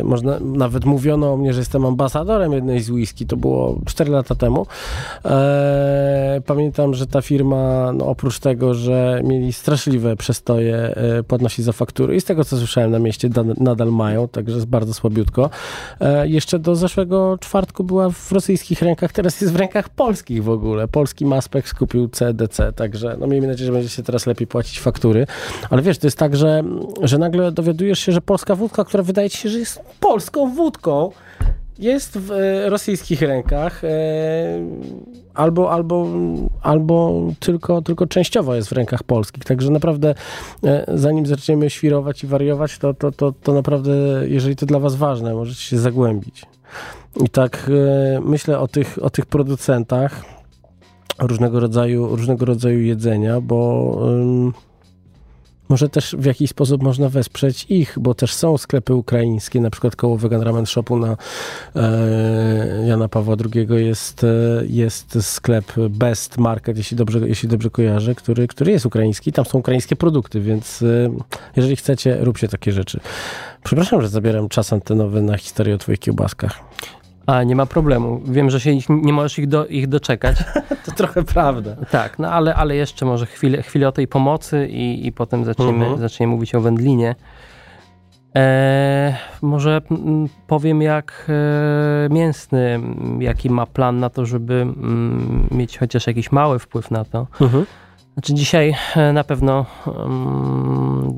E, 0.00 0.04
można, 0.04 0.38
nawet 0.40 0.84
mówiono 0.84 1.32
o 1.32 1.36
mnie, 1.36 1.52
że 1.52 1.60
jestem 1.60 1.84
ambasadorem 1.84 2.52
jednej 2.52 2.80
z 2.80 2.90
whisky. 2.90 3.26
To 3.26 3.36
było 3.36 3.78
4 3.86 4.10
lata 4.10 4.34
temu. 4.34 4.66
E, 5.24 6.40
pamiętam, 6.46 6.94
że 6.94 7.06
ta 7.06 7.22
firma, 7.22 7.92
no, 7.92 8.06
oprócz 8.06 8.38
tego, 8.38 8.74
że 8.74 9.20
mieli 9.24 9.52
straszliwe 9.52 10.16
przestoje 10.16 10.76
e, 10.76 11.22
płatności 11.22 11.62
za 11.62 11.72
faktury 11.72 12.16
i 12.16 12.20
z 12.20 12.24
tego, 12.24 12.44
co 12.44 12.56
słyszałem 12.56 12.90
na 12.90 12.98
mieście, 12.98 13.28
da, 13.28 13.42
nadal 13.58 13.92
mają, 13.92 14.28
także 14.28 14.59
jest 14.60 14.70
bardzo 14.70 14.94
słabiutko. 14.94 15.50
E, 16.00 16.28
jeszcze 16.28 16.58
do 16.58 16.76
zeszłego 16.76 17.38
czwartku 17.40 17.84
była 17.84 18.10
w 18.10 18.32
rosyjskich 18.32 18.82
rękach, 18.82 19.12
teraz 19.12 19.40
jest 19.40 19.52
w 19.52 19.56
rękach 19.56 19.88
polskich 19.88 20.44
w 20.44 20.50
ogóle. 20.50 20.88
Polski 20.88 21.26
Maspek 21.26 21.68
skupił 21.68 22.08
CDC, 22.08 22.72
także 22.72 23.16
no 23.20 23.26
miejmy 23.26 23.46
nadzieję, 23.46 23.66
że 23.66 23.72
będzie 23.72 23.88
się 23.88 24.02
teraz 24.02 24.26
lepiej 24.26 24.46
płacić 24.46 24.80
faktury. 24.80 25.26
Ale 25.70 25.82
wiesz, 25.82 25.98
to 25.98 26.06
jest 26.06 26.18
tak, 26.18 26.36
że, 26.36 26.62
że 27.02 27.18
nagle 27.18 27.52
dowiadujesz 27.52 27.98
się, 27.98 28.12
że 28.12 28.20
polska 28.20 28.54
wódka, 28.54 28.84
która 28.84 29.02
wydaje 29.02 29.30
ci 29.30 29.38
się, 29.38 29.48
że 29.48 29.58
jest 29.58 29.80
polską 30.00 30.54
wódką, 30.54 31.12
jest 31.78 32.18
w 32.18 32.32
e, 32.32 32.70
rosyjskich 32.70 33.22
rękach, 33.22 33.84
e, 33.84 33.88
albo, 35.34 35.72
albo, 35.72 36.06
albo 36.62 37.22
tylko, 37.40 37.82
tylko 37.82 38.06
częściowo 38.06 38.54
jest 38.54 38.68
w 38.68 38.72
rękach 38.72 39.02
polskich. 39.02 39.44
Także 39.44 39.70
naprawdę, 39.70 40.14
e, 40.64 40.84
zanim 40.94 41.26
zaczniemy 41.26 41.70
świrować 41.70 42.24
i 42.24 42.26
wariować, 42.26 42.78
to, 42.78 42.94
to, 42.94 43.12
to, 43.12 43.32
to 43.32 43.52
naprawdę, 43.52 43.92
jeżeli 44.28 44.56
to 44.56 44.66
dla 44.66 44.78
Was 44.78 44.94
ważne, 44.94 45.34
możecie 45.34 45.62
się 45.62 45.78
zagłębić. 45.78 46.46
I 47.24 47.28
tak 47.28 47.70
e, 47.70 48.20
myślę 48.20 48.58
o 48.58 48.68
tych, 48.68 48.98
o 49.02 49.10
tych 49.10 49.26
producentach. 49.26 50.24
różnego 51.18 51.60
rodzaju, 51.60 52.16
różnego 52.16 52.44
rodzaju 52.44 52.80
jedzenia, 52.80 53.40
bo 53.40 53.98
ym, 54.08 54.52
może 55.70 55.88
też 55.88 56.16
w 56.18 56.24
jakiś 56.24 56.50
sposób 56.50 56.82
można 56.82 57.08
wesprzeć 57.08 57.66
ich, 57.68 57.98
bo 58.00 58.14
też 58.14 58.34
są 58.34 58.58
sklepy 58.58 58.94
ukraińskie, 58.94 59.60
na 59.60 59.70
przykład 59.70 59.96
koło 59.96 60.16
Vegan 60.16 60.42
Ramen 60.42 60.66
Shopu 60.66 60.98
na 60.98 61.16
e, 61.76 62.86
Jana 62.86 63.08
Pawła 63.08 63.36
II 63.54 63.86
jest, 63.86 64.24
e, 64.24 64.26
jest 64.66 65.26
sklep 65.26 65.72
Best 65.90 66.38
Market, 66.38 66.76
jeśli 66.76 66.96
dobrze, 66.96 67.28
jeśli 67.28 67.48
dobrze 67.48 67.70
kojarzę, 67.70 68.14
który, 68.14 68.48
który 68.48 68.72
jest 68.72 68.86
ukraiński. 68.86 69.32
Tam 69.32 69.44
są 69.44 69.58
ukraińskie 69.58 69.96
produkty, 69.96 70.40
więc 70.40 70.82
e, 70.82 71.10
jeżeli 71.56 71.76
chcecie, 71.76 72.16
róbcie 72.20 72.48
takie 72.48 72.72
rzeczy. 72.72 73.00
Przepraszam, 73.64 74.02
że 74.02 74.08
zabieram 74.08 74.48
czas 74.48 74.72
antenowy 74.72 75.22
na 75.22 75.36
historię 75.36 75.74
o 75.74 75.78
twoich 75.78 75.98
kiełbaskach. 75.98 76.60
A, 77.30 77.42
nie 77.42 77.56
ma 77.56 77.66
problemu. 77.66 78.20
Wiem, 78.24 78.50
że 78.50 78.60
się 78.60 78.70
ich, 78.70 78.88
nie 78.88 79.12
możesz 79.12 79.38
ich, 79.38 79.46
do, 79.48 79.66
ich 79.66 79.86
doczekać. 79.88 80.36
To 80.84 80.92
trochę 80.92 81.22
prawda. 81.22 81.76
tak, 81.90 82.18
no 82.18 82.28
ale, 82.32 82.54
ale 82.54 82.76
jeszcze 82.76 83.06
może 83.06 83.26
chwilę, 83.26 83.62
chwilę 83.62 83.88
o 83.88 83.92
tej 83.92 84.08
pomocy 84.08 84.68
i, 84.68 85.06
i 85.06 85.12
potem 85.12 85.44
zaczniemy, 85.44 85.84
Mhm. 85.84 85.98
zaczniemy 86.00 86.32
mówić 86.32 86.54
o 86.54 86.60
wędlinie. 86.60 87.14
E, 88.36 89.16
może 89.42 89.80
powiem, 90.46 90.82
jak 90.82 91.26
e, 91.28 92.08
mięsny, 92.14 92.80
jaki 93.18 93.50
ma 93.50 93.66
plan 93.66 93.98
na 94.00 94.10
to, 94.10 94.26
żeby 94.26 94.54
mm, 94.54 95.48
mieć 95.50 95.78
chociaż 95.78 96.06
jakiś 96.06 96.32
mały 96.32 96.58
wpływ 96.58 96.90
na 96.90 97.04
to. 97.04 97.26
Mhm. 97.40 97.66
Znaczy 98.20 98.34
dzisiaj 98.34 98.74
e, 98.96 99.12
na 99.12 99.24
pewno 99.24 99.66
mm, 99.86 101.14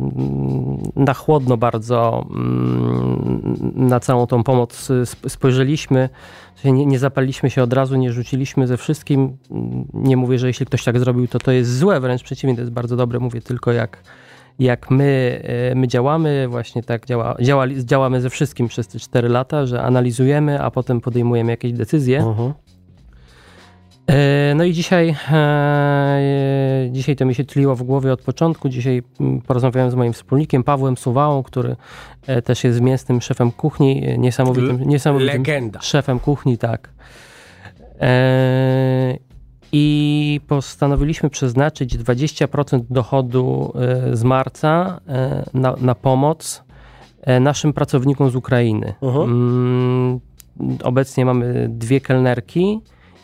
na 0.97 1.15
chłodno 1.15 1.57
bardzo 1.57 2.27
mm, 2.31 3.73
na 3.75 4.01
całą 4.01 4.27
tą 4.27 4.45
pomoc 4.45 4.91
sp- 5.11 5.29
spojrzeliśmy. 5.31 6.09
Nie, 6.65 6.87
nie 6.87 6.99
zapaliliśmy 6.99 7.51
się 7.51 7.63
od 7.63 7.73
razu, 7.73 7.97
nie 7.97 8.13
rzuciliśmy 8.13 8.67
ze 8.67 8.77
wszystkim. 8.77 9.37
Nie 9.95 10.17
mówię, 10.17 10.39
że 10.39 10.47
jeśli 10.47 10.67
ktoś 10.67 10.85
tak 10.85 10.99
zrobił, 10.99 11.29
to 11.29 11.39
to 11.39 11.53
jest 11.53 11.79
złe, 11.79 12.01
wręcz 12.01 12.23
przeciwnie, 12.23 12.55
to 12.55 12.61
jest 12.61 12.73
bardzo 12.73 12.97
dobre. 12.97 13.19
Mówię 13.19 13.41
tylko 13.41 13.73
jak, 13.73 14.03
jak 14.59 14.91
my, 14.91 15.43
e, 15.45 15.75
my 15.75 15.89
działamy, 15.89 16.49
właśnie 16.49 16.83
tak 16.83 17.07
działa, 17.07 17.37
działali, 17.41 17.87
działamy 17.87 18.21
ze 18.21 18.31
wszystkim 18.31 18.69
przez 18.69 18.89
te 18.89 18.99
4 18.99 19.29
lata, 19.29 19.67
że 19.67 19.83
analizujemy, 19.83 20.63
a 20.63 20.71
potem 20.71 21.01
podejmujemy 21.01 21.51
jakieś 21.51 21.73
decyzje. 21.73 22.19
Mhm. 22.19 22.49
E, 22.49 22.72
No 24.55 24.65
i 24.65 24.73
dzisiaj, 24.73 25.17
e, 25.33 26.89
dzisiaj 26.91 27.17
to 27.17 27.27
mi 27.27 27.35
się 27.35 27.45
tliło 27.45 27.77
w 27.77 27.83
głowie 27.83 28.13
od 28.13 28.23
początku. 28.23 28.69
Dzisiaj 28.69 29.03
porozmawiałem 29.47 29.91
z 29.91 29.95
moim 29.95 30.13
wspólnikiem 30.13 30.65
Pawłem 30.65 30.97
Suwałą, 30.97 31.43
który 31.43 31.77
e, 32.27 32.43
też 32.43 32.65
jest 32.65 32.81
mięsnym 32.81 33.21
szefem 33.21 33.53
kuchni, 33.53 34.07
e, 34.07 34.19
niesamowitym, 34.19 34.83
niesamowitym 34.89 35.37
Legenda. 35.37 35.81
szefem 35.83 36.19
kuchni, 36.19 36.59
tak. 36.59 36.91
E, 38.01 39.19
I 39.73 40.41
postanowiliśmy 40.49 41.31
przeznaczyć 41.31 41.99
20% 41.99 42.81
dochodu 42.91 43.73
e, 43.75 44.17
z 44.17 44.25
marca 44.25 45.01
e, 45.09 45.45
na, 45.55 45.75
na 45.81 45.95
pomoc 45.95 46.65
e, 47.23 47.41
naszym 47.41 47.73
pracownikom 47.73 48.31
z 48.31 48.37
Ukrainy. 48.37 48.95
Mhm. 49.03 49.31
Mm, 49.31 50.21
Obecnie 50.83 51.25
mamy 51.25 51.67
dwie 51.71 52.01
kelnerki 52.01 52.81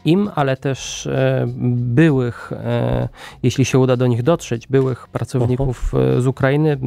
im, 0.08 0.30
ale 0.34 0.56
też 0.56 1.06
e, 1.06 1.44
byłych, 1.72 2.52
e, 2.52 3.08
jeśli 3.42 3.64
się 3.64 3.78
uda 3.78 3.96
do 3.96 4.06
nich 4.06 4.22
dotrzeć, 4.22 4.66
byłych 4.66 5.08
pracowników 5.08 5.92
e, 5.94 6.20
z 6.20 6.26
Ukrainy. 6.26 6.78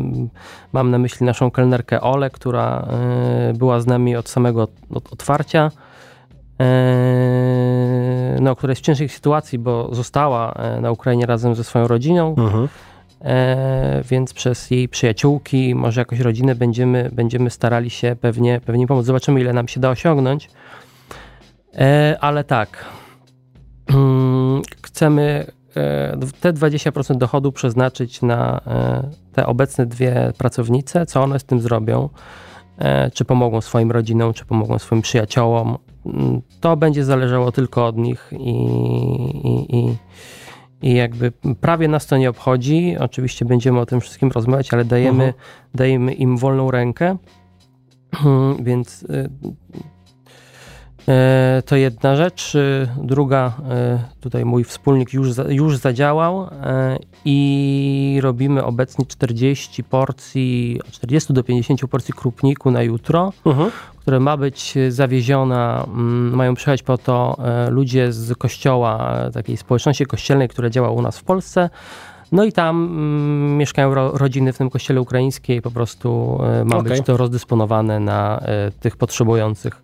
Mam 0.74 0.92
na 0.92 0.98
myśli 0.98 1.26
naszą 1.26 1.52
kelnerkę 1.52 2.02
Ole, 2.02 2.30
która 2.30 2.88
była 3.54 3.80
z 3.80 3.88
nami 3.88 4.16
od 4.16 4.30
samego 4.30 4.68
od 4.94 5.14
otwarcia. 5.14 5.72
No, 8.42 8.56
która 8.56 8.72
jest 8.72 8.82
w 8.82 8.86
ciężkiej 8.86 9.10
sytuacji, 9.10 9.60
bo 9.60 9.96
została 9.96 10.56
na 10.82 10.92
Ukrainie 10.92 11.26
razem 11.26 11.56
ze 11.56 11.64
swoją 11.64 11.88
rodziną, 11.88 12.36
Mhm. 12.38 12.68
e, 13.22 14.04
więc 14.10 14.34
przez 14.34 14.72
jej 14.72 14.90
przyjaciółki, 14.90 15.76
może 15.76 16.02
jakoś 16.02 16.20
rodzinę 16.20 16.56
będziemy, 16.56 17.10
będziemy 17.14 17.50
starali 17.50 17.90
się 17.90 18.16
pewnie, 18.22 18.62
pewnie 18.66 18.88
pomóc. 18.88 19.06
Zobaczymy, 19.06 19.42
ile 19.42 19.54
nam 19.54 19.68
się 19.68 19.80
da 19.80 19.90
osiągnąć. 19.90 20.50
E, 21.76 22.18
ale 22.22 22.44
tak, 22.44 22.86
chcemy 24.82 25.46
e, 25.76 26.17
te 26.41 26.54
20% 26.54 27.17
dochodu 27.17 27.52
przeznaczyć 27.52 28.22
na 28.22 28.62
e, 28.67 29.10
te 29.34 29.46
obecne 29.48 29.86
dwie 29.86 30.34
pracownice, 30.38 31.06
co 31.06 31.24
one 31.24 31.39
z 31.39 31.44
tym 31.44 31.62
zrobią, 31.62 32.10
e, 32.78 33.12
czy 33.12 33.26
pomogą 33.26 33.62
swoim 33.62 33.91
rodzinom, 33.91 34.34
czy 34.34 34.46
pomogą 34.46 34.80
swoim 34.80 35.02
przyjaciołom. 35.02 35.78
Mm, 36.06 36.41
To 36.60 36.78
będzie 36.78 37.06
zależało 37.06 37.52
tylko 37.52 37.86
od 37.86 37.98
nich 37.98 38.30
i, 38.39 38.56
i, 39.48 39.78
i, 39.78 39.98
i 40.82 40.94
jakby 40.96 41.32
prawie 41.62 41.88
nas 41.88 42.06
to 42.06 42.17
nie 42.17 42.30
obchodzi. 42.30 42.96
Oczywiście 43.00 43.46
będziemy 43.46 43.80
o 43.80 43.86
tym 43.86 44.02
wszystkim 44.02 44.32
rozmawiać, 44.32 44.74
ale 44.74 44.86
dajemy, 44.86 45.24
Mhm. 45.24 45.44
dajemy 45.76 46.13
im 46.13 46.38
wolną 46.38 46.72
rękę, 46.72 47.17
więc 48.60 49.04
y, 49.04 49.30
To 51.66 51.76
jedna 51.76 52.16
rzecz. 52.16 52.56
E, 52.56 52.88
Druga, 53.04 53.54
e, 53.70 54.00
tutaj 54.22 54.46
mój 54.46 54.64
wspólnik 54.64 55.14
już, 55.14 55.30
już 55.50 55.78
zadziałał 55.78 56.44
e, 56.44 56.98
i 57.26 58.20
robimy 58.24 58.64
obecnie 58.64 59.06
40 59.06 59.84
porcji, 59.84 60.80
od 60.88 60.92
40 60.92 61.34
do 61.34 61.44
50 61.44 61.88
porcji 61.88 62.14
krupniku 62.14 62.72
na 62.72 62.84
jutro, 62.84 63.34
Mhm. 63.46 63.72
które 64.00 64.20
ma 64.20 64.38
być 64.38 64.74
zawieziona, 64.90 65.84
mm, 65.88 66.36
mają 66.36 66.54
przyjechać 66.56 66.84
po 66.84 66.98
to 66.98 67.38
e, 67.40 67.70
ludzie 67.70 68.12
z 68.14 68.38
kościoła, 68.38 69.16
e, 69.18 69.32
takiej 69.32 69.58
społeczności 69.58 70.06
kościelnej, 70.06 70.50
która 70.50 70.70
działa 70.70 70.90
u 70.92 71.02
nas 71.02 71.18
w 71.18 71.24
Polsce. 71.24 71.70
No 72.32 72.44
i 72.44 72.52
tam 72.52 72.76
mm, 72.86 73.58
mieszkają 73.58 73.94
ro, 73.94 74.12
rodziny 74.18 74.54
w 74.54 74.58
tym 74.58 74.70
kościele 74.70 75.02
ukraińskiej 75.02 75.58
i 75.58 75.62
po 75.62 75.72
prostu 75.72 76.40
e, 76.62 76.66
ma 76.66 76.78
Okej. 76.78 76.92
być 76.92 77.06
to 77.06 77.18
rozdysponowane 77.18 78.00
na 78.00 78.40
e, 78.40 78.72
tych 78.72 78.98
potrzebujących. 78.98 79.82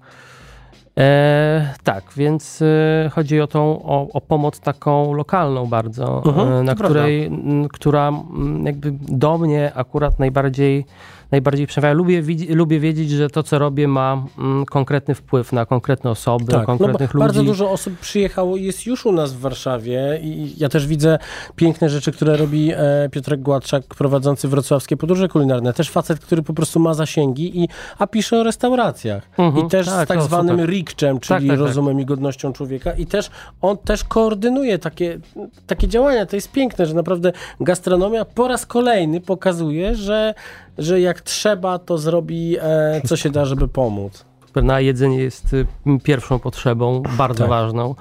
E, 0.97 1.73
tak, 1.83 2.03
więc 2.15 2.61
e, 2.61 3.09
chodzi 3.09 3.41
o 3.41 3.47
tą 3.47 3.83
o, 3.83 4.07
o 4.13 4.21
pomoc 4.21 4.59
taką 4.59 5.13
lokalną 5.13 5.65
bardzo, 5.65 6.23
Mhm, 6.25 6.53
e, 6.53 6.63
na 6.63 6.75
to 6.75 6.83
której, 6.83 7.25
m, 7.25 7.67
która 7.73 8.07
m, 8.07 8.65
jakby 8.65 8.91
do 9.07 9.37
mnie 9.37 9.71
akurat 9.75 10.19
najbardziej 10.19 10.85
najbardziej 11.31 11.67
przemawia. 11.67 11.93
Lubię, 11.93 12.23
lubię 12.49 12.79
wiedzieć, 12.79 13.09
że 13.09 13.29
to, 13.29 13.43
co 13.43 13.59
robię, 13.59 13.87
ma 13.87 14.23
mm, 14.37 14.65
konkretny 14.65 15.15
wpływ 15.15 15.53
na 15.53 15.65
konkretne 15.65 16.09
osoby, 16.09 16.45
Tak, 16.45 16.59
no, 16.59 16.65
konkretnych 16.65 17.09
ba- 17.09 17.13
ludzi. 17.13 17.27
bardzo 17.27 17.43
dużo 17.43 17.71
osób 17.71 17.99
przyjechało 17.99 18.57
i 18.57 18.63
jest 18.63 18.85
już 18.85 19.05
u 19.05 19.11
nas 19.11 19.33
w 19.33 19.39
Warszawie 19.39 20.19
i 20.23 20.53
ja 20.57 20.69
też 20.69 20.87
widzę 20.87 21.19
piękne 21.55 21.89
rzeczy, 21.89 22.11
które 22.11 22.37
robi 22.37 22.71
e, 22.73 23.09
Piotrek 23.11 23.41
Gładczak, 23.41 23.83
prowadzący 23.85 24.47
wrocławskie 24.47 24.97
podróże 24.97 25.27
kulinarne. 25.27 25.73
Też 25.73 25.89
facet, 25.89 26.19
który 26.19 26.41
po 26.41 26.53
prostu 26.53 26.79
ma 26.79 26.93
zasięgi, 26.93 27.63
i, 27.63 27.67
a 27.97 28.07
pisze 28.07 28.39
o 28.39 28.43
restauracjach. 28.43 29.29
Mhm, 29.37 29.65
I 29.65 29.69
też 29.69 29.87
tak, 29.87 30.05
z 30.05 30.07
tak 30.07 30.17
o, 30.17 30.21
zwanym 30.21 30.55
super. 30.55 30.69
rikczem, 30.69 31.19
czyli 31.19 31.47
tak, 31.49 31.57
tak. 31.57 31.67
rozumem 31.67 31.99
i 31.99 32.05
godnością 32.05 32.53
człowieka. 32.53 32.91
I 32.91 33.05
też 33.05 33.29
on 33.61 33.77
też 33.77 34.03
koordynuje 34.03 34.79
takie, 34.79 35.19
takie 35.67 35.87
działania. 35.87 36.25
To 36.25 36.35
jest 36.35 36.51
piękne, 36.51 36.85
że 36.85 36.93
naprawdę 36.93 37.31
gastronomia 37.59 38.25
po 38.25 38.47
raz 38.47 38.65
kolejny 38.65 39.21
pokazuje, 39.21 39.95
że, 39.95 40.33
że 40.77 41.01
jak 41.01 41.21
trzeba, 41.21 41.79
to 41.79 41.97
zrobi 41.97 42.57
e, 42.61 43.01
co 43.05 43.17
się 43.17 43.29
da, 43.29 43.45
żeby 43.45 43.67
pomóc. 43.67 44.25
Na 44.55 44.79
jedzenie 44.79 45.17
jest 45.17 45.53
y, 45.53 45.65
pierwszą 46.03 46.39
potrzebą, 46.39 47.03
bardzo 47.17 47.39
Tak. 47.39 47.49
ważną. 47.49 47.95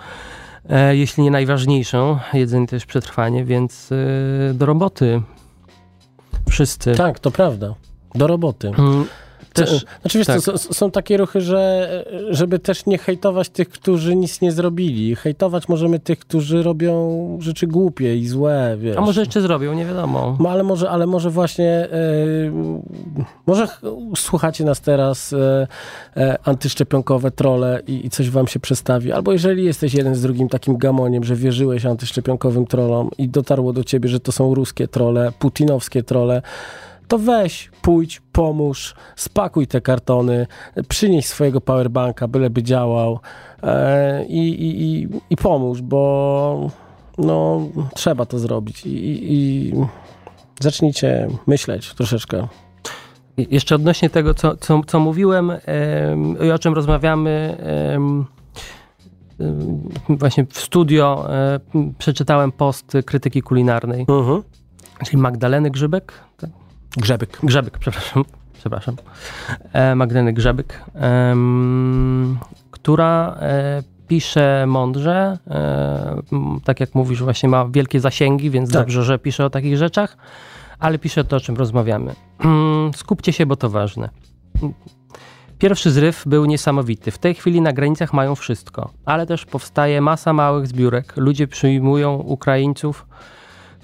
E, 0.70 0.96
jeśli 0.96 1.22
nie 1.22 1.30
najważniejszą, 1.30 2.18
jedzenie 2.32 2.66
też 2.66 2.86
przetrwanie, 2.86 3.44
więc 3.44 3.92
y, 3.92 4.54
do 4.54 4.66
roboty. 4.66 5.22
Wszyscy. 6.48 6.94
Tak, 6.94 7.18
to 7.18 7.30
prawda. 7.30 7.74
Do 8.14 8.26
roboty. 8.26 8.72
Też, 9.56 9.84
Znaczy, 10.00 10.18
wiesz, 10.18 10.26
tak. 10.26 10.36
s- 10.36 10.76
są 10.76 10.90
takie 10.90 11.16
ruchy, 11.16 11.40
że 11.40 11.88
żeby 12.30 12.58
też 12.58 12.86
nie 12.86 12.98
hejtować 12.98 13.48
tych, 13.48 13.68
którzy 13.68 14.16
nic 14.16 14.40
nie 14.40 14.52
zrobili. 14.52 15.16
Hejtować 15.16 15.68
możemy 15.68 15.98
tych, 15.98 16.18
którzy 16.18 16.62
robią 16.62 17.38
rzeczy 17.40 17.66
głupie 17.66 18.16
i 18.16 18.28
złe, 18.28 18.76
wiesz. 18.80 18.96
a 18.96 19.00
może 19.00 19.20
jeszcze 19.20 19.40
zrobią, 19.40 19.72
nie 19.74 19.84
wiadomo. 19.86 20.36
No, 20.40 20.48
ale 20.48 20.62
może, 20.62 20.90
ale 20.90 21.06
może 21.06 21.30
właśnie, 21.30 21.70
e, 21.70 21.88
może 23.46 23.66
ch- 23.66 23.80
słuchacie 24.16 24.64
nas 24.64 24.80
teraz 24.80 25.32
e, 25.32 25.66
antyszczepionkowe 26.44 27.30
trole 27.30 27.80
i, 27.86 28.06
i 28.06 28.10
coś 28.10 28.30
wam 28.30 28.46
się 28.46 28.60
przestawi. 28.60 29.12
Albo 29.12 29.32
jeżeli 29.32 29.64
jesteś 29.64 29.94
jeden 29.94 30.14
z 30.14 30.22
drugim 30.22 30.48
takim 30.48 30.76
gamoniem, 30.78 31.24
że 31.24 31.36
wierzyłeś 31.36 31.86
antyszczepionkowym 31.86 32.66
trolom 32.66 33.10
i 33.18 33.28
dotarło 33.28 33.72
do 33.72 33.84
ciebie, 33.84 34.08
że 34.08 34.20
to 34.20 34.32
są 34.32 34.54
ruskie 34.54 34.88
trole, 34.88 35.32
putinowskie 35.38 36.02
trole, 36.02 36.42
to 37.08 37.18
weź, 37.18 37.70
pójdź, 37.82 38.22
pomóż, 38.32 38.94
spakuj 39.16 39.66
te 39.66 39.80
kartony, 39.80 40.46
przynieś 40.88 41.26
swojego 41.26 41.60
powerbanka, 41.60 42.28
byleby 42.28 42.62
działał 42.62 43.18
e, 43.62 44.24
i, 44.24 44.48
i, 44.48 44.82
i, 44.82 45.08
i 45.30 45.36
pomóż, 45.36 45.82
bo 45.82 46.70
no, 47.18 47.60
trzeba 47.94 48.26
to 48.26 48.38
zrobić 48.38 48.86
i, 48.86 49.32
i, 49.34 49.72
zacznijcie 50.60 51.28
myśleć 51.46 51.94
troszeczkę. 51.94 52.48
Jeszcze 53.36 53.74
odnośnie 53.74 54.10
tego, 54.10 54.34
co, 54.34 54.56
co, 54.56 54.80
co 54.86 55.00
mówiłem 55.00 55.50
em, 55.50 56.36
i 56.46 56.50
o 56.50 56.58
czym 56.58 56.74
rozmawiamy, 56.74 57.56
właśnie 60.08 60.46
w 60.46 60.58
studio 60.58 61.28
y, 61.74 61.92
przeczytałem 61.98 62.52
post 62.52 62.92
krytyki 63.06 63.42
kulinarnej, 63.42 64.06
Mhm. 64.08 64.42
czyli 65.04 65.18
Magdaleny 65.18 65.70
Grzybek. 65.70 66.12
Tak? 66.36 66.50
Grzebyk. 66.96 67.38
Grzebyk, 67.42 67.78
przepraszam. 67.78 68.24
Przepraszam. 68.58 68.96
E, 69.72 69.94
Magdaleny 69.94 70.32
Grzebyk, 70.32 70.84
em, 70.94 72.38
która 72.70 73.36
e, 73.40 73.82
pisze 74.08 74.64
mądrze, 74.66 75.38
e, 75.50 76.22
tak 76.64 76.80
jak 76.80 76.94
mówisz, 76.94 77.22
właśnie 77.22 77.48
ma 77.48 77.64
wielkie 77.68 78.00
zasięgi, 78.00 78.50
więc 78.50 78.72
Tak. 78.72 78.82
dobrze, 78.82 79.02
że 79.04 79.18
pisze 79.18 79.44
o 79.44 79.50
takich 79.50 79.76
rzeczach, 79.76 80.16
ale 80.78 80.98
pisze 80.98 81.24
to, 81.24 81.36
o 81.36 81.40
czym 81.40 81.56
rozmawiamy. 81.56 82.14
Mm, 82.44 82.94
Skupcie 82.94 83.32
się, 83.32 83.46
bo 83.46 83.56
to 83.56 83.70
ważne. 83.70 84.08
Pierwszy 85.58 85.90
zryw 85.90 86.22
był 86.26 86.44
niesamowity. 86.44 87.10
W 87.10 87.18
tej 87.18 87.34
chwili 87.34 87.60
na 87.60 87.72
granicach 87.72 88.12
mają 88.12 88.34
wszystko, 88.34 88.90
ale 89.04 89.26
też 89.26 89.44
powstaje 89.46 90.00
masa 90.00 90.32
małych 90.32 90.66
zbiórek. 90.66 91.12
Ludzie 91.16 91.46
przyjmują 91.48 92.14
Ukraińców 92.14 93.06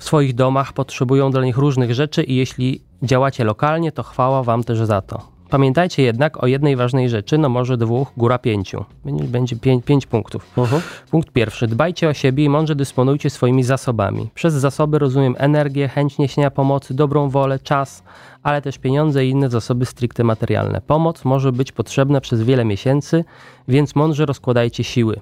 w 0.02 0.04
swoich 0.04 0.34
domach, 0.34 0.72
potrzebują 0.72 1.30
dla 1.30 1.44
nich 1.44 1.56
różnych 1.56 1.94
rzeczy 1.94 2.22
i 2.22 2.36
jeśli 2.36 2.82
działacie 3.02 3.44
lokalnie, 3.44 3.92
to 3.92 4.02
chwała 4.02 4.42
wam 4.42 4.64
też 4.64 4.78
za 4.78 5.00
to. 5.02 5.22
Pamiętajcie 5.50 6.02
jednak 6.02 6.42
o 6.42 6.46
jednej 6.46 6.76
ważnej 6.76 7.08
rzeczy, 7.08 7.38
no 7.38 7.48
może 7.48 7.76
dwóch, 7.76 8.12
góra 8.16 8.38
pięciu. 8.38 8.84
Będzie, 9.04 9.24
będzie 9.24 9.56
pięć, 9.56 9.84
pięć 9.84 10.06
punktów. 10.06 10.46
Mhm. 10.58 10.82
Punkt 11.10 11.30
pierwszy. 11.30 11.66
Dbajcie 11.66 12.08
o 12.08 12.14
siebie 12.14 12.44
i 12.44 12.48
mądrze 12.48 12.74
dysponujcie 12.74 13.30
swoimi 13.30 13.64
zasobami. 13.64 14.30
Przez 14.34 14.54
zasoby 14.54 14.98
rozumiem 14.98 15.34
energię, 15.38 15.88
chęć 15.88 16.18
niesienia 16.18 16.50
pomocy, 16.50 16.94
dobrą 16.94 17.28
wolę, 17.28 17.58
czas, 17.58 18.02
ale 18.42 18.62
też 18.62 18.78
pieniądze 18.78 19.26
i 19.26 19.30
inne 19.30 19.50
zasoby 19.50 19.86
stricte 19.86 20.24
materialne. 20.24 20.80
Pomoc 20.80 21.24
może 21.24 21.52
być 21.52 21.72
potrzebna 21.72 22.20
przez 22.20 22.42
wiele 22.42 22.64
miesięcy, 22.64 23.24
więc 23.68 23.94
mądrze 23.94 24.26
rozkładajcie 24.26 24.84
siły. 24.84 25.20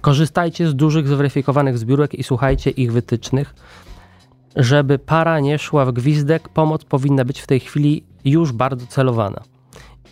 Korzystajcie 0.00 0.68
z 0.68 0.74
dużych, 0.74 1.08
zweryfikowanych 1.08 1.78
zbiórek 1.78 2.14
i 2.14 2.22
słuchajcie 2.22 2.70
ich 2.70 2.92
wytycznych. 2.92 3.54
Żeby 4.56 4.98
para 4.98 5.40
nie 5.40 5.58
szła 5.58 5.84
w 5.84 5.92
gwizdek, 5.92 6.48
pomoc 6.48 6.84
powinna 6.84 7.24
być 7.24 7.40
w 7.40 7.46
tej 7.46 7.60
chwili 7.60 8.04
już 8.24 8.52
bardzo 8.52 8.86
celowana. 8.86 9.42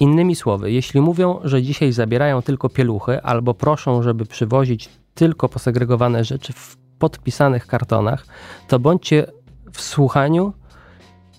Innymi 0.01 0.37
słowy, 0.37 0.73
jeśli 0.73 1.01
mówią, 1.01 1.41
że 1.45 1.63
dzisiaj 1.63 1.93
zabierają 1.93 2.43
tylko 2.43 2.69
pieluchy 2.69 3.23
albo 3.23 3.55
proszą, 3.55 4.03
żeby 4.03 4.27
przywozić 4.27 4.89
tylko 5.15 5.49
posegregowane 5.49 6.25
rzeczy 6.25 6.53
w 6.53 6.77
podpisanych 6.99 7.67
kartonach, 7.67 8.27
to 8.69 8.79
bądźcie 8.79 9.27
w 9.73 9.81
słuchaniu 9.81 10.53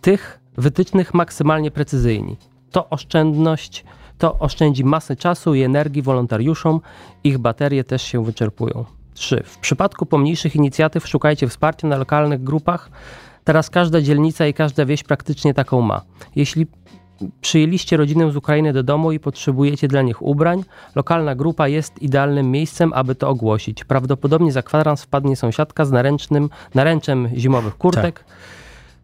tych 0.02 0.40
wytycznych 0.58 1.14
maksymalnie 1.14 1.72
precyzyjni. 1.72 2.38
To 2.72 2.90
oszczędność, 2.90 3.86
to 4.24 4.40
oszczędzi 4.40 4.84
masę 4.84 5.16
czasu 5.16 5.56
i 5.56 5.62
energii 5.62 6.02
wolontariuszom, 6.02 6.80
ich 7.24 7.38
baterie 7.38 7.84
też 7.84 8.02
się 8.02 8.26
wyczerpują. 8.26 8.86
3. 9.14 9.44
W 9.46 9.58
przypadku 9.58 10.06
pomniejszych 10.06 10.56
inicjatyw 10.56 11.08
szukajcie 11.08 11.48
wsparcia 11.48 11.88
na 11.88 11.98
lokalnych 11.98 12.44
grupach. 12.44 12.90
Teraz 13.44 13.70
każda 13.70 14.02
dzielnica 14.02 14.48
i 14.48 14.54
każda 14.54 14.86
wieś 14.86 15.04
praktycznie 15.04 15.54
taką 15.54 15.82
ma. 15.82 16.02
Jeśli 16.36 16.68
przyjęliście 17.42 17.98
rodzinę 17.98 18.32
z 18.32 18.36
Ukrainy 18.36 18.74
do 18.74 18.84
domu 18.84 19.12
i 19.12 19.20
potrzebujecie 19.20 19.88
dla 19.88 20.02
nich 20.02 20.22
ubrań, 20.22 20.64
lokalna 20.96 21.36
grupa 21.36 21.68
jest 21.68 22.02
idealnym 22.02 22.52
miejscem, 22.52 22.94
aby 22.94 23.16
to 23.16 23.30
ogłosić. 23.30 23.84
Prawdopodobnie 23.84 24.52
za 24.52 24.62
kwadrans 24.62 25.04
wpadnie 25.04 25.36
sąsiadka 25.36 25.86
z 25.86 25.92
naręcznym, 25.92 26.50
naręczem 26.76 27.30
zimowych 27.36 27.78
kurtek. 27.78 28.26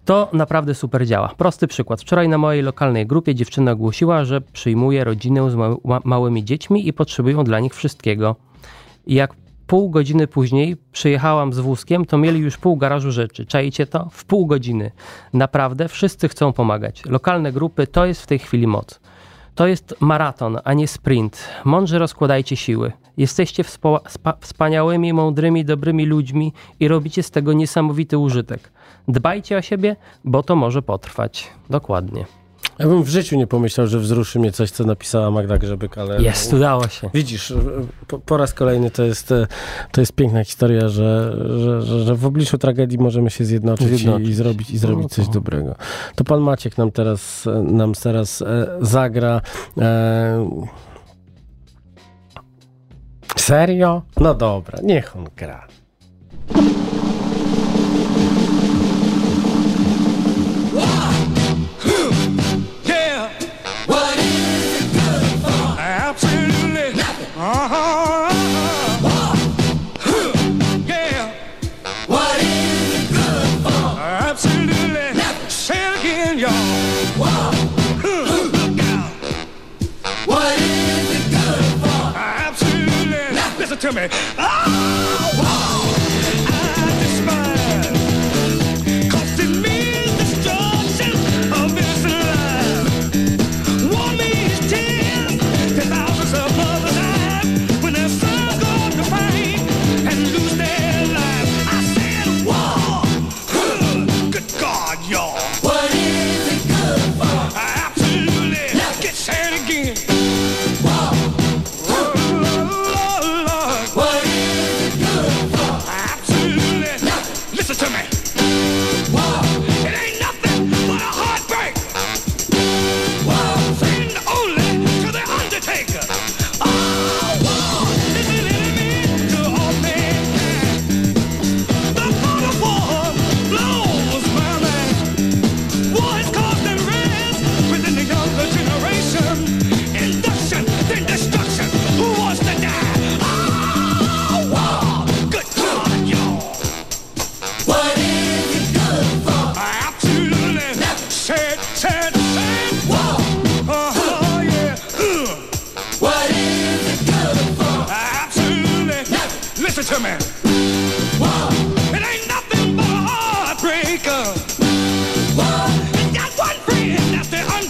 To 0.09 0.29
naprawdę 0.33 0.75
super 0.75 1.05
działa. 1.05 1.27
Prosty 1.37 1.67
przykład. 1.67 2.01
Wczoraj 2.01 2.29
na 2.29 2.37
mojej 2.37 2.63
lokalnej 2.63 3.07
grupie 3.07 3.35
dziewczyna 3.35 3.71
ogłosiła, 3.71 4.25
że 4.25 4.41
przyjmuje 4.41 5.03
rodzinę 5.03 5.51
z 5.51 5.55
ma- 5.55 5.75
ma- 5.83 5.99
małymi 6.03 6.45
dziećmi 6.45 6.87
i 6.87 6.93
potrzebują 6.93 7.43
dla 7.43 7.59
nich 7.59 7.75
wszystkiego. 7.75 8.35
Jak 9.07 9.33
pół 9.67 9.89
godziny 9.89 10.27
później 10.27 10.77
przyjechałam 10.91 11.53
z 11.53 11.59
wózkiem, 11.59 12.05
to 12.05 12.17
mieli 12.17 12.39
już 12.39 12.57
pół 12.57 12.77
garażu 12.77 13.11
rzeczy. 13.11 13.45
Czajcie 13.45 13.85
to? 13.85 14.09
W 14.11 14.25
pół 14.25 14.45
godziny. 14.45 14.91
Naprawdę 15.33 15.87
wszyscy 15.87 16.29
chcą 16.29 16.53
pomagać. 16.53 17.05
Lokalne 17.05 17.51
grupy 17.51 17.87
to 17.87 18.05
jest 18.05 18.21
w 18.21 18.27
tej 18.27 18.39
chwili 18.39 18.67
moc. 18.67 18.99
To 19.55 19.67
jest 19.67 19.95
maraton, 19.99 20.57
a 20.63 20.73
nie 20.73 20.87
sprint. 20.87 21.49
Mądrze 21.65 21.99
rozkładajcie 21.99 22.55
siły. 22.55 22.91
Jesteście 23.17 23.63
wspaniałymi, 24.41 25.13
mądrymi, 25.13 25.65
dobrymi 25.65 26.05
ludźmi 26.05 26.53
i 26.79 26.87
robicie 26.87 27.23
z 27.23 27.31
tego 27.31 27.53
niesamowity 27.53 28.17
użytek. 28.17 28.71
Dbajcie 29.07 29.57
o 29.57 29.61
siebie, 29.61 29.95
bo 30.25 30.43
to 30.43 30.55
może 30.55 30.81
potrwać. 30.81 31.47
Dokładnie. 31.69 32.25
Ja 32.79 32.87
bym 32.87 33.03
w 33.03 33.09
życiu 33.09 33.37
nie 33.37 33.47
pomyślał, 33.47 33.87
że 33.87 33.99
wzruszy 33.99 34.39
mnie 34.39 34.51
coś, 34.51 34.71
co 34.71 34.83
napisała 34.83 35.31
Magda 35.31 35.57
Grzebyk, 35.57 35.97
ale... 35.97 36.21
Jest, 36.21 36.53
udało 36.53 36.87
się. 36.87 37.09
Widzisz, 37.13 37.53
po, 38.07 38.19
po 38.19 38.37
raz 38.37 38.53
kolejny 38.53 38.91
to 38.91 39.03
jest, 39.03 39.31
e, 39.31 39.47
to 39.91 40.01
jest 40.01 40.13
piękna 40.13 40.43
historia, 40.43 40.89
że, 40.89 41.35
że, 41.59 41.81
że, 41.81 42.03
że 42.03 42.15
w 42.15 42.25
obliczu 42.25 42.57
tragedii 42.57 42.97
możemy 42.97 43.29
się 43.29 43.45
zjednoczyć, 43.45 43.87
Zjednoczyć. 43.87 44.27
I, 44.27 44.31
i 44.31 44.33
zrobić, 44.33 44.69
i 44.71 44.77
zrobić 44.77 45.03
No 45.03 45.09
coś 45.09 45.25
to- 45.25 45.31
dobrego. 45.31 45.75
To 46.15 46.23
pan 46.23 46.39
Maciek 46.41 46.77
nam 46.77 46.91
teraz, 46.91 47.47
e, 47.47 47.63
nam 47.63 47.93
teraz 47.93 48.41
e, 48.41 48.67
zagra. 48.81 49.41
E, 49.77 50.49
serio? 53.35 54.01
No 54.17 54.33
dobra, 54.33 54.79
niech 54.83 55.15
on 55.17 55.25
gra. 55.37 55.67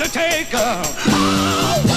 Undertaker. 0.10 0.82
Oh, 1.12 1.89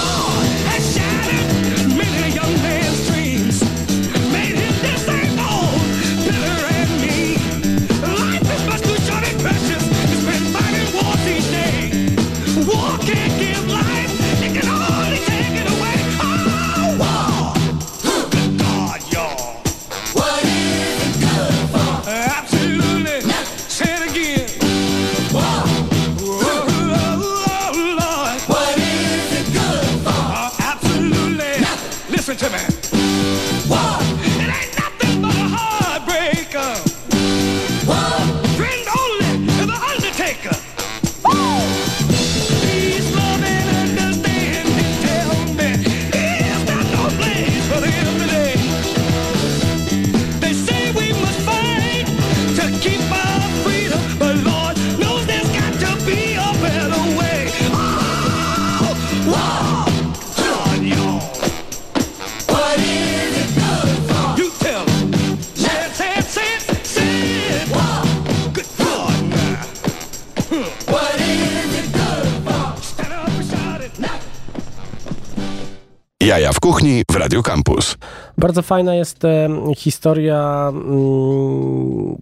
Jaja 76.33 76.53
w 76.53 76.59
kuchni 76.59 77.03
w 77.11 77.15
Radio 77.15 77.43
Campus. 77.43 77.97
Bardzo 78.37 78.61
fajna 78.61 78.95
jest 78.95 79.25
e, 79.25 79.49
historia 79.77 80.71
mm, 80.73 82.15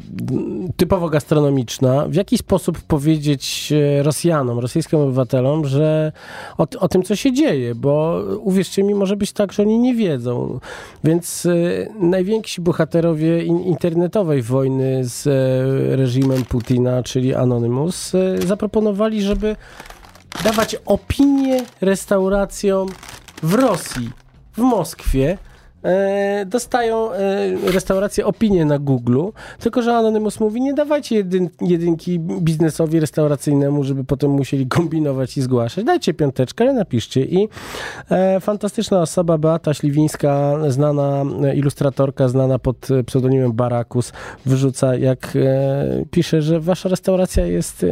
typowo 0.78 1.10
gastronomiczna. 1.10 2.06
W 2.08 2.14
jaki 2.14 2.38
sposób 2.38 2.82
powiedzieć 2.82 3.74
e, 4.00 4.04
Rosjanom, 4.04 4.60
rosyjskim 4.60 5.00
obywatelom, 5.00 5.68
że 5.68 6.12
o, 6.58 6.68
o 6.80 6.88
tym, 6.88 7.04
co 7.04 7.16
się 7.16 7.34
dzieje, 7.34 7.76
bo 7.76 8.22
uwierzcie 8.40 8.84
mi, 8.84 8.96
może 8.96 9.16
być 9.16 9.32
tak, 9.32 9.54
że 9.54 9.64
oni 9.64 9.80
nie 9.80 9.96
wiedzą. 9.96 10.60
Więc 11.04 11.46
e, 11.46 11.50
najwięksi 12.00 12.62
bohaterowie 12.62 13.44
in, 13.44 13.60
internetowej 13.60 14.42
wojny 14.42 15.06
z 15.06 15.28
e, 15.28 15.96
reżimem 15.96 16.46
Putina, 16.46 17.04
czyli 17.04 17.36
Anonymous, 17.36 18.14
zaproponowali, 18.48 19.22
żeby 19.22 19.56
dawać 20.44 20.76
opinie 20.86 21.64
restauracjom 21.82 22.90
w 23.44 23.54
Rosji, 23.54 24.10
w 24.58 24.58
Moskwie. 24.58 25.38
E, 25.84 26.46
dostają 26.46 27.12
e, 27.12 27.72
restauracje 27.72 28.26
opinie 28.26 28.66
na 28.66 28.80
Google, 28.80 29.22
tylko 29.60 29.82
że 29.82 29.96
Anonymous 29.96 30.40
mówi, 30.40 30.62
nie 30.62 30.74
dawajcie 30.74 31.16
jedyn, 31.16 31.50
jedynki 31.62 32.20
biznesowi 32.20 33.00
restauracyjnemu, 33.00 33.84
żeby 33.84 34.04
potem 34.04 34.32
musieli 34.32 34.68
kombinować 34.68 35.38
i 35.38 35.42
zgłaszać. 35.42 35.86
Dajcie 35.86 36.14
piąteczkę, 36.14 36.74
napiszcie. 36.74 37.26
I 37.26 37.50
e, 38.10 38.40
fantastyczna 38.40 39.02
osoba, 39.02 39.38
Beata 39.38 39.74
Śliwińska, 39.74 40.58
znana 40.68 41.24
e, 41.44 41.56
ilustratorka, 41.56 42.28
znana 42.28 42.60
pod 42.60 42.88
pseudonimem 43.06 43.54
Barakus, 43.54 44.14
wyrzuca, 44.46 44.96
jak 44.96 45.34
e, 45.36 46.06
pisze, 46.12 46.42
że 46.42 46.60
wasza 46.60 46.90
restauracja 46.90 47.46
jest 47.46 47.86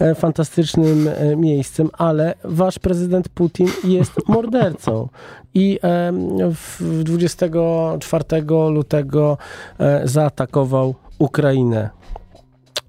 e, 0.00 0.14
fantastycznym 0.14 1.08
miejscem, 1.36 1.90
ale 1.92 2.34
wasz 2.44 2.78
prezydent 2.78 3.28
Putin 3.28 3.68
jest 3.84 4.28
mordercą. 4.28 5.08
I 5.56 5.78
em, 5.82 6.54
w 6.54 6.76
w 6.80 7.02
24 7.04 8.24
lutego 8.70 9.38
e, 9.78 10.08
zaatakował 10.08 10.94
Ukrainę. 11.18 11.90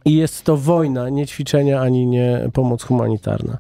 I 0.08 0.14
jest 0.14 0.44
to 0.44 0.58
wojna, 0.58 1.10
nie 1.10 1.28
ćwiczenia 1.28 1.82
ani 1.82 2.08
nie 2.08 2.50
pomoc 2.54 2.84
humanitarna. 2.84 3.58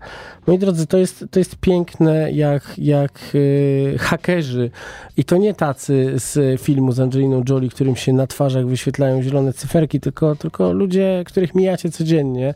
Moi 0.47 0.59
drodzy, 0.59 0.87
to 0.87 0.97
jest, 0.97 1.25
to 1.31 1.39
jest 1.39 1.55
piękne, 1.55 2.31
jak, 2.31 2.73
jak 2.77 3.19
y, 3.35 3.95
hakerzy, 3.99 4.71
i 5.17 5.23
to 5.23 5.37
nie 5.37 5.53
tacy 5.53 6.13
z 6.15 6.61
filmu 6.61 6.91
z 6.91 6.99
Angeliną 6.99 7.43
Jolie, 7.49 7.69
którym 7.69 7.95
się 7.95 8.13
na 8.13 8.27
twarzach 8.27 8.67
wyświetlają 8.67 9.21
zielone 9.21 9.53
cyferki, 9.53 9.99
tylko, 9.99 10.35
tylko 10.35 10.73
ludzie, 10.73 11.23
których 11.25 11.55
mijacie 11.55 11.91
codziennie 11.91 12.53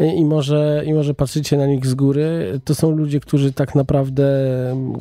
y, 0.00 0.06
i 0.06 0.24
może, 0.24 0.82
i 0.86 0.94
może 0.94 1.14
patrzycie 1.14 1.56
na 1.56 1.66
nich 1.66 1.86
z 1.86 1.94
góry. 1.94 2.60
To 2.64 2.74
są 2.74 2.90
ludzie, 2.90 3.20
którzy 3.20 3.52
tak 3.52 3.74
naprawdę 3.74 4.24
mm, 4.70 4.94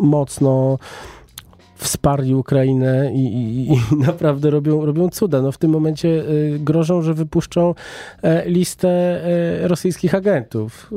mocno 0.00 0.78
wsparli 1.78 2.34
Ukrainę 2.34 3.12
i, 3.14 3.26
i, 3.26 3.72
i 3.72 3.76
naprawdę 4.06 4.50
robią, 4.50 4.86
robią 4.86 5.08
cuda. 5.08 5.42
No 5.42 5.52
w 5.52 5.58
tym 5.58 5.70
momencie 5.70 6.08
y, 6.08 6.58
grożą, 6.60 7.02
że 7.02 7.14
wypuszczą 7.14 7.74
e, 8.22 8.48
listę 8.48 8.88
e, 8.88 9.68
rosyjskich 9.68 10.14
agentów. 10.14 10.90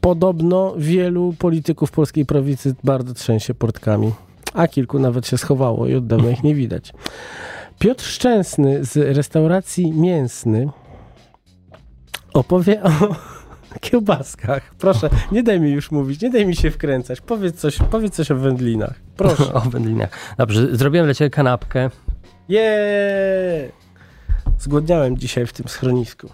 Podobno 0.00 0.74
wielu 0.76 1.34
polityków 1.38 1.90
polskiej 1.90 2.26
prawicy 2.26 2.74
bardzo 2.84 3.14
trzęsie 3.14 3.54
portkami, 3.54 4.12
a 4.54 4.68
kilku 4.68 4.98
nawet 4.98 5.26
się 5.26 5.38
schowało 5.38 5.86
i 5.86 5.94
od 5.94 6.06
dawna 6.06 6.30
ich 6.30 6.44
nie 6.44 6.54
widać. 6.54 6.92
Piotr 7.78 8.04
Szczęsny 8.04 8.84
z 8.84 9.16
restauracji 9.16 9.92
Mięsny 9.92 10.68
opowie 12.34 12.82
o 12.82 13.16
kiełbaskach. 13.80 14.74
Proszę, 14.78 15.10
nie 15.32 15.42
daj 15.42 15.60
mi 15.60 15.70
już 15.70 15.90
mówić, 15.90 16.22
nie 16.22 16.30
daj 16.30 16.46
mi 16.46 16.56
się 16.56 16.70
wkręcać. 16.70 17.20
Powiedz 17.20 17.60
coś, 17.60 17.78
powiedz 17.90 18.14
coś 18.14 18.30
o 18.30 18.36
wędlinach. 18.36 18.94
Proszę. 19.16 19.52
o 19.54 19.60
wędlinach. 19.60 20.10
Dobrze, 20.38 20.76
zrobiłem 20.76 21.06
dla 21.06 21.14
ciebie 21.14 21.30
kanapkę. 21.30 21.90
Jeee! 22.48 23.72
Zgłodniałem 24.58 25.18
dzisiaj 25.18 25.46
w 25.46 25.52
tym 25.52 25.68
schronisku. 25.68 26.28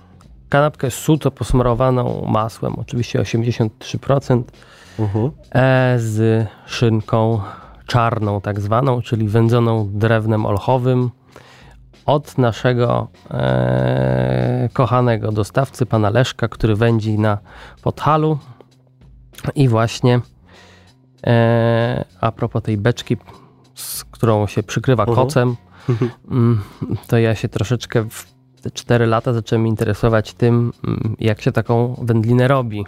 Kanapkę 0.48 0.90
suto 0.90 1.30
posmarowaną 1.30 2.26
masłem, 2.28 2.74
oczywiście 2.78 3.18
83%, 3.22 4.42
e, 5.54 5.96
z 5.98 6.46
szynką 6.66 7.40
czarną 7.86 8.40
tak 8.40 8.60
zwaną, 8.60 9.02
czyli 9.02 9.28
wędzoną 9.28 9.90
drewnem 9.92 10.46
olchowym 10.46 11.10
od 12.06 12.38
naszego 12.38 13.08
e, 13.30 14.68
kochanego 14.72 15.32
dostawcy, 15.32 15.86
pana 15.86 16.10
Leszka, 16.10 16.48
który 16.48 16.76
wędzi 16.76 17.18
na 17.18 17.38
Podhalu. 17.82 18.38
I 19.54 19.68
właśnie 19.68 20.20
e, 21.26 22.04
a 22.20 22.32
propos 22.32 22.62
tej 22.62 22.78
beczki, 22.78 23.16
z 23.74 24.04
którą 24.04 24.46
się 24.46 24.62
przykrywa 24.62 25.02
Mhm. 25.02 25.16
kocem, 25.16 25.56
mm, 26.30 26.62
to 27.06 27.18
ja 27.18 27.34
się 27.34 27.48
troszeczkę 27.48 28.04
w 28.10 28.34
te 28.62 28.70
4 28.70 29.06
lata 29.06 29.32
zacząłem 29.32 29.66
interesować 29.66 30.34
tym, 30.34 30.72
mm, 30.84 31.16
jak 31.20 31.40
się 31.40 31.52
taką 31.52 31.94
wędlinę 32.02 32.48
robi. 32.48 32.84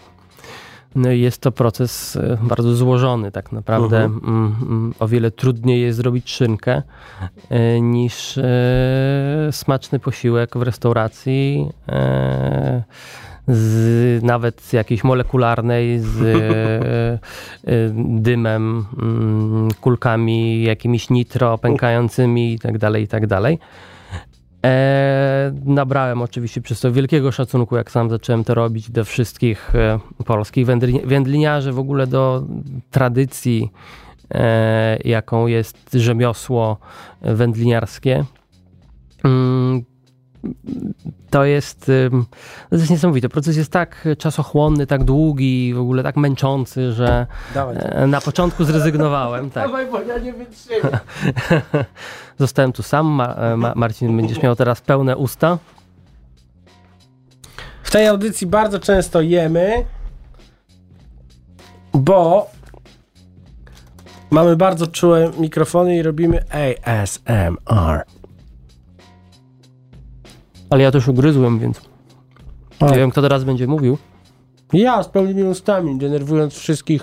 No 0.95 1.11
jest 1.11 1.41
to 1.41 1.53
proces 1.53 2.16
e, 2.16 2.39
bardzo 2.43 2.76
złożony, 2.76 3.32
tak 3.32 3.53
naprawdę. 3.53 4.05
Mhm. 4.05 4.34
Mm, 4.34 4.55
mm, 4.62 4.95
O 4.99 5.09
wiele 5.09 5.30
trudniej 5.30 5.80
jest 5.80 5.97
zrobić 5.97 6.30
szynkę 6.30 6.82
e, 7.51 7.80
niż 7.80 8.39
e, 8.39 8.45
smaczny 9.51 9.99
posiłek 9.99 10.57
w 10.57 10.62
restauracji. 10.62 11.68
Z, 13.49 14.22
nawet 14.22 14.61
z 14.61 14.72
jakiejś 14.72 15.05
molekularnej, 15.05 16.01
z 16.01 16.18
dymem, 18.22 18.87
mm, 19.03 19.68
kulkami, 19.80 20.62
jakimiś 20.62 21.11
nitro 21.11 21.59
pękającymi 21.59 22.55
i 22.55 22.59
tak 22.59 22.78
dalej, 22.78 23.03
i 23.03 23.09
tak 23.09 23.26
dalej. 23.26 23.59
E, 24.67 25.53
nabrałem 25.64 26.23
oczywiście 26.23 26.61
przez 26.61 26.81
to 26.81 26.93
wielkiego 26.93 27.33
szacunku, 27.33 27.77
jak 27.77 27.91
sam 27.91 28.11
zacząłem 28.11 28.45
to 28.45 28.55
robić, 28.55 28.91
do 28.91 29.05
wszystkich 29.05 29.75
e, 29.75 29.99
polskich 30.25 30.67
wędli- 30.67 31.07
wędliniarzy, 31.07 31.73
w 31.73 31.79
ogóle 31.79 32.07
do 32.07 32.45
tradycji, 32.91 33.71
e, 34.35 34.99
jaką 35.05 35.47
jest 35.47 35.93
rzemiosło 35.93 36.77
wędliniarskie. 37.23 38.25
Mm, 39.25 39.85
To 41.30 41.44
jest, 41.44 41.88
ym, 41.88 42.26
to 42.70 42.76
jest 42.76 42.90
niesamowite. 42.90 43.28
Proces 43.28 43.57
jest 43.57 43.72
tak 43.72 44.09
czasochłonny, 44.18 44.86
tak 44.86 45.05
długi, 45.05 45.74
w 45.74 45.78
ogóle 45.80 46.03
tak 46.03 46.16
męczący, 46.16 46.92
że 46.92 47.26
Dawaj. 47.55 47.76
e, 47.80 48.07
na 48.07 48.20
początku 48.20 48.64
zrezygnowałem. 48.64 49.51
Tak. 49.57 49.66
Dawaj, 49.66 49.86
bo 49.90 50.01
ja 50.03 50.18
nie 50.18 50.32
wytrzymam. 50.32 50.90
Zostałem 52.38 52.72
tu 52.72 52.82
sam. 52.82 53.07
Ma, 53.07 53.34
e, 53.34 53.57
Ma, 53.57 53.72
Marcin, 53.76 54.16
będziesz 54.16 54.42
miał 54.42 54.57
teraz 54.57 54.80
pełne 54.80 55.16
usta. 55.16 55.59
W 57.82 57.90
tej 57.90 58.07
audycji 58.07 58.47
bardzo 58.47 58.78
często 58.78 59.20
jemy, 59.20 59.84
bo 61.92 62.51
mamy 64.30 64.57
bardzo 64.57 64.86
czułe 64.86 65.30
mikrofony 65.38 65.97
i 65.97 66.03
robimy 66.03 66.44
ASMR. 66.84 68.05
Ale 70.71 70.83
ja 70.83 70.91
też 70.91 71.09
ugryzłem, 71.09 71.59
więc 71.59 71.81
O. 72.81 72.91
nie 72.91 72.97
wiem, 72.97 73.11
kto 73.11 73.23
teraz 73.23 73.45
będzie 73.45 73.67
mówił. 73.67 73.99
Ja 74.73 75.03
z 75.03 75.09
pełnymi 75.09 75.43
ustami, 75.43 75.99
denerwując 75.99 76.55
wszystkich 76.55 77.03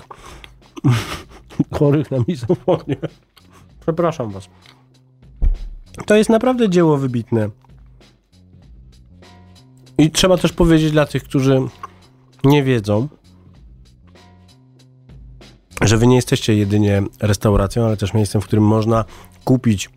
chorych 1.78 2.10
na 2.10 2.18
mizofonię. 2.28 2.96
Przepraszam 3.80 4.30
was. 4.30 4.48
To 6.06 6.16
jest 6.16 6.30
naprawdę 6.30 6.68
dzieło 6.68 6.96
wybitne. 6.96 7.50
I 9.98 10.10
trzeba 10.10 10.36
też 10.36 10.52
powiedzieć 10.52 10.92
dla 10.92 11.06
tych, 11.06 11.24
którzy 11.24 11.62
nie 12.44 12.62
wiedzą, 12.62 13.08
że 15.82 15.96
wy 15.98 16.06
nie 16.06 16.16
jesteście 16.16 16.54
jedynie 16.54 17.02
restauracją, 17.20 17.84
ale 17.84 17.96
też 17.96 18.14
miejscem, 18.14 18.40
w 18.40 18.44
którym 18.44 18.64
można 18.64 19.04
kupić 19.44 19.90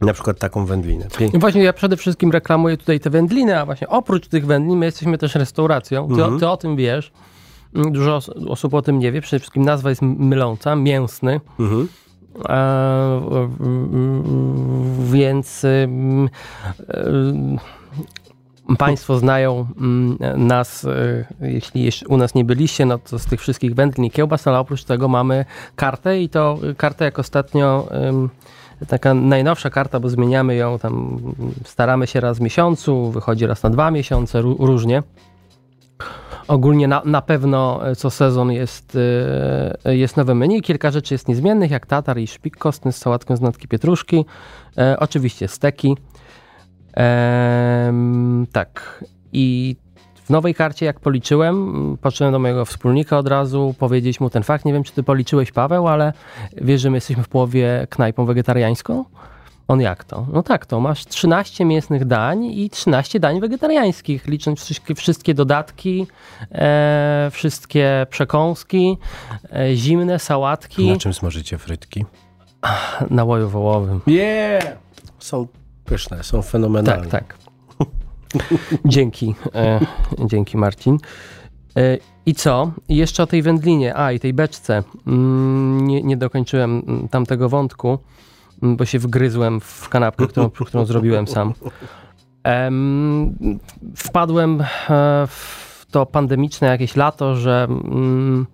na 0.00 0.12
przykład 0.12 0.38
taką 0.38 0.66
wędlinę. 0.66 1.06
Pięknie. 1.18 1.38
Właśnie 1.40 1.62
ja 1.62 1.72
przede 1.72 1.96
wszystkim 1.96 2.30
reklamuję 2.30 2.76
tutaj 2.76 3.00
te 3.00 3.10
wędliny, 3.10 3.60
a 3.60 3.64
właśnie 3.66 3.88
oprócz 3.88 4.28
tych 4.28 4.46
wędlin 4.46 4.78
my 4.78 4.86
jesteśmy 4.86 5.18
też 5.18 5.34
restauracją. 5.34 6.08
Ty, 6.08 6.14
Mhm. 6.14 6.38
ty 6.40 6.48
o 6.48 6.56
tym 6.56 6.76
wiesz. 6.76 7.12
Mm, 7.74 7.92
Dużo 7.92 8.16
os- 8.16 8.28
osób 8.48 8.74
o 8.74 8.82
tym 8.82 8.98
nie 8.98 9.12
wie. 9.12 9.20
Przede 9.20 9.40
wszystkim 9.40 9.64
nazwa 9.64 9.88
jest 9.90 10.02
myląca, 10.02 10.76
mięsny. 10.76 11.40
Mhm. 11.60 11.88
E, 12.48 13.48
więc 15.12 15.64
ym, 15.64 16.28
ym, 17.06 17.58
Państwo 18.78 19.18
znają 19.18 19.66
mm, 19.78 20.18
nas, 20.46 20.84
y, 20.84 21.24
jeśli 21.40 21.82
jeszcze 21.84 22.06
u 22.08 22.16
nas 22.16 22.34
nie 22.34 22.44
byliście, 22.44 22.86
no 22.86 22.98
to 22.98 23.18
z 23.18 23.26
tych 23.26 23.40
wszystkich 23.40 23.74
wędlin 23.74 24.04
i 24.04 24.10
kiełbas, 24.10 24.46
ale 24.46 24.58
oprócz 24.58 24.84
tego 24.84 25.08
mamy 25.08 25.44
kartę 25.76 26.20
i 26.20 26.28
to 26.28 26.58
y, 26.70 26.74
kartę 26.74 27.04
jak 27.04 27.18
ostatnio 27.18 27.88
taka 28.88 29.14
najnowsza 29.14 29.70
karta, 29.70 30.00
bo 30.00 30.08
zmieniamy 30.08 30.54
ją 30.54 30.78
tam, 30.78 31.18
staramy 31.64 32.06
się 32.06 32.20
raz 32.20 32.38
w 32.38 32.40
miesiącu, 32.40 33.10
wychodzi 33.10 33.46
raz 33.46 33.62
na 33.62 33.70
dwa 33.70 33.90
miesiące, 33.90 34.42
ró- 34.42 34.56
różnie. 34.58 35.02
Ogólnie 36.48 36.88
na, 36.88 37.02
na 37.04 37.22
pewno 37.22 37.88
e, 37.90 37.96
co 37.96 38.10
sezon 38.10 38.52
jest, 38.52 38.98
e, 39.84 39.96
jest 39.96 40.16
nowe 40.16 40.34
menu. 40.34 40.62
Kilka 40.62 40.90
rzeczy 40.90 41.14
jest 41.14 41.28
niezmiennych, 41.28 41.70
jak 41.70 41.86
tatar 41.86 42.18
i 42.18 42.26
szpik 42.26 42.56
kostny 42.56 42.92
z 42.92 42.96
sałatką 42.96 43.36
z 43.36 43.40
natki 43.40 43.68
pietruszki. 43.68 44.24
E, 44.78 44.96
oczywiście 45.00 45.48
steki. 45.48 45.96
Em, 46.92 48.46
tak. 48.52 49.04
I 49.32 49.76
w 50.26 50.30
nowej 50.30 50.54
karcie, 50.54 50.86
jak 50.86 51.00
policzyłem, 51.00 51.54
m, 51.56 51.98
poszedłem 52.00 52.32
do 52.32 52.38
mojego 52.38 52.64
wspólnika 52.64 53.18
od 53.18 53.28
razu 53.28 53.74
powiedzieć 53.78 54.20
mu 54.20 54.30
ten 54.30 54.42
fakt. 54.42 54.64
Nie 54.64 54.72
wiem, 54.72 54.84
czy 54.84 54.92
ty 54.92 55.02
policzyłeś, 55.02 55.52
Paweł, 55.52 55.88
ale 55.88 56.12
wiesz, 56.56 56.80
że 56.80 56.90
my 56.90 56.96
jesteśmy 56.96 57.22
w 57.22 57.28
połowie 57.28 57.86
knajpą 57.90 58.26
wegetariańską? 58.26 59.04
On 59.68 59.80
jak 59.80 60.04
to? 60.04 60.26
No 60.32 60.42
tak, 60.42 60.66
to 60.66 60.80
masz 60.80 61.06
13 61.06 61.64
mięsnych 61.64 62.04
dań 62.04 62.44
i 62.44 62.70
13 62.70 63.20
dań 63.20 63.40
wegetariańskich, 63.40 64.26
licząc 64.26 64.64
wszystkie, 64.64 64.94
wszystkie 64.94 65.34
dodatki, 65.34 66.06
e, 66.52 67.28
wszystkie 67.32 68.06
przekąski, 68.10 68.98
e, 69.52 69.74
zimne 69.76 70.18
sałatki 70.18 70.90
Na 70.90 70.96
czym 70.98 71.14
smażycie 71.14 71.58
frytki? 71.58 72.04
nałoju 73.10 73.48
wołowym. 73.48 74.00
Yeah! 74.06 74.64
Są 75.18 75.46
pyszne, 75.84 76.24
są 76.24 76.42
fenomenalne. 76.42 77.06
Tak, 77.06 77.26
tak. 77.28 77.45
dzięki, 78.84 79.34
e, 79.54 79.80
dzięki 80.24 80.56
Marcin. 80.56 80.98
E, 81.76 81.98
I 82.26 82.34
co? 82.34 82.72
Jeszcze 82.88 83.22
o 83.22 83.26
tej 83.26 83.42
wędlinie, 83.42 83.96
a 83.96 84.12
i 84.12 84.20
tej 84.20 84.34
beczce. 84.34 84.82
Mm, 85.06 85.86
nie, 85.86 86.02
nie 86.02 86.16
dokończyłem 86.16 86.82
mm, 86.88 87.08
tamtego 87.08 87.48
wątku, 87.48 87.98
mm, 88.62 88.76
bo 88.76 88.84
się 88.84 88.98
wgryzłem 88.98 89.60
w 89.60 89.88
kanapkę, 89.88 90.26
którą, 90.26 90.50
którą 90.50 90.84
zrobiłem 90.84 91.28
sam. 91.28 91.54
Em, 92.44 93.58
wpadłem 93.96 94.60
e, 94.60 94.64
w 95.26 95.86
to 95.90 96.06
pandemiczne 96.06 96.68
jakieś 96.68 96.96
lato, 96.96 97.36
że 97.36 97.66
mm, 97.70 98.46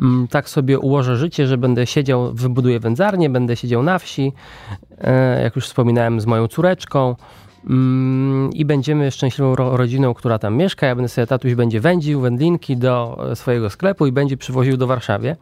mm, 0.00 0.28
tak 0.28 0.48
sobie 0.48 0.78
ułożę 0.78 1.16
życie, 1.16 1.46
że 1.46 1.58
będę 1.58 1.86
siedział, 1.86 2.32
wybuduję 2.34 2.80
wędzarnię, 2.80 3.30
będę 3.30 3.56
siedział 3.56 3.82
na 3.82 3.98
wsi, 3.98 4.32
e, 4.98 5.42
jak 5.42 5.56
już 5.56 5.66
wspominałem, 5.66 6.20
z 6.20 6.26
moją 6.26 6.48
córeczką. 6.48 7.16
Mm, 7.66 8.50
I 8.52 8.64
będziemy 8.64 9.10
szczęśliwą 9.10 9.54
ro- 9.56 9.76
rodziną, 9.76 10.14
która 10.14 10.38
tam 10.38 10.56
mieszka. 10.56 10.86
Ja 10.86 10.94
będę 10.94 11.08
sobie 11.08 11.26
tatuś 11.26 11.54
będzie 11.54 11.80
wędził 11.80 12.20
wędlinki 12.20 12.76
do 12.76 13.26
e, 13.30 13.36
swojego 13.36 13.70
sklepu 13.70 14.06
i 14.06 14.12
będzie 14.12 14.36
przywoził 14.36 14.76
do 14.76 14.86
Warszawy. 14.86 15.36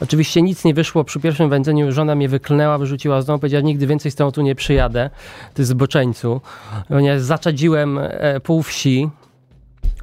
Oczywiście 0.00 0.42
nic 0.42 0.64
nie 0.64 0.74
wyszło. 0.74 1.04
Przy 1.04 1.20
pierwszym 1.20 1.50
wędzeniu 1.50 1.92
żona 1.92 2.14
mnie 2.14 2.28
wyklnęła, 2.28 2.78
wyrzuciła 2.78 3.22
z 3.22 3.26
domu, 3.26 3.38
powiedziała, 3.38 3.62
nigdy 3.62 3.86
więcej 3.86 4.10
z 4.10 4.14
tą 4.14 4.32
tu 4.32 4.42
nie 4.42 4.54
przyjadę, 4.54 5.10
ty 5.54 5.64
zboczeńcu. 5.64 6.40
Ponieważ 6.88 7.20
zaczadziłem 7.20 7.98
e, 8.02 8.40
pół 8.40 8.62
wsi. 8.62 9.10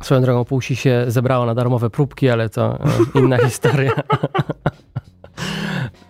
Swoją 0.02 0.22
drogą 0.22 0.46
pół 0.46 0.60
wsi 0.60 0.76
się 0.76 1.06
zebrało 1.08 1.46
na 1.46 1.56
darmowe 1.56 1.90
próbki, 1.90 2.30
ale 2.30 2.50
to 2.50 2.80
e, 3.16 3.20
inna 3.20 3.38
historia. 3.48 3.92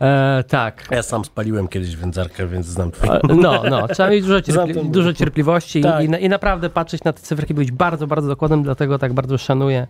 E, 0.01 0.43
tak. 0.47 0.87
Ja 0.91 1.03
sam 1.03 1.25
spaliłem 1.25 1.67
kiedyś 1.67 1.95
wędzarkę, 1.95 2.47
więc 2.47 2.65
znam 2.65 2.91
twoje... 2.91 3.19
No, 3.35 3.63
no, 3.69 3.87
trzeba 3.87 4.09
mieć 4.09 4.25
dużo, 4.25 4.39
cierpli- 4.47 4.91
dużo 4.91 5.13
cierpliwości 5.13 5.81
Tak. 5.81 6.01
i, 6.01 6.05
i, 6.05 6.09
na- 6.09 6.19
i 6.19 6.29
naprawdę 6.29 6.69
patrzeć 6.69 7.03
na 7.03 7.13
te 7.13 7.21
cyferki, 7.21 7.53
być 7.53 7.71
bardzo, 7.71 8.07
bardzo 8.07 8.27
dokładnym, 8.27 8.63
dlatego 8.63 8.99
tak 8.99 9.13
bardzo 9.13 9.37
szanuję, 9.37 9.87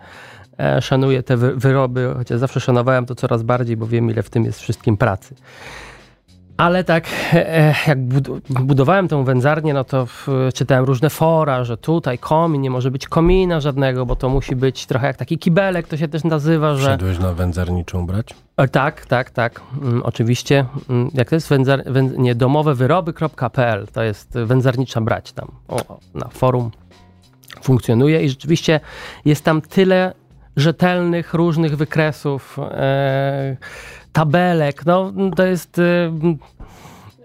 e, 0.59 0.81
szanuję 0.81 1.23
te 1.23 1.37
wy, 1.37 1.55
wyroby, 1.55 2.13
chociaż 2.17 2.39
zawsze 2.39 2.59
szanowałem 2.59 3.05
to 3.05 3.15
coraz 3.15 3.43
bardziej, 3.43 3.77
bo 3.77 3.87
wiem, 3.87 4.09
ile 4.09 4.23
w 4.23 4.29
tym 4.29 4.43
jest 4.45 4.59
wszystkim 4.59 4.97
pracy. 4.97 5.35
Ale 6.57 6.83
tak, 6.83 7.07
e, 7.33 7.75
jak 7.87 7.99
bud- 7.99 8.39
budowałem 8.49 9.07
tą 9.07 9.23
wędzarnię, 9.23 9.73
no 9.73 9.83
to 9.83 10.05
w, 10.05 10.27
czytałem 10.53 10.85
różne 10.85 11.09
fora, 11.09 11.63
że 11.63 11.77
tutaj 11.77 12.17
komin, 12.17 12.61
nie 12.61 12.69
może 12.69 12.91
być 12.91 13.07
komina 13.07 13.59
żadnego, 13.59 14.05
bo 14.05 14.15
to 14.15 14.29
musi 14.29 14.55
być 14.55 14.85
trochę 14.85 15.07
jak 15.07 15.17
taki 15.17 15.37
kibelek, 15.37 15.87
to 15.87 15.97
się 15.97 16.07
też 16.07 16.23
nazywa, 16.23 16.75
że... 16.75 16.87
Wszedłeś 16.87 17.19
na 17.19 17.33
wędzarniczą 17.33 18.05
brać? 18.07 18.27
E, 18.57 18.67
Tak, 18.67 19.05
tak, 19.05 19.29
tak. 19.29 19.61
Mm, 19.81 20.03
oczywiście. 20.03 20.65
Mm, 20.89 21.09
Jak 21.13 21.29
to 21.29 21.35
jest 21.35 21.49
wędzar, 21.49 21.83
wę, 21.85 22.03
nie, 22.03 22.35
domowewyroby.pl, 22.35 23.87
to 23.93 24.03
jest 24.03 24.33
wędzarnicza 24.45 25.01
brać 25.01 25.31
tam 25.31 25.51
o, 25.67 25.99
na 26.13 26.27
forum 26.27 26.71
funkcjonuje 27.61 28.23
i 28.23 28.29
rzeczywiście 28.29 28.79
jest 29.25 29.45
tam 29.45 29.61
tyle 29.61 30.13
rzetelnych, 30.55 31.33
różnych 31.33 31.77
wykresów, 31.77 32.59
e, 32.71 33.57
tabelek. 34.13 34.85
No, 34.85 35.13
to 35.35 35.45
jest 35.45 35.79
e, 35.79 36.11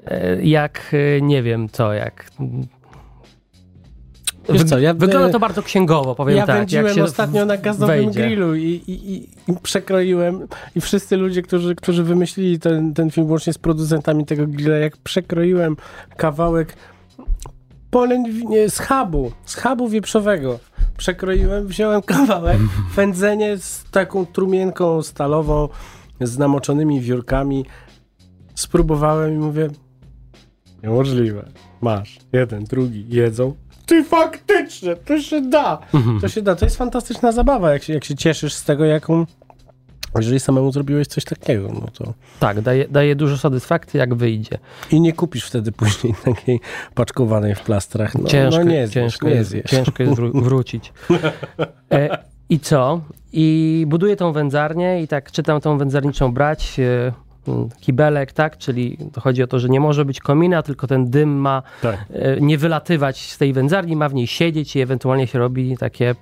e, 0.06 0.42
jak, 0.42 0.94
e, 1.18 1.20
nie 1.20 1.42
wiem 1.42 1.68
co, 1.68 1.92
jak... 1.92 2.30
Wiesz 4.48 4.64
co, 4.64 4.78
ja- 4.78 4.94
Wygląda 4.94 5.30
to 5.30 5.38
bardzo 5.38 5.62
księgowo, 5.62 6.14
powiem 6.14 6.36
ja 6.36 6.46
tak. 6.46 6.58
wędziłem 6.58 6.86
jak 6.86 6.94
się 6.94 7.04
ostatnio 7.04 7.44
na 7.46 7.56
gazowym 7.56 8.04
wejdzie. 8.04 8.20
grillu 8.20 8.54
i, 8.54 8.82
i, 8.86 9.16
i, 9.16 9.28
przekroiłem 9.62 10.48
i 10.76 10.80
wszyscy 10.80 11.16
ludzie, 11.16 11.42
którzy, 11.42 11.74
którzy 11.74 12.02
wymyślili 12.02 12.58
ten, 12.58 12.94
ten 12.94 13.10
film 13.10 13.30
łącznie 13.30 13.52
z 13.52 13.58
producentami 13.58 14.26
tego 14.26 14.46
grilla, 14.46 14.76
jak 14.76 14.96
przekroiłem 14.96 15.76
kawałek 16.16 16.76
poleń 17.90 18.44
nie, 18.48 18.70
z 18.70 18.78
hubu, 18.78 19.32
z 19.44 19.56
hubu 19.56 19.88
wieprzowego. 19.88 20.58
Przekroiłem, 20.98 21.66
wziąłem 21.66 22.02
kawałek, 22.02 22.58
wędzenie 22.96 23.58
z 23.58 23.84
taką 23.90 24.26
trumienką 24.26 25.02
stalową, 25.02 25.68
z 26.20 26.38
namoczonymi 26.38 27.00
wiórkami. 27.00 27.64
Spróbowałem 28.54 29.34
i 29.34 29.36
mówię, 29.38 29.68
niemożliwe. 30.82 31.48
Masz, 31.80 32.18
jeden, 32.32 32.64
drugi, 32.64 33.06
jedzą. 33.08 33.54
Ty 33.86 34.04
faktycznie, 34.04 34.96
to 34.96 35.20
się 35.20 35.40
da. 35.40 35.78
To 36.20 36.28
się 36.28 36.42
da, 36.42 36.56
to 36.56 36.64
jest 36.66 36.76
fantastyczna 36.76 37.32
zabawa, 37.32 37.72
jak 37.72 37.82
się, 37.82 37.92
jak 37.92 38.04
się 38.04 38.14
cieszysz 38.14 38.54
z 38.54 38.64
tego, 38.64 38.84
jaką... 38.84 39.26
Jeżeli 40.16 40.40
samemu 40.40 40.72
zrobiłeś 40.72 41.06
coś 41.06 41.24
takiego, 41.24 41.68
no 41.68 41.86
to... 41.94 42.14
Tak, 42.40 42.60
daje, 42.60 42.88
daje 42.88 43.16
dużo 43.16 43.38
satysfakcji, 43.38 43.98
jak 43.98 44.14
wyjdzie. 44.14 44.58
I 44.90 45.00
nie 45.00 45.12
kupisz 45.12 45.44
wtedy 45.44 45.72
później 45.72 46.14
takiej 46.24 46.60
paczkowanej 46.94 47.54
w 47.54 47.60
plastrach. 47.60 48.14
No, 48.14 48.28
ciężko, 48.28 48.64
no 48.64 48.70
nie 48.70 48.86
zjesz, 48.86 48.94
ciężko, 48.94 49.28
nie 49.28 49.34
jest, 49.34 49.54
ciężko 49.66 50.02
jest 50.02 50.14
wró- 50.14 50.42
wrócić. 50.44 50.92
E, 51.92 52.18
I 52.50 52.60
co? 52.60 53.00
I 53.32 53.84
buduję 53.88 54.16
tą 54.16 54.32
wędzarnię 54.32 55.02
i 55.02 55.08
tak 55.08 55.32
czytam 55.32 55.60
tą 55.60 55.78
wędzarniczą 55.78 56.32
brać, 56.32 56.80
e, 56.80 57.12
kibelek, 57.80 58.32
tak? 58.32 58.58
Czyli 58.58 58.98
to 59.12 59.20
chodzi 59.20 59.42
o 59.42 59.46
to, 59.46 59.58
że 59.58 59.68
nie 59.68 59.80
może 59.80 60.04
być 60.04 60.20
komina, 60.20 60.62
tylko 60.62 60.86
ten 60.86 61.10
dym 61.10 61.36
ma 61.36 61.62
Tak. 61.82 62.04
e, 62.12 62.40
nie 62.40 62.58
wylatywać 62.58 63.30
z 63.32 63.38
tej 63.38 63.52
wędzarni, 63.52 63.96
ma 63.96 64.08
w 64.08 64.14
niej 64.14 64.26
siedzieć 64.26 64.76
i 64.76 64.80
ewentualnie 64.80 65.26
się 65.26 65.38
robi 65.38 65.76
takie 65.76 66.14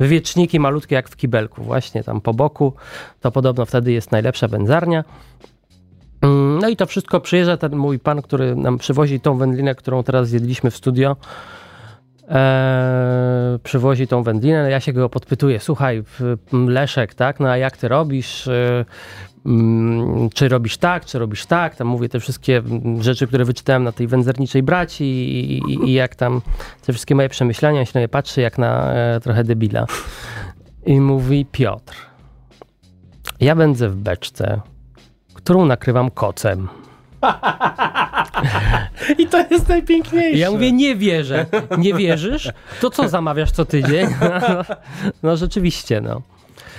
wywieczniki 0.00 0.60
malutkie 0.60 0.94
jak 0.94 1.08
w 1.08 1.16
kibelku, 1.16 1.62
właśnie 1.62 2.04
tam 2.04 2.20
po 2.20 2.34
boku. 2.34 2.72
To 3.20 3.30
podobno 3.30 3.66
wtedy 3.66 3.92
jest 3.92 4.12
najlepsza 4.12 4.48
wędzarnia. 4.48 5.04
Mm, 6.22 6.58
No 6.62 6.68
i 6.68 6.76
to 6.76 6.86
wszystko 6.86 7.20
przyjeżdża 7.20 7.56
ten 7.56 7.76
mój 7.76 7.98
pan, 7.98 8.22
który 8.22 8.56
nam 8.56 8.78
przywozi 8.78 9.20
tą 9.20 9.36
wędlinę, 9.38 9.74
którą 9.74 10.02
teraz 10.02 10.28
zjedliśmy 10.28 10.70
w 10.70 10.76
studio. 10.76 11.16
Eee, 12.32 13.58
przywozi 13.58 14.06
tą 14.06 14.22
wędlinę, 14.22 14.70
ja 14.70 14.80
się 14.80 14.92
go 14.92 15.08
podpytuję, 15.08 15.60
słuchaj, 15.60 16.02
Leszek, 16.52 17.14
tak, 17.14 17.40
no 17.40 17.48
a 17.48 17.56
jak 17.56 17.76
ty 17.76 17.88
robisz, 17.88 18.48
e, 18.48 18.84
czy 20.34 20.48
robisz 20.48 20.76
tak, 20.76 21.04
czy 21.04 21.18
robisz 21.18 21.46
tak, 21.46 21.76
tam 21.76 21.86
mówię 21.86 22.08
te 22.08 22.20
wszystkie 22.20 22.62
rzeczy, 23.00 23.26
które 23.26 23.44
wyczytałem 23.44 23.84
na 23.84 23.92
tej 23.92 24.06
wędzarniczej 24.06 24.62
braci 24.62 25.04
i, 25.04 25.58
i, 25.58 25.88
i 25.88 25.92
jak 25.92 26.14
tam 26.14 26.42
te 26.86 26.92
wszystkie 26.92 27.14
moje 27.14 27.28
przemyślenia, 27.28 27.78
ja 27.78 27.86
się 27.86 27.92
na 27.94 28.00
nie 28.00 28.08
patrzy 28.08 28.40
jak 28.40 28.58
na 28.58 28.92
e, 28.92 29.20
trochę 29.20 29.44
debila. 29.44 29.86
I 30.86 31.00
mówi 31.00 31.46
Piotr, 31.52 31.96
ja 33.40 33.56
będę 33.56 33.88
w 33.88 33.96
beczce, 33.96 34.60
którą 35.34 35.66
nakrywam 35.66 36.10
kocem. 36.10 36.68
I 39.18 39.26
to 39.26 39.46
jest 39.50 39.68
najpiękniejsze. 39.68 40.38
Ja 40.38 40.50
mówię, 40.50 40.72
nie 40.72 40.96
wierzę. 40.96 41.46
Nie 41.78 41.94
wierzysz? 41.94 42.52
To 42.80 42.90
co 42.90 43.08
zamawiasz 43.08 43.50
co 43.50 43.64
tydzień? 43.64 44.06
No 45.22 45.36
rzeczywiście, 45.36 46.00
no. 46.00 46.22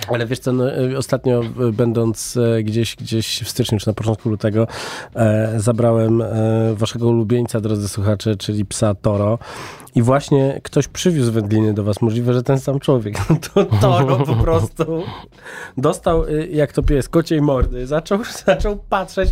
Ale 0.08 0.26
wiesz 0.26 0.40
co, 0.40 0.54
no, 0.54 0.76
e, 0.76 0.98
ostatnio 0.98 1.42
e, 1.42 1.72
będąc 1.72 2.38
e, 2.38 2.64
gdzieś, 2.64 2.96
gdzieś 2.96 3.42
w 3.44 3.50
styczniu, 3.50 3.80
czy 3.80 3.88
na 3.88 3.94
początku 3.94 4.30
lutego, 4.30 4.68
e, 5.16 5.54
zabrałem 5.58 6.22
e, 6.22 6.28
waszego 6.74 7.08
ulubieńca, 7.08 7.62
drodzy 7.62 7.90
słuchacze, 7.90 8.36
czyli 8.36 8.66
psa 8.66 8.96
Toro. 8.96 9.40
I 9.96 10.02
właśnie 10.02 10.60
ktoś 10.64 10.88
przywiózł 10.88 11.32
wędliny 11.32 11.74
do 11.74 11.84
was. 11.84 12.02
Możliwe, 12.02 12.34
że 12.34 12.44
ten 12.44 12.60
sam 12.60 12.80
człowiek. 12.80 13.16
To 13.54 13.66
Toro 13.66 14.18
po 14.18 14.36
prostu 14.36 15.04
dostał, 15.78 16.26
jak 16.52 16.74
to 16.74 16.84
pies, 16.84 17.10
kociej 17.10 17.42
mordy. 17.42 17.88
Zaczął, 17.88 18.20
zaczął 18.46 18.78
patrzeć 18.90 19.30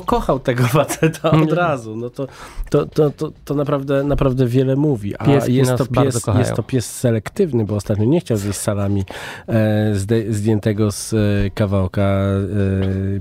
pokochał 0.00 0.38
tego 0.38 0.64
faceta 0.78 1.30
od 1.30 1.52
razu. 1.52 1.96
No 1.96 2.10
to, 2.10 2.26
to, 2.70 2.86
to, 2.86 3.10
to, 3.10 3.32
to 3.44 3.54
naprawdę, 3.54 4.04
naprawdę 4.04 4.46
wiele 4.46 4.76
mówi. 4.76 5.16
A 5.16 5.24
Pieski 5.24 5.54
jest 5.54 5.76
to, 5.76 5.86
pies, 5.86 6.26
jest 6.38 6.54
to 6.54 6.62
pies 6.62 6.96
selektywny, 6.96 7.64
bo 7.64 7.74
ostatnio 7.74 8.04
nie 8.04 8.20
chciał 8.20 8.36
zjeść 8.36 8.58
salami 8.58 9.04
e, 9.48 9.94
zde, 9.94 10.32
zdjętego 10.32 10.92
z 10.92 11.12
e, 11.12 11.16
kawałka 11.50 12.02
e, 12.02 12.40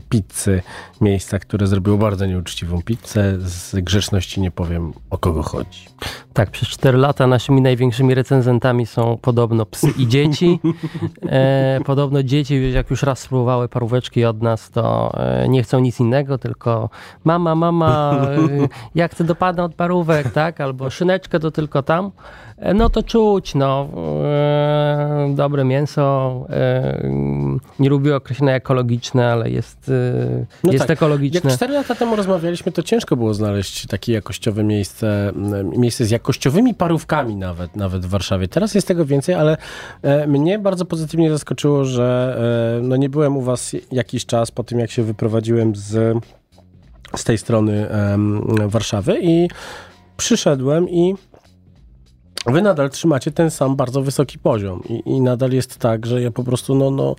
pizzy 0.10 0.62
miejsca, 1.02 1.40
które 1.40 1.68
zrobiło 1.68 1.98
bardzo 1.98 2.26
nieuczciwą 2.26 2.82
pizzę. 2.82 3.38
Z 3.40 3.76
grzeczności 3.76 4.42
nie 4.42 4.52
powiem, 4.52 4.94
o 5.10 5.18
kogo 5.18 5.44
chodzi. 5.44 5.86
Tak, 6.34 6.52
przez 6.52 6.70
4 6.70 6.98
lata 6.98 7.28
naszymi 7.28 7.62
największymi 7.62 8.16
recenzentami 8.16 8.86
są 8.86 9.18
podobno 9.22 9.66
psy 9.66 9.88
i 9.98 10.08
dzieci. 10.08 10.60
E, 11.30 11.80
podobno 11.86 12.24
dzieci, 12.24 12.72
jak 12.72 12.90
już 12.90 13.04
raz 13.04 13.20
spróbowały 13.20 13.70
paróweczki 13.70 14.26
od 14.26 14.42
nas, 14.42 14.70
to 14.70 15.14
e, 15.18 15.50
nie 15.50 15.64
chcą 15.64 15.80
nic 15.80 16.00
innego, 16.00 16.38
tylko 16.38 16.65
mama, 17.24 17.56
mama, 17.56 18.22
e, 18.62 18.68
ja 18.96 19.08
chcę 19.08 19.24
dopadnę 19.24 19.64
od 19.64 19.76
parówek, 19.76 20.32
tak? 20.32 20.62
Albo 20.62 20.90
szyneczkę 20.90 21.40
to 21.40 21.52
tylko 21.52 21.84
tam. 21.84 22.12
E, 22.58 22.74
no 22.74 22.90
to 22.90 23.04
czuć, 23.04 23.56
no. 23.56 23.88
E, 24.26 25.34
dobre 25.36 25.64
mięso. 25.64 26.46
E, 26.50 27.10
nie 27.80 27.90
lubię 27.90 28.16
określenia 28.16 28.56
ekologiczne, 28.56 29.32
ale 29.32 29.50
jest, 29.50 29.92
No 30.64 30.72
jest 30.72 30.88
tak. 30.88 30.98
ekologiczne. 30.98 31.50
Jak 31.50 31.54
4 31.58 31.74
lata 31.74 31.96
temu 31.96 32.16
rozmawialiśmy, 32.16 32.72
to 32.72 32.84
ciężko 32.84 33.16
było 33.16 33.34
znaleźć 33.34 33.88
takie 33.88 34.14
jakościowe 34.14 34.64
miejsce, 34.64 35.32
miejsce 35.78 36.06
z 36.06 36.12
jakościowymi 36.12 36.74
parówkami 36.74 37.36
nawet, 37.36 37.76
nawet 37.76 38.06
w 38.06 38.10
Warszawie. 38.10 38.48
Teraz 38.48 38.76
jest 38.76 38.88
tego 38.88 39.06
więcej, 39.06 39.36
ale 39.36 39.58
mnie 40.28 40.60
bardzo 40.60 40.86
pozytywnie 40.86 41.30
zaskoczyło, 41.30 41.86
że 41.86 42.38
no 42.82 42.96
nie 42.96 43.10
byłem 43.10 43.38
u 43.38 43.42
was 43.42 43.76
jakiś 43.92 44.26
czas 44.26 44.52
po 44.52 44.64
tym, 44.64 44.80
jak 44.80 44.92
się 44.92 45.04
wyprowadziłem 45.04 45.76
z, 45.76 46.18
z 47.18 47.24
tej 47.24 47.38
strony 47.38 47.88
Warszawy 48.68 49.20
i 49.22 49.48
przyszedłem 50.18 50.90
i 50.90 51.16
wy 52.46 52.62
nadal 52.62 52.90
trzymacie 52.90 53.32
ten 53.32 53.52
sam 53.52 53.76
bardzo 53.76 54.02
wysoki 54.02 54.40
poziom 54.40 54.82
i, 54.90 55.02
i 55.06 55.22
nadal 55.22 55.52
jest 55.52 55.78
tak, 55.78 56.06
że 56.06 56.22
ja 56.22 56.32
po 56.32 56.44
prostu 56.44 56.76
no, 56.76 56.92
no 56.92 57.16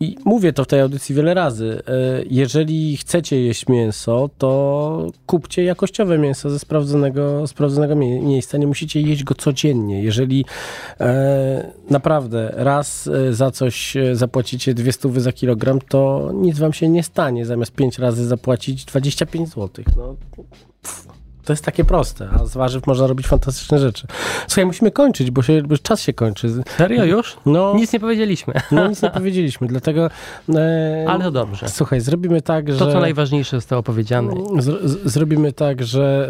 i 0.00 0.16
mówię 0.24 0.52
to 0.52 0.64
w 0.64 0.66
tej 0.66 0.80
audycji 0.80 1.14
wiele 1.14 1.34
razy. 1.34 1.82
e, 1.86 1.92
Jeżeli 2.30 2.96
chcecie 2.96 3.40
jeść 3.42 3.68
mięso, 3.68 4.30
to 4.38 5.06
kupcie 5.26 5.64
jakościowe 5.64 6.18
mięso 6.18 6.50
ze 6.50 6.58
sprawdzonego, 6.58 7.46
sprawdzonego 7.46 7.96
mie- 7.96 8.20
miejsca. 8.22 8.58
Nie 8.58 8.66
musicie 8.66 9.00
jeść 9.00 9.24
go 9.24 9.34
codziennie. 9.34 10.02
Jeżeli 10.02 10.44
e, 11.00 11.72
naprawdę 11.90 12.52
raz 12.56 13.06
e, 13.06 13.34
za 13.34 13.50
coś 13.50 13.96
e, 13.96 14.16
zapłacicie 14.16 14.74
200 14.74 15.20
za 15.20 15.32
kilogram, 15.32 15.78
to 15.88 16.30
nic 16.34 16.58
wam 16.58 16.72
się 16.72 16.88
nie 16.88 17.02
stanie. 17.02 17.46
Zamiast 17.46 17.72
5 17.72 17.98
razy 17.98 18.26
zapłacić 18.26 18.84
25 18.84 19.48
zł. 19.48 19.84
No, 19.96 20.14
pff, 20.82 21.06
to 21.44 21.52
jest 21.52 21.64
takie 21.64 21.84
proste, 21.84 22.28
a 22.32 22.46
z 22.46 22.54
warzyw 22.54 22.86
można 22.86 23.06
robić 23.06 23.26
fantastyczne 23.26 23.78
rzeczy. 23.78 24.06
Słuchaj, 24.46 24.66
musimy 24.66 24.90
kończyć, 24.90 25.30
bo, 25.30 25.42
się, 25.42 25.62
bo 25.62 25.78
czas 25.78 26.00
się 26.00 26.12
kończy. 26.12 26.62
Serio 26.76 27.04
już? 27.04 27.36
No, 27.46 27.74
Nic 27.76 27.92
nie 27.92 28.00
powiedzieliśmy, 28.00 28.54
no 28.70 28.88
nic 28.88 29.02
nie 29.02 29.10
powiedzieliśmy, 29.10 29.66
dlatego... 29.66 30.10
E, 30.54 31.04
ale 31.08 31.24
to 31.24 31.30
dobrze. 31.30 31.68
Słuchaj, 31.68 32.00
zrobimy 32.00 32.42
tak, 32.42 32.72
że... 32.72 32.78
To, 32.78 32.92
co 32.92 33.00
najważniejsze 33.00 33.56
zostało 33.56 33.82
powiedziane. 33.82 34.34
Z, 34.58 34.90
z, 34.90 35.12
zrobimy 35.12 35.52
tak, 35.52 35.82
że 35.82 36.28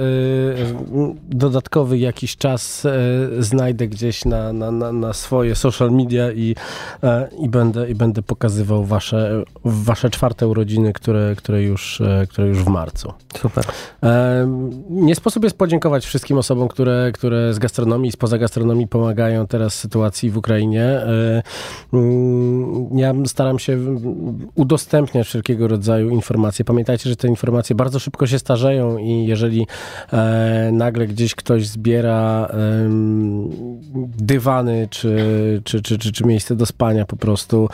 y, 0.53 1.15
dodatkowy 1.31 1.99
jakiś 1.99 2.37
czas 2.37 2.85
y, 2.85 3.43
znajdę 3.43 3.89
gdzieś 3.89 4.25
na, 4.25 4.53
na, 4.53 4.71
na, 4.71 4.93
na 4.93 5.13
swoje 5.13 5.55
social 5.55 5.91
media 5.91 6.33
i, 6.33 6.57
e, 7.03 7.29
i, 7.39 7.49
będę, 7.49 7.91
i 7.91 7.95
będę 7.95 8.23
pokazywał 8.23 8.85
wasze, 8.85 9.45
wasze 9.65 10.11
czwarte 10.11 10.49
urodziny, 10.49 10.93
które, 10.93 11.35
które, 11.37 11.63
już, 11.63 12.01
e, 12.01 12.27
które 12.31 12.49
już 12.49 12.59
w 12.59 12.69
marcu. 12.69 13.13
Super. 13.39 13.65
Nie 15.03 15.15
sposób 15.15 15.45
jest 15.45 15.59
podziękować 15.59 16.07
wszystkim 16.07 16.39
osobom, 16.39 16.69
które, 16.69 17.11
które 17.15 17.55
z 17.55 17.59
gastronomii 17.59 18.09
i 18.09 18.13
spoza 18.13 18.39
gastronomii 18.39 18.89
pomagają 18.89 19.47
teraz 19.47 19.75
sytuacji 19.75 20.31
w 20.31 20.37
Ukrainie. 20.37 20.85
E, 20.85 21.43
mm, 21.93 22.99
Ja 22.99 23.15
staram 23.27 23.59
się 23.59 23.79
udostępniać 24.55 25.27
wszelkiego 25.27 25.69
rodzaju 25.69 26.11
informacje. 26.11 26.65
Pamiętajcie, 26.65 27.11
że 27.11 27.17
te 27.17 27.29
informacje 27.29 27.77
bardzo 27.77 27.99
szybko 27.99 28.27
się 28.27 28.39
starzeją 28.39 28.99
i 28.99 29.27
jeżeli 29.27 29.67
e, 30.13 30.71
nagle 30.73 31.07
gdzieś 31.07 31.35
ktoś 31.35 31.67
zbiera 31.67 32.49
dywany 34.19 34.89
czy, 34.91 35.17
czy, 35.65 35.83
czy, 35.83 35.99
czy, 35.99 36.13
czy 36.13 36.25
miejsce 36.25 36.57
do 36.57 36.67
spania 36.67 37.05
po 37.05 37.17
prostu, 37.17 37.69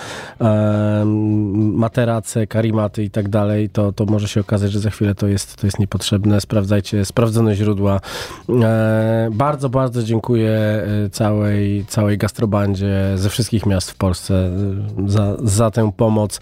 materace, 1.54 2.46
karimaty 2.46 3.04
i 3.04 3.10
tak 3.10 3.28
dalej, 3.28 3.68
to, 3.68 3.92
to 3.92 4.04
może 4.04 4.28
się 4.28 4.40
okazać, 4.40 4.72
że 4.72 4.80
za 4.80 4.90
chwilę 4.90 5.14
to 5.14 5.26
jest, 5.26 5.56
to 5.56 5.66
jest 5.66 5.78
niepotrzebne. 5.78 6.40
Sprawdzajcie 6.40 7.04
sprawdzone 7.18 7.54
źródła. 7.54 8.00
E, 8.48 9.28
bardzo, 9.32 9.68
bardzo 9.68 10.02
dziękuję 10.02 10.50
e, 10.50 11.10
całej, 11.10 11.84
całej 11.88 12.18
gastrobandzie 12.18 13.12
ze 13.14 13.30
wszystkich 13.30 13.66
miast 13.66 13.90
w 13.90 13.94
Polsce 13.94 14.34
e, 14.34 15.10
za, 15.10 15.36
za 15.42 15.70
tę 15.70 15.92
pomoc 15.96 16.40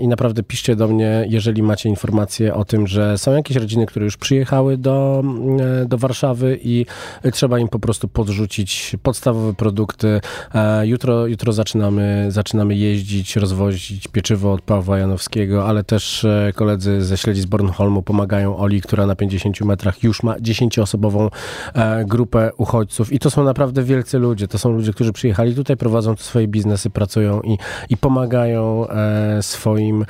i 0.00 0.08
naprawdę 0.08 0.42
piszcie 0.42 0.76
do 0.76 0.88
mnie, 0.88 1.26
jeżeli 1.28 1.62
macie 1.62 1.88
informacje 1.88 2.54
o 2.54 2.64
tym, 2.64 2.86
że 2.86 3.18
są 3.18 3.32
jakieś 3.32 3.56
rodziny, 3.56 3.86
które 3.86 4.04
już 4.04 4.16
przyjechały 4.16 4.76
do, 4.76 5.24
do 5.86 5.98
Warszawy 5.98 6.58
i 6.62 6.86
trzeba 7.32 7.58
im 7.58 7.68
po 7.68 7.78
prostu 7.78 8.08
podrzucić 8.08 8.96
podstawowe 9.02 9.54
produkty. 9.54 10.20
Jutro, 10.82 11.26
jutro 11.26 11.52
zaczynamy, 11.52 12.26
zaczynamy 12.28 12.74
jeździć, 12.76 13.36
rozwozić 13.36 14.08
pieczywo 14.08 14.52
od 14.52 14.62
Pawła 14.62 14.98
Janowskiego, 14.98 15.68
ale 15.68 15.84
też 15.84 16.26
koledzy 16.54 17.04
ze 17.04 17.16
śledzi 17.16 17.40
z 17.40 17.46
Bornholmu 17.46 18.02
pomagają 18.02 18.56
Oli, 18.56 18.80
która 18.80 19.06
na 19.06 19.16
50 19.16 19.60
metrach 19.60 19.93
już 20.02 20.22
ma 20.22 20.36
10-osobową 20.36 21.30
e, 21.74 22.04
grupę 22.04 22.50
uchodźców 22.56 23.12
i 23.12 23.18
to 23.18 23.30
są 23.30 23.44
naprawdę 23.44 23.82
wielcy 23.82 24.18
ludzie. 24.18 24.48
To 24.48 24.58
są 24.58 24.72
ludzie, 24.72 24.92
którzy 24.92 25.12
przyjechali 25.12 25.54
tutaj, 25.54 25.76
prowadzą 25.76 26.16
swoje 26.16 26.48
biznesy, 26.48 26.90
pracują 26.90 27.40
i, 27.40 27.58
i 27.88 27.96
pomagają 27.96 28.88
e, 28.88 29.42
swoim 29.42 30.06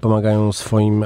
pomagają 0.00 0.52
swoim 0.52 1.04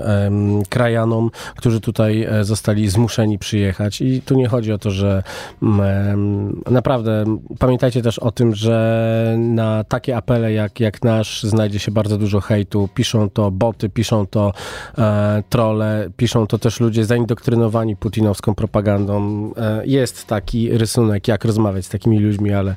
krajanom, 0.68 1.30
którzy 1.56 1.80
tutaj 1.80 2.22
e, 2.22 2.44
zostali 2.44 2.88
zmuszeni 2.88 3.38
przyjechać. 3.38 4.00
I 4.00 4.22
tu 4.22 4.34
nie 4.34 4.48
chodzi 4.48 4.72
o 4.72 4.78
to, 4.78 4.90
że 4.90 5.22
mm, 5.62 6.62
naprawdę 6.70 7.24
pamiętajcie 7.58 8.02
też 8.02 8.18
o 8.18 8.30
tym, 8.30 8.54
że 8.54 9.36
na 9.38 9.84
takie 9.84 10.16
apele 10.16 10.52
jak, 10.52 10.80
jak 10.80 11.04
nasz 11.04 11.42
znajdzie 11.42 11.78
się 11.78 11.92
bardzo 11.92 12.18
dużo 12.18 12.40
hejtu. 12.40 12.88
Piszą 12.94 13.30
to 13.30 13.50
boty, 13.50 13.88
piszą 13.88 14.26
to 14.26 14.52
e, 14.98 15.42
trole, 15.48 16.10
piszą 16.16 16.46
to 16.46 16.58
też 16.58 16.80
ludzie 16.80 17.04
zaindoktrynowani 17.04 17.96
putinowską 17.96 18.54
propagandą. 18.54 19.50
E, 19.56 19.86
jest 19.86 20.26
taki 20.26 20.78
rysunek, 20.78 21.28
jak 21.28 21.44
rozmawiać 21.44 21.86
z 21.86 21.88
takimi 21.88 22.20
ludźmi, 22.20 22.52
ale 22.52 22.76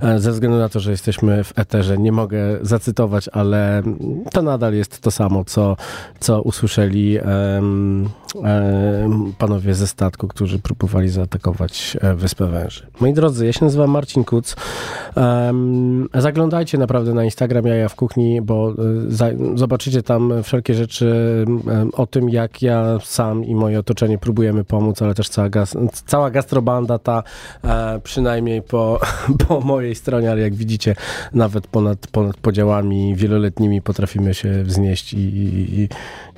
e, 0.00 0.18
ze 0.18 0.32
względu 0.32 0.58
na 0.58 0.68
to, 0.68 0.80
że 0.80 0.90
jesteśmy 0.90 1.44
w 1.44 1.58
eterze, 1.58 1.98
nie 1.98 2.12
mogę 2.12 2.38
zacytować, 2.62 3.28
ale 3.32 3.82
to 4.32 4.42
nadal 4.42 4.74
jest 4.74 5.00
to 5.00 5.07
samo, 5.10 5.44
co, 5.44 5.76
co 6.20 6.42
usłyszeli 6.42 7.18
em, 7.18 8.08
em, 8.44 9.32
panowie 9.38 9.74
ze 9.74 9.86
statku, 9.86 10.28
którzy 10.28 10.58
próbowali 10.58 11.08
zaatakować 11.08 11.96
e, 12.00 12.14
Wyspę 12.14 12.46
Węży. 12.46 12.86
Moi 13.00 13.12
drodzy, 13.12 13.46
ja 13.46 13.52
się 13.52 13.64
nazywam 13.64 13.90
Marcin 13.90 14.24
Kuc. 14.24 14.56
Em, 15.16 16.08
zaglądajcie 16.14 16.78
naprawdę 16.78 17.14
na 17.14 17.24
Instagram 17.24 17.66
Jaja 17.66 17.88
w 17.88 17.94
Kuchni, 17.94 18.42
bo 18.42 18.70
e, 18.70 18.74
za, 19.08 19.26
zobaczycie 19.54 20.02
tam 20.02 20.42
wszelkie 20.42 20.74
rzeczy 20.74 21.44
o 21.92 22.06
tym, 22.06 22.28
jak 22.30 22.62
ja 22.62 22.98
sam 23.04 23.44
i 23.44 23.54
moje 23.54 23.78
otoczenie 23.78 24.18
próbujemy 24.18 24.64
pomóc, 24.64 25.02
ale 25.02 25.14
też 25.14 25.28
cała, 25.28 25.48
gas, 25.48 25.76
cała 26.06 26.30
gastrobanda 26.30 26.98
ta 26.98 27.22
e, 27.64 28.00
przynajmniej 28.04 28.62
po, 28.62 29.00
po 29.48 29.60
mojej 29.60 29.94
stronie, 29.94 30.30
ale 30.30 30.40
jak 30.40 30.54
widzicie, 30.54 30.94
nawet 31.32 31.66
ponad, 31.66 32.06
ponad 32.06 32.36
podziałami 32.36 33.16
wieloletnimi 33.16 33.82
potrafimy 33.82 34.34
się 34.34 34.62
wznieść 34.62 34.97
i, 35.12 35.16
i, 35.16 35.80
i- 35.80 35.88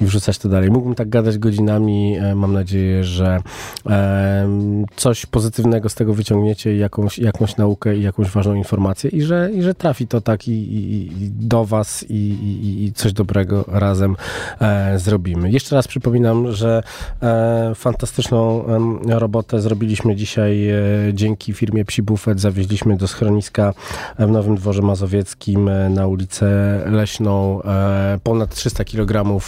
i 0.00 0.04
wrzucać 0.06 0.38
to 0.38 0.48
dalej. 0.48 0.70
Mógłbym 0.70 0.94
tak 0.94 1.08
gadać 1.08 1.38
godzinami. 1.38 2.16
E, 2.18 2.34
Mam 2.34 2.52
nadzieję, 2.52 3.04
że 3.04 3.40
em, 3.86 4.84
coś 4.96 5.26
pozytywnego 5.26 5.88
z 5.88 5.94
tego 5.94 6.14
wyciągniecie, 6.14 6.76
jakąś, 6.76 7.18
jakąś 7.18 7.56
naukę 7.56 7.96
i 7.96 8.02
jakąś 8.02 8.28
ważną 8.30 8.54
informację 8.54 9.10
i 9.10 9.22
że, 9.22 9.50
i 9.54 9.62
że 9.62 9.74
trafi 9.74 10.06
to 10.06 10.20
tak 10.20 10.48
i, 10.48 10.52
i, 10.52 11.06
i 11.22 11.30
do 11.30 11.64
was 11.64 12.04
i, 12.08 12.84
i, 12.84 12.92
coś 12.92 13.12
dobrego 13.12 13.64
razem 13.68 14.16
e, 14.60 14.98
zrobimy. 14.98 15.50
Jeszcze 15.50 15.76
raz 15.76 15.88
przypominam, 15.88 16.52
że 16.52 16.82
e, 17.22 17.72
fantastyczną 17.74 18.64
robotę 19.06 19.60
zrobiliśmy 19.60 20.16
dzisiaj 20.16 20.68
e, 20.68 20.74
dzięki 21.12 21.52
firmie 21.52 21.84
Psi 21.84 22.02
Buffet. 22.02 22.40
Zawieźliśmy 22.40 22.96
do 22.96 23.08
schroniska 23.08 23.74
w 24.18 24.30
Nowym 24.30 24.56
Dworze 24.56 24.82
Mazowieckim 24.82 25.68
e, 25.68 25.88
na 25.90 26.06
ulicę 26.06 26.80
Leśną 26.86 27.62
e, 27.62 28.18
ponad 28.22 28.49
ponad 28.50 28.54
300 28.54 28.84
kg 28.84 29.40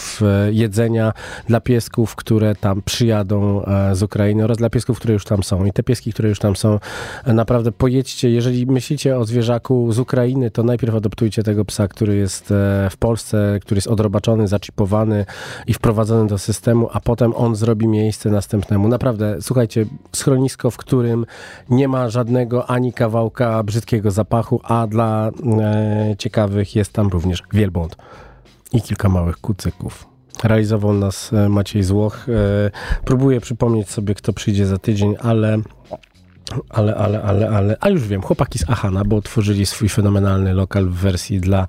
jedzenia 0.51 1.13
dla 1.47 1.61
piesków, 1.61 2.15
które 2.15 2.55
tam 2.55 2.81
przyjadą 2.81 3.65
e, 3.65 3.95
z 3.95 4.03
Ukrainy 4.03 4.43
oraz 4.43 4.57
dla 4.57 4.69
piesków, 4.69 4.97
które 4.97 5.13
już 5.13 5.25
tam 5.25 5.43
są. 5.43 5.65
I 5.65 5.71
te 5.71 5.83
pieski, 5.83 6.13
które 6.13 6.29
już 6.29 6.39
tam 6.39 6.55
są, 6.55 6.79
e, 7.25 7.33
naprawdę 7.33 7.71
pojedźcie. 7.71 8.29
Jeżeli 8.29 8.65
myślicie 8.65 9.17
o 9.17 9.25
zwierzaku 9.25 9.91
z 9.91 9.99
Ukrainy, 9.99 10.51
to 10.51 10.63
najpierw 10.63 10.95
adoptujcie 10.95 11.43
tego 11.43 11.65
psa, 11.65 11.87
który 11.87 12.15
jest 12.15 12.51
e, 12.51 12.89
w 12.89 12.97
Polsce, 12.97 13.59
który 13.61 13.77
jest 13.77 13.87
odrobaczony, 13.87 14.47
zaczipowany 14.47 15.25
i 15.67 15.73
wprowadzony 15.73 16.27
do 16.27 16.37
systemu, 16.37 16.89
a 16.93 16.99
potem 16.99 17.33
on 17.35 17.55
zrobi 17.55 17.87
miejsce 17.87 18.29
następnemu. 18.29 18.87
Naprawdę, 18.87 19.37
słuchajcie, 19.41 19.85
schronisko, 20.15 20.71
w 20.71 20.77
którym 20.77 21.25
nie 21.69 21.87
ma 21.87 22.09
żadnego 22.09 22.69
ani 22.69 22.93
kawałka 22.93 23.63
brzydkiego 23.63 24.11
zapachu, 24.11 24.61
a 24.63 24.87
dla 24.87 25.31
e, 25.61 26.15
ciekawych 26.17 26.75
jest 26.75 26.93
tam 26.93 27.07
również 27.07 27.43
wielbłąd 27.53 27.97
i 28.73 28.81
kilka 28.81 29.09
małych 29.09 29.37
kucyków. 29.37 30.07
Realizował 30.43 30.93
nas 30.93 31.33
e, 31.33 31.49
Maciej 31.49 31.83
Złoch. 31.83 32.29
E, 32.29 32.71
próbuję 33.05 33.41
przypomnieć 33.41 33.89
sobie, 33.89 34.15
kto 34.15 34.33
przyjdzie 34.33 34.65
za 34.65 34.77
tydzień, 34.77 35.15
ale 35.19 35.57
ale, 36.69 36.95
ale, 36.95 37.23
ale, 37.23 37.49
ale, 37.49 37.77
a 37.79 37.89
już 37.89 38.07
wiem, 38.07 38.21
chłopaki 38.21 38.59
z 38.59 38.69
Ahana, 38.69 39.03
bo 39.05 39.15
otworzyli 39.15 39.65
swój 39.65 39.89
fenomenalny 39.89 40.53
lokal 40.53 40.85
w 40.85 40.93
wersji 40.93 41.39
dla, 41.39 41.67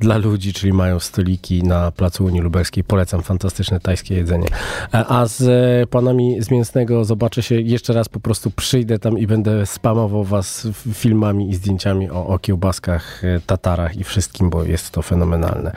dla 0.00 0.16
ludzi, 0.16 0.52
czyli 0.52 0.72
mają 0.72 1.00
stoliki 1.00 1.62
na 1.62 1.90
placu 1.90 2.24
Unii 2.24 2.40
Lubelskiej. 2.40 2.84
Polecam, 2.84 3.22
fantastyczne 3.22 3.80
tajskie 3.80 4.14
jedzenie. 4.14 4.48
E, 4.94 5.06
A 5.06 5.26
z 5.26 5.42
e, 5.42 5.86
panami 5.86 6.42
z 6.42 6.50
Mięsnego 6.50 7.04
zobaczę 7.04 7.42
się 7.42 7.60
jeszcze 7.60 7.92
raz, 7.92 8.08
po 8.08 8.20
prostu 8.20 8.50
przyjdę 8.50 8.98
tam 8.98 9.18
i 9.18 9.26
będę 9.26 9.66
spamował 9.66 10.24
was 10.24 10.68
filmami 10.94 11.50
i 11.50 11.54
zdjęciami 11.54 12.10
o, 12.10 12.26
o 12.26 12.38
kiełbaskach, 12.38 13.24
e, 13.24 13.40
tatarach 13.40 13.96
i 13.96 14.04
wszystkim, 14.04 14.50
bo 14.50 14.64
jest 14.64 14.90
to 14.90 15.02
fenomenalne. 15.02 15.72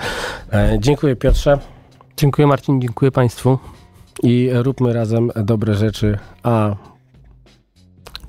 Dziękuję 0.80 1.16
Piotrze 1.16 1.60
Dziękuję 2.18 2.48
Marcin, 2.48 2.82
dziękuję 2.82 3.12
Państwu. 3.12 3.58
i 4.24 4.50
róbmy 4.54 4.94
razem 4.94 5.32
dobre 5.36 5.74
rzeczy, 5.74 6.18
a 6.44 6.76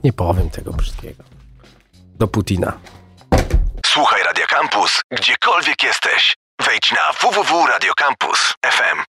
nie 0.04 0.12
powiem 0.12 0.50
tego 0.50 0.72
wszystkiego. 0.72 1.24
Do 1.94 2.28
Putina. 2.28 2.78
Słuchaj 3.86 4.22
Radio 4.22 4.46
Campus, 4.46 5.00
gdziekolwiek 5.10 5.82
jesteś. 5.82 6.36
Wejdź 6.66 6.92
na 6.92 7.12
www.radiocampus.fm. 7.12 8.98